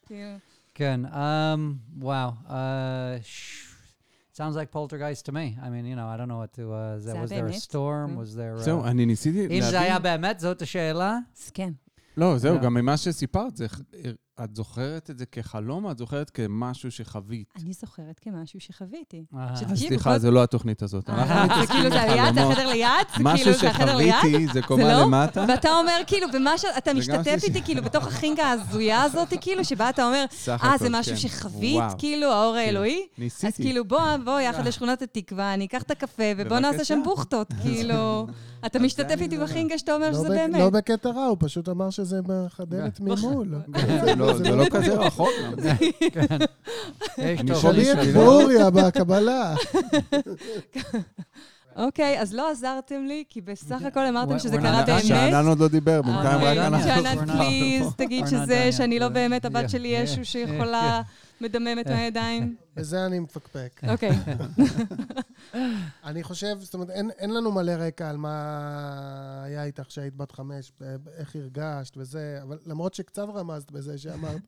כאילו, 0.07 0.37
כן, 0.75 1.01
um, 1.07 2.03
wow. 2.03 2.49
Uh, 2.49 2.51
sh- 3.23 3.69
sounds 4.37 4.55
like 4.55 4.71
poltergeist 4.77 5.27
to 5.27 5.33
me. 5.33 5.57
I 5.63 5.69
mean, 5.69 5.85
you 5.85 5.97
know, 5.97 6.07
I 6.07 6.17
don't 6.17 6.29
know 6.29 6.39
what 6.45 6.53
to... 6.59 6.73
Uh, 6.73 6.99
that, 7.07 7.17
was 7.23 7.31
there 7.31 7.47
a 7.47 7.61
storm? 7.61 8.09
כן. 8.11 8.21
Was 8.23 8.37
there... 8.37 8.63
זהו, 8.65 8.85
Uh, 8.85 8.89
אני 8.89 9.07
ניסיתי 9.07 9.47
אם 9.47 9.63
זה 9.71 9.81
היה 9.81 9.89
להבין... 9.99 10.03
באמת, 10.03 10.41
זאת 10.41 10.63
השאלה? 10.63 11.19
כן. 11.55 11.73
לא, 12.17 12.39
זהו, 12.39 12.55
לא. 12.55 12.61
גם 12.63 12.75
ממה 12.75 12.97
שסיפרת, 12.97 13.57
זה- 13.57 13.67
את 14.45 14.57
זוכרת 14.57 15.11
את 15.11 15.19
זה 15.19 15.27
כחלום, 15.27 15.85
או 15.85 15.91
את 15.91 15.99
זוכרת 15.99 16.31
כמשהו 16.31 16.91
שחווית? 16.91 17.53
אני 17.63 17.73
זוכרת 17.73 18.19
כמשהו 18.21 18.61
שחוויתי. 18.61 19.25
אה, 19.37 19.55
סליחה, 19.77 20.19
זה 20.19 20.31
לא 20.31 20.43
התוכנית 20.43 20.83
הזאת. 20.83 21.11
אנחנו 21.11 21.35
אה, 21.55 21.61
זה 21.61 21.67
כאילו 21.67 21.91
זה 21.91 21.97
ליד, 21.97 22.25
זה 22.25 22.41
בחלומות. 22.41 22.53
החדר 22.53 22.69
ליד? 22.69 22.89
זה 23.17 23.25
משהו 23.25 23.45
כאילו 23.45 23.59
זה 23.59 23.71
החדר 23.71 23.97
ליד? 23.97 24.15
שחוויתי 24.19 24.47
זה 24.53 24.63
קומה 24.63 24.83
לא? 24.93 25.03
למטה. 25.03 25.45
ואתה 25.49 25.69
אומר, 25.81 26.01
כאילו, 26.07 26.27
במה 26.35 26.59
שאתה 26.59 26.71
זה 26.85 26.91
גם 26.93 26.99
משתתף 26.99 27.39
ש- 27.41 27.45
איתי, 27.45 27.63
כאילו, 27.63 27.83
בתוך 27.83 28.07
החינגה 28.07 28.45
ההזויה 28.45 29.03
הזאת, 29.03 29.29
כאילו, 29.41 29.65
שבה 29.65 29.91
אתה 29.91 30.07
אומר, 30.07 30.25
אה, 30.49 30.75
זה 30.79 30.89
משהו 30.91 31.13
כן. 31.13 31.19
שחווית. 31.21 31.83
כאילו, 31.99 32.27
האור 32.33 32.53
כן. 32.55 32.59
האלוהי? 32.59 33.07
ניסיתי. 33.19 33.47
אז 33.47 33.57
כאילו, 33.57 33.85
בוא, 33.85 34.01
בוא 34.25 34.41
יחד 34.41 34.67
לשכונת 34.67 35.03
התקווה, 35.03 35.55
אני 35.55 35.65
אקח 35.67 35.83
את 35.83 35.91
הקפה, 35.91 36.23
ובוא 36.37 36.59
נעשה 36.59 36.85
שם. 36.85 37.01
בוכטות, 37.05 37.53
כאילו. 37.63 38.27
אתה 38.67 38.79
משתתף 38.79 39.17
איתי 39.21 39.37
לא- 39.37 39.45
בחינגה 39.45 39.79
שאתה 39.79 39.95
אומר 39.95 40.07
לא 40.11 40.15
שזה 40.15 40.29
באמת. 40.29 40.61
לא 40.61 40.71
בקטע 40.71 41.11
רע, 41.11 41.25
הוא 41.25 41.37
פשוט 41.41 41.69
אמר 41.69 41.91
שזה 41.91 42.21
בחדרת 42.27 43.01
ממול. 43.05 43.55
זה 44.37 44.43
לא- 44.45 44.51
זה 44.51 44.57
לא 44.57 44.65
כזה 44.71 44.95
רחוק. 45.07 45.29
כן. 46.13 46.27
אני 47.19 47.51
תשאלי 47.55 47.93
את. 47.93 47.99
גוריה 48.15 48.71
בקבלה. 48.71 49.55
אוקיי, 51.77 52.21
אז 52.21 52.35
לא 52.35 52.51
עזרתם 52.51 53.05
לי, 53.07 53.25
כי 53.29 53.41
בסך 53.41 53.83
הכל 53.87 54.07
אמרתם 54.07 54.39
שזה 54.39 54.59
קרה. 54.59 54.83
באמת. 54.87 55.05
שאנן 55.05 55.47
עוד 55.47 55.59
לא 55.59 55.69
דיבר, 55.69 56.03
בינתיים 56.03 56.27
רק 56.27 56.57
אוקיי, 56.57 56.67
אנחנו... 56.67 56.89
שאנן, 57.03 57.31
not- 57.31 57.33
פליז, 57.33 57.87
תגיד 57.97 58.27
שזה, 58.27 58.73
שאני. 58.73 58.99
לא 58.99 59.09
באמת 59.09 59.45
הבת 59.45 59.71
שלי 59.71 59.89
ישו 59.89 60.25
שיכולה 60.25 61.03
מדממת 61.41 61.87
מהידיים. 61.91 62.55
בזה 62.79 63.07
אני 63.07 63.19
מפקפק. 63.19 63.81
אוקיי. 63.89 64.11
אני 66.05 66.23
חושב, 66.23 66.57
זאת 66.61 66.75
אומרת, 66.75 66.91
אין, 66.91 67.11
אין 67.11 67.35
לנו 67.35 67.53
מלא 67.53 67.73
רקע 67.73 68.11
על 68.11 68.17
מה 68.17 69.43
היה 69.45 69.65
איתך 69.65 69.83
כשהיית 69.83 70.17
בת 70.17 70.33
חמש, 70.33 70.73
איך 71.17 71.37
הרגשת 71.37 71.97
וזה, 71.97 72.39
אבל 72.43 72.59
למרות 72.67 72.95
שקצת 72.95 73.23
רמזת 73.35 73.71
בזה 73.71 73.99
שאמרת, 73.99 74.41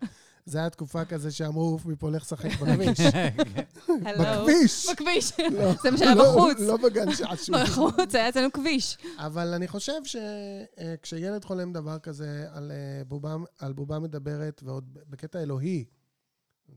זה 0.46 0.58
היה 0.58 0.70
תקופה 0.70 1.04
כזה 1.04 1.30
שאמרו, 1.30 1.62
עוף 1.64 1.86
מפה, 1.86 2.10
לך 2.10 2.22
לשחק 2.22 2.50
בכביש. 2.60 3.00
הלו. 4.06 4.44
בכביש! 4.46 4.86
בכביש. 4.92 5.32
לא, 5.40 5.72
זה 5.82 5.90
מה 5.90 5.98
שהיה 5.98 6.14
לא- 6.14 6.36
בחוץ. 6.36 6.58
לא 6.60 6.76
בגן 6.76 7.14
שעשועים. 7.14 7.64
בחוץ, 7.64 8.14
היה 8.14 8.28
אצלנו 8.28 8.52
כביש. 8.52 8.98
אבל 9.18 9.54
אני 9.54 9.68
חושב 9.68 10.00
שכשילד 10.04 11.44
חולם 11.44 11.72
דבר 11.72 11.98
כזה 11.98 12.46
על 12.52 12.72
אה, 12.72 13.04
בובה, 13.04 13.36
על 13.58 13.72
בובה 13.72 13.98
מדברת, 13.98 14.62
ועוד 14.64 14.98
בקטע 15.10 15.42
אלוהי, 15.42 15.84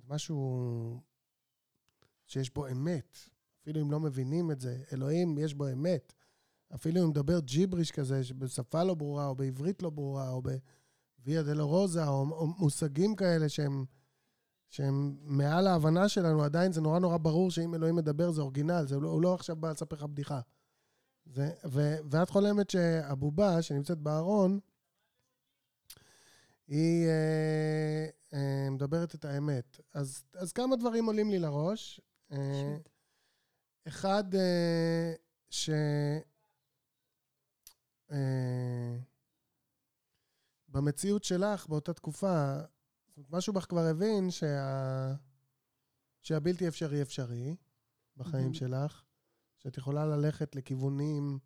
משהו 0.10 1.00
שיש 2.34 2.54
בו 2.54 2.68
אמת, 2.68 3.18
אפילו 3.62 3.82
אם 3.82 3.92
לא 3.92 4.00
מבינים 4.00 4.52
את 4.52 4.60
זה, 4.60 4.78
אלוהים, 4.94 5.38
יש 5.38 5.54
בו 5.54 5.68
אמת. 5.72 6.14
אפילו 6.76 7.04
אם 7.04 7.10
מדבר 7.10 7.40
ג'יבריש 7.40 7.92
כזה, 7.92 8.24
שבשפה 8.24 8.84
לא 8.84 8.94
ברורה, 8.94 9.28
או 9.28 9.36
בעברית 9.36 9.84
לא 9.84 9.90
ברורה, 9.90 10.30
או 10.30 10.42
בוויה 10.42 11.44
דלרוזה, 11.44 12.08
או, 12.08 12.22
או 12.32 12.48
מושגים 12.48 13.16
כאלה 13.16 13.50
שהם, 13.50 13.86
שהם 14.70 15.16
מעל 15.22 15.68
ההבנה 15.68 16.10
שלנו, 16.10 16.44
עדיין 16.44 16.72
זה 16.72 16.82
נורא 16.82 17.00
נורא 17.00 17.18
ברור 17.18 17.52
שאם 17.52 17.76
אלוהים 17.76 17.96
מדבר 17.96 18.32
זה 18.32 18.42
אורגינל, 18.42 18.86
זה, 18.88 19.00
לא- 19.00 19.10
הוא 19.10 19.22
לא 19.22 19.34
עכשיו 19.34 19.56
בא 19.56 19.72
לספר 19.72 19.96
לך 19.96 20.04
בדיחה. 20.04 20.42
זה, 21.26 21.52
ו, 21.66 21.96
ואת 22.10 22.30
חולמת 22.30 22.70
שהבובה 22.70 23.62
שנמצאת 23.62 23.98
בארון, 23.98 24.60
היא 26.68 27.08
אה, 27.08 28.08
אה, 28.34 28.70
מדברת 28.70 29.16
את 29.16 29.26
האמת. 29.26 29.80
אז, 29.94 30.24
אז 30.34 30.52
כמה 30.52 30.76
דברים 30.76 31.06
עולים 31.06 31.30
לי 31.30 31.40
לראש. 31.40 32.02
אה, 32.34 32.78
אחד, 33.88 34.36
אה, 34.36 35.14
ש... 35.50 35.70
אה, 38.12 38.98
במציאות 40.68 41.24
שלך, 41.24 41.68
באותה 41.68 41.94
תקופה, 41.94 42.58
משהו 43.30 43.54
בך 43.54 43.66
כבר 43.66 43.86
הבין 43.86 44.32
שה... 44.32 45.16
שהבלתי 46.22 46.68
אפשרי 46.68 47.02
אפשרי 47.02 47.56
בחיים 48.18 48.44
מהמם. 48.44 48.54
שלך, 48.54 49.04
שאת 49.58 49.78
יכולה 49.78 50.06
ללכת 50.06 50.56
לכיוונים 50.56 51.40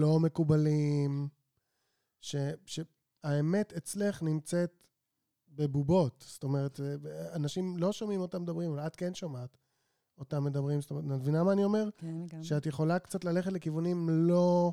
לא 0.00 0.20
מקובלים, 0.20 1.28
ש... 2.20 2.36
שהאמת 2.66 3.72
אצלך 3.72 4.22
נמצאת 4.22 4.86
בבובות. 5.56 6.24
זאת 6.28 6.44
אומרת, 6.44 6.80
אנשים 7.34 7.76
לא 7.78 7.92
שומעים 7.92 8.20
אותם 8.20 8.42
מדברים, 8.42 8.70
אבל 8.72 8.86
את 8.86 8.96
כן 8.96 9.14
שומעת 9.14 9.56
אותם 10.18 10.44
מדברים. 10.44 10.80
זאת 10.80 10.90
אומרת, 10.90 11.04
את 11.04 11.10
מבינה 11.10 11.44
מה 11.44 11.52
אני 11.52 11.64
אומר? 11.64 11.88
כן, 11.96 12.14
לגמרי. 12.24 12.44
שאת 12.44 12.66
יכולה 12.66 12.98
קצת 12.98 13.24
ללכת 13.24 13.52
לכיוונים 13.52 14.08
לא, 14.10 14.72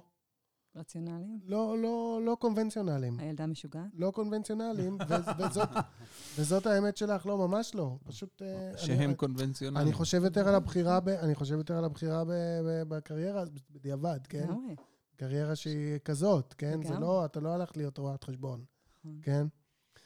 רציונליים? 0.76 1.40
לא, 1.46 1.78
לא, 1.82 2.20
לא 2.26 2.38
קונבנציונליים. 2.40 3.20
הילדה 3.20 3.46
משוגעת? 3.48 3.86
לא 3.94 4.12
קונבנציונליים, 4.12 4.98
ו- 5.10 5.14
וזאת, 5.44 5.70
וזאת 6.38 6.66
האמת 6.66 6.98
שלך, 6.98 7.26
לא, 7.26 7.38
ממש 7.38 7.76
לא. 7.76 7.98
פשוט... 8.04 8.42
אה, 8.42 8.70
אני- 8.70 8.78
שהם 8.78 9.14
קונבנציונליים. 9.14 9.88
אני 9.88 9.94
חושב 9.94 10.24
יותר 10.24 10.48
על 10.48 10.56
הבחירה, 10.56 11.00
ב, 11.00 11.10
אני 11.10 11.36
חושב 11.36 11.56
יותר 11.58 11.78
על 11.78 11.86
הבחירה 11.86 12.24
ב, 12.26 12.30
ב, 12.66 12.84
בקריירה, 12.88 13.44
בדיעבד, 13.72 14.20
כן? 14.30 14.44
לגמרי. 14.50 14.76
קריירה 15.16 15.56
שהיא 15.56 15.98
כזאת, 16.06 16.54
כן? 16.58 16.80
זה. 16.88 16.94
לא, 17.00 17.26
אתה 17.26 17.40
לא 17.40 17.50
הלך 17.50 17.78
להיות 17.78 17.98
רואת 17.98 18.24
חשבון, 18.24 18.64
נכון. 19.00 19.20
כן? 19.22 19.48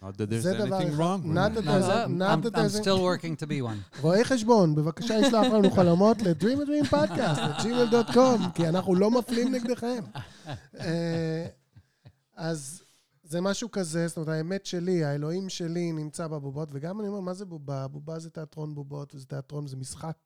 Not 0.02 0.16
that 0.18 0.30
there's 0.30 0.46
anything 0.46 0.92
wrong. 1.00 1.20
Not 1.40 1.50
that 1.56 1.66
there's- 1.66 1.90
I'm, 1.90 2.18
not 2.24 2.30
I'm, 2.34 2.42
that 2.46 2.54
I'm 2.56 2.60
there's- 2.60 2.78
still 2.84 3.02
working 3.10 3.36
to 3.42 3.48
be 3.48 3.62
one. 3.62 3.80
רואי 4.04 4.24
חשבון, 4.24 4.76
בבקשה 4.76 5.14
ישלח 5.20 5.46
לנו 5.54 5.72
חלומות 5.72 6.22
ל-Dream 6.22 6.60
a 6.62 6.66
Dream 6.68 6.92
Podcast, 6.92 7.40
ל-gmail.com, 7.42 8.52
כי 8.56 8.68
אנחנו 8.68 8.96
לא 8.96 9.12
מפלים 9.12 9.52
נגדכם. 9.56 10.04
אה, 10.80 11.48
אז 12.36 12.84
זה 13.24 13.42
משהו 13.42 13.72
כזה, 13.72 14.08
זאת 14.08 14.18
אומרת, 14.18 14.30
האמת 14.30 14.66
שלי, 14.66 15.04
האלוהים 15.04 15.50
שלי 15.50 15.92
נמצא 15.92 16.28
בבובות, 16.28 16.70
וגם 16.72 17.00
אני 17.00 17.08
אומר, 17.08 17.20
מה 17.20 17.34
זה 17.34 17.46
בובה? 17.46 17.88
בובה 17.88 18.20
זה 18.20 18.30
תיאטרון 18.30 18.76
בובות, 18.76 19.16
וזה 19.16 19.26
תיאטרון, 19.26 19.68
זה 19.68 19.76
משחק. 19.78 20.18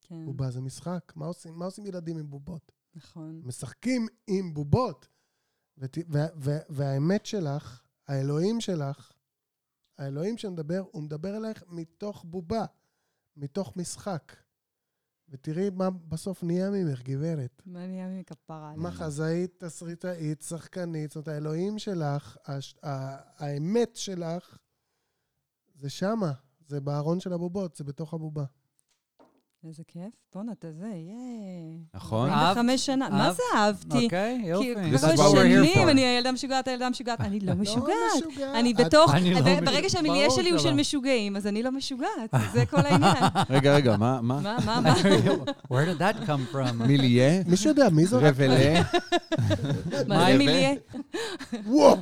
כן, 0.00 0.24
בובה 0.24 0.50
זה 0.50 0.60
משחק. 0.60 1.12
מה 1.16 1.26
עושים, 1.26 1.54
מה 1.54 1.64
עושים 1.64 1.86
ילדים 1.86 2.18
עם 2.18 2.30
בובות? 2.30 2.72
נכון. 2.94 3.40
משחקים 3.44 4.06
עם 4.26 4.54
בובות. 4.54 5.08
ות, 5.78 5.98
והאמת 6.68 7.26
שלך, 7.26 7.80
האלוהים 8.10 8.60
שלך, 8.60 9.12
האלוהים 9.98 10.38
שמדבר, 10.38 10.82
הוא 10.92 11.02
מדבר 11.02 11.36
אלייך 11.36 11.64
מתוך 11.68 12.24
בובה, 12.24 12.64
מתוך 13.36 13.76
משחק. 13.76 14.36
ותראי 15.28 15.70
מה 15.70 15.90
בסוף 15.90 16.42
נהיה 16.44 16.70
ממך, 16.70 17.02
גברת. 17.02 17.62
מה 17.66 17.86
נהיה 17.86 18.08
מכפרה? 18.08 18.70
עליה? 18.70 18.82
מחזאית, 18.82 19.64
תסריטאית, 19.64 20.42
שחקנית, 20.42 21.10
זאת 21.10 21.16
אומרת, 21.16 21.28
האלוהים 21.28 21.78
שלך, 21.78 22.36
הש, 22.46 22.74
ה, 22.82 22.88
האמת 23.44 23.96
שלך, 23.96 24.58
זה 25.74 25.90
שמה, 25.90 26.32
זה 26.66 26.80
בארון 26.80 27.20
של 27.20 27.32
הבובות, 27.32 27.76
זה 27.76 27.84
בתוך 27.84 28.14
הבובה. 28.14 28.44
איזה 29.68 29.82
כיף. 29.88 30.12
בואנה, 30.34 30.52
אתה 30.52 30.72
זה, 30.72 30.86
יאה. 30.86 31.76
נכון. 31.94 32.30
45 32.30 32.86
שנה. 32.86 33.08
מה? 33.08 33.32
זה 33.32 33.42
אהבתי? 33.54 34.04
אוקיי, 34.04 34.42
יופי. 34.44 34.74
כאילו, 34.74 34.98
what 34.98 35.02
we're 35.02 35.66
here 35.66 35.74
שנים. 35.74 35.88
אני 35.88 36.00
הילדה 36.00 36.32
משוגעת, 36.32 36.68
הילדה 36.68 36.90
משוגעת. 36.90 37.20
אני 37.20 37.40
לא 37.40 37.54
משוגעת. 37.62 37.88
לא 37.88 38.28
משוגעת. 38.30 38.54
אני 38.54 38.74
בתוך, 38.74 39.14
לא 39.14 39.60
ברגע 39.60 39.88
שהמיליה 39.90 40.30
שלי 40.30 40.50
הוא 40.50 40.58
של. 40.58 40.74
משוגעים, 40.74 41.36
אז 41.36 41.46
אני 41.46 41.62
לא 41.62 41.72
משוגעת. 41.72 42.30
זה 42.52 42.66
כל 42.66 42.76
העניין. 42.76 43.16
רגע, 43.50 43.74
רגע, 43.74 43.96
מה? 43.96 44.20
מה? 44.20 44.40
מה, 44.40 44.80
מה? 44.80 44.94
Where 45.72 45.86
did 45.86 45.98
that 46.00 46.26
come 46.26 46.54
from? 46.54 46.72
מיליה? 46.86 47.42
מישהו 47.46 47.70
יודע 47.70 47.88
מי 47.88 48.06
זאת? 48.06 48.22
רבלה? 48.22 48.82
מה 50.06 50.26
זה 50.32 50.38
מיליה? 50.38 50.70
וואו! 51.66 51.96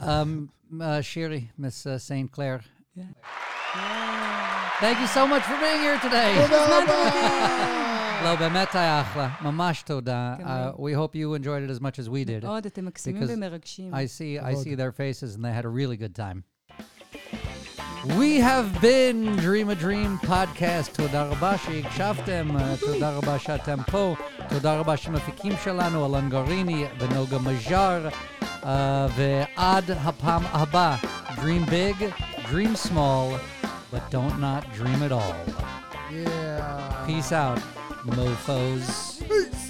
um, 0.00 0.48
uh, 0.72 1.00
Shiri, 1.02 1.48
Miss 1.58 1.86
uh, 2.91 2.91
St. 2.91 2.91
Clair. 2.93 3.07
Yeah. 3.75 4.79
Thank 4.79 4.99
you 4.99 5.07
so 5.07 5.27
much 5.27 5.43
for 5.43 5.57
being 5.59 5.81
here 5.81 5.99
today. 5.99 6.33
תודה 6.45 6.65
רבה! 6.65 8.23
לא, 8.23 8.35
באמת 8.35 8.75
היה 8.75 9.01
אחלה. 9.01 9.29
ממש 9.41 9.81
תודה. 9.81 10.35
גם 10.39 10.45
Uh, 10.47 10.79
we 10.79 10.93
hope 10.93 11.15
you 11.15 11.33
enjoyed 11.35 11.63
it 11.63 11.71
as 11.71 11.81
much 11.81 11.99
as 11.99 12.09
we 12.09 12.25
did. 12.25 12.43
מאוד, 12.45 12.65
אתם 12.65 12.85
מקסימים 12.85 13.23
Because 13.23 13.29
ומרגשים. 13.37 13.93
I 13.93 13.97
see, 13.97 14.39
I 14.43 14.51
כבוד. 14.53 14.63
see 14.67 14.75
their 14.75 14.91
faces 14.91 15.35
and 15.35 15.43
they 15.45 15.53
had 15.61 15.65
a 15.65 15.69
really 15.69 15.97
good 15.97 16.15
time. 16.15 16.43
We 18.21 18.39
have 18.51 18.67
been 18.81 19.19
Dream 19.47 19.69
a 19.69 19.75
Dream 19.75 20.17
podcast. 20.23 20.95
תודה 20.95 21.23
רבה 21.23 21.57
שהקשבתם, 21.57 22.47
uh, 22.57 22.85
תודה 22.85 23.09
רבה 23.09 23.39
שאתם 23.39 23.77
פה, 23.91 24.15
תודה 24.49 24.79
רבה 24.79 24.97
שמפיקים 24.97 25.53
שלנו, 25.63 26.05
אלון 26.05 26.29
גריני 26.29 26.85
ונוגה 26.99 27.37
מז'אר, 27.39 28.09
uh, 28.41 28.65
ועד 29.15 29.91
הפעם 29.91 30.43
הבאה, 30.51 30.95
Dream 31.35 31.69
big, 31.69 32.03
dream 32.52 32.76
small, 32.76 33.40
but 33.90 34.10
don't 34.10 34.38
not 34.38 34.70
dream 34.74 35.02
at 35.02 35.10
all. 35.10 35.34
Yeah. 36.12 37.02
Peace 37.06 37.32
out, 37.32 37.58
mofos. 38.04 39.61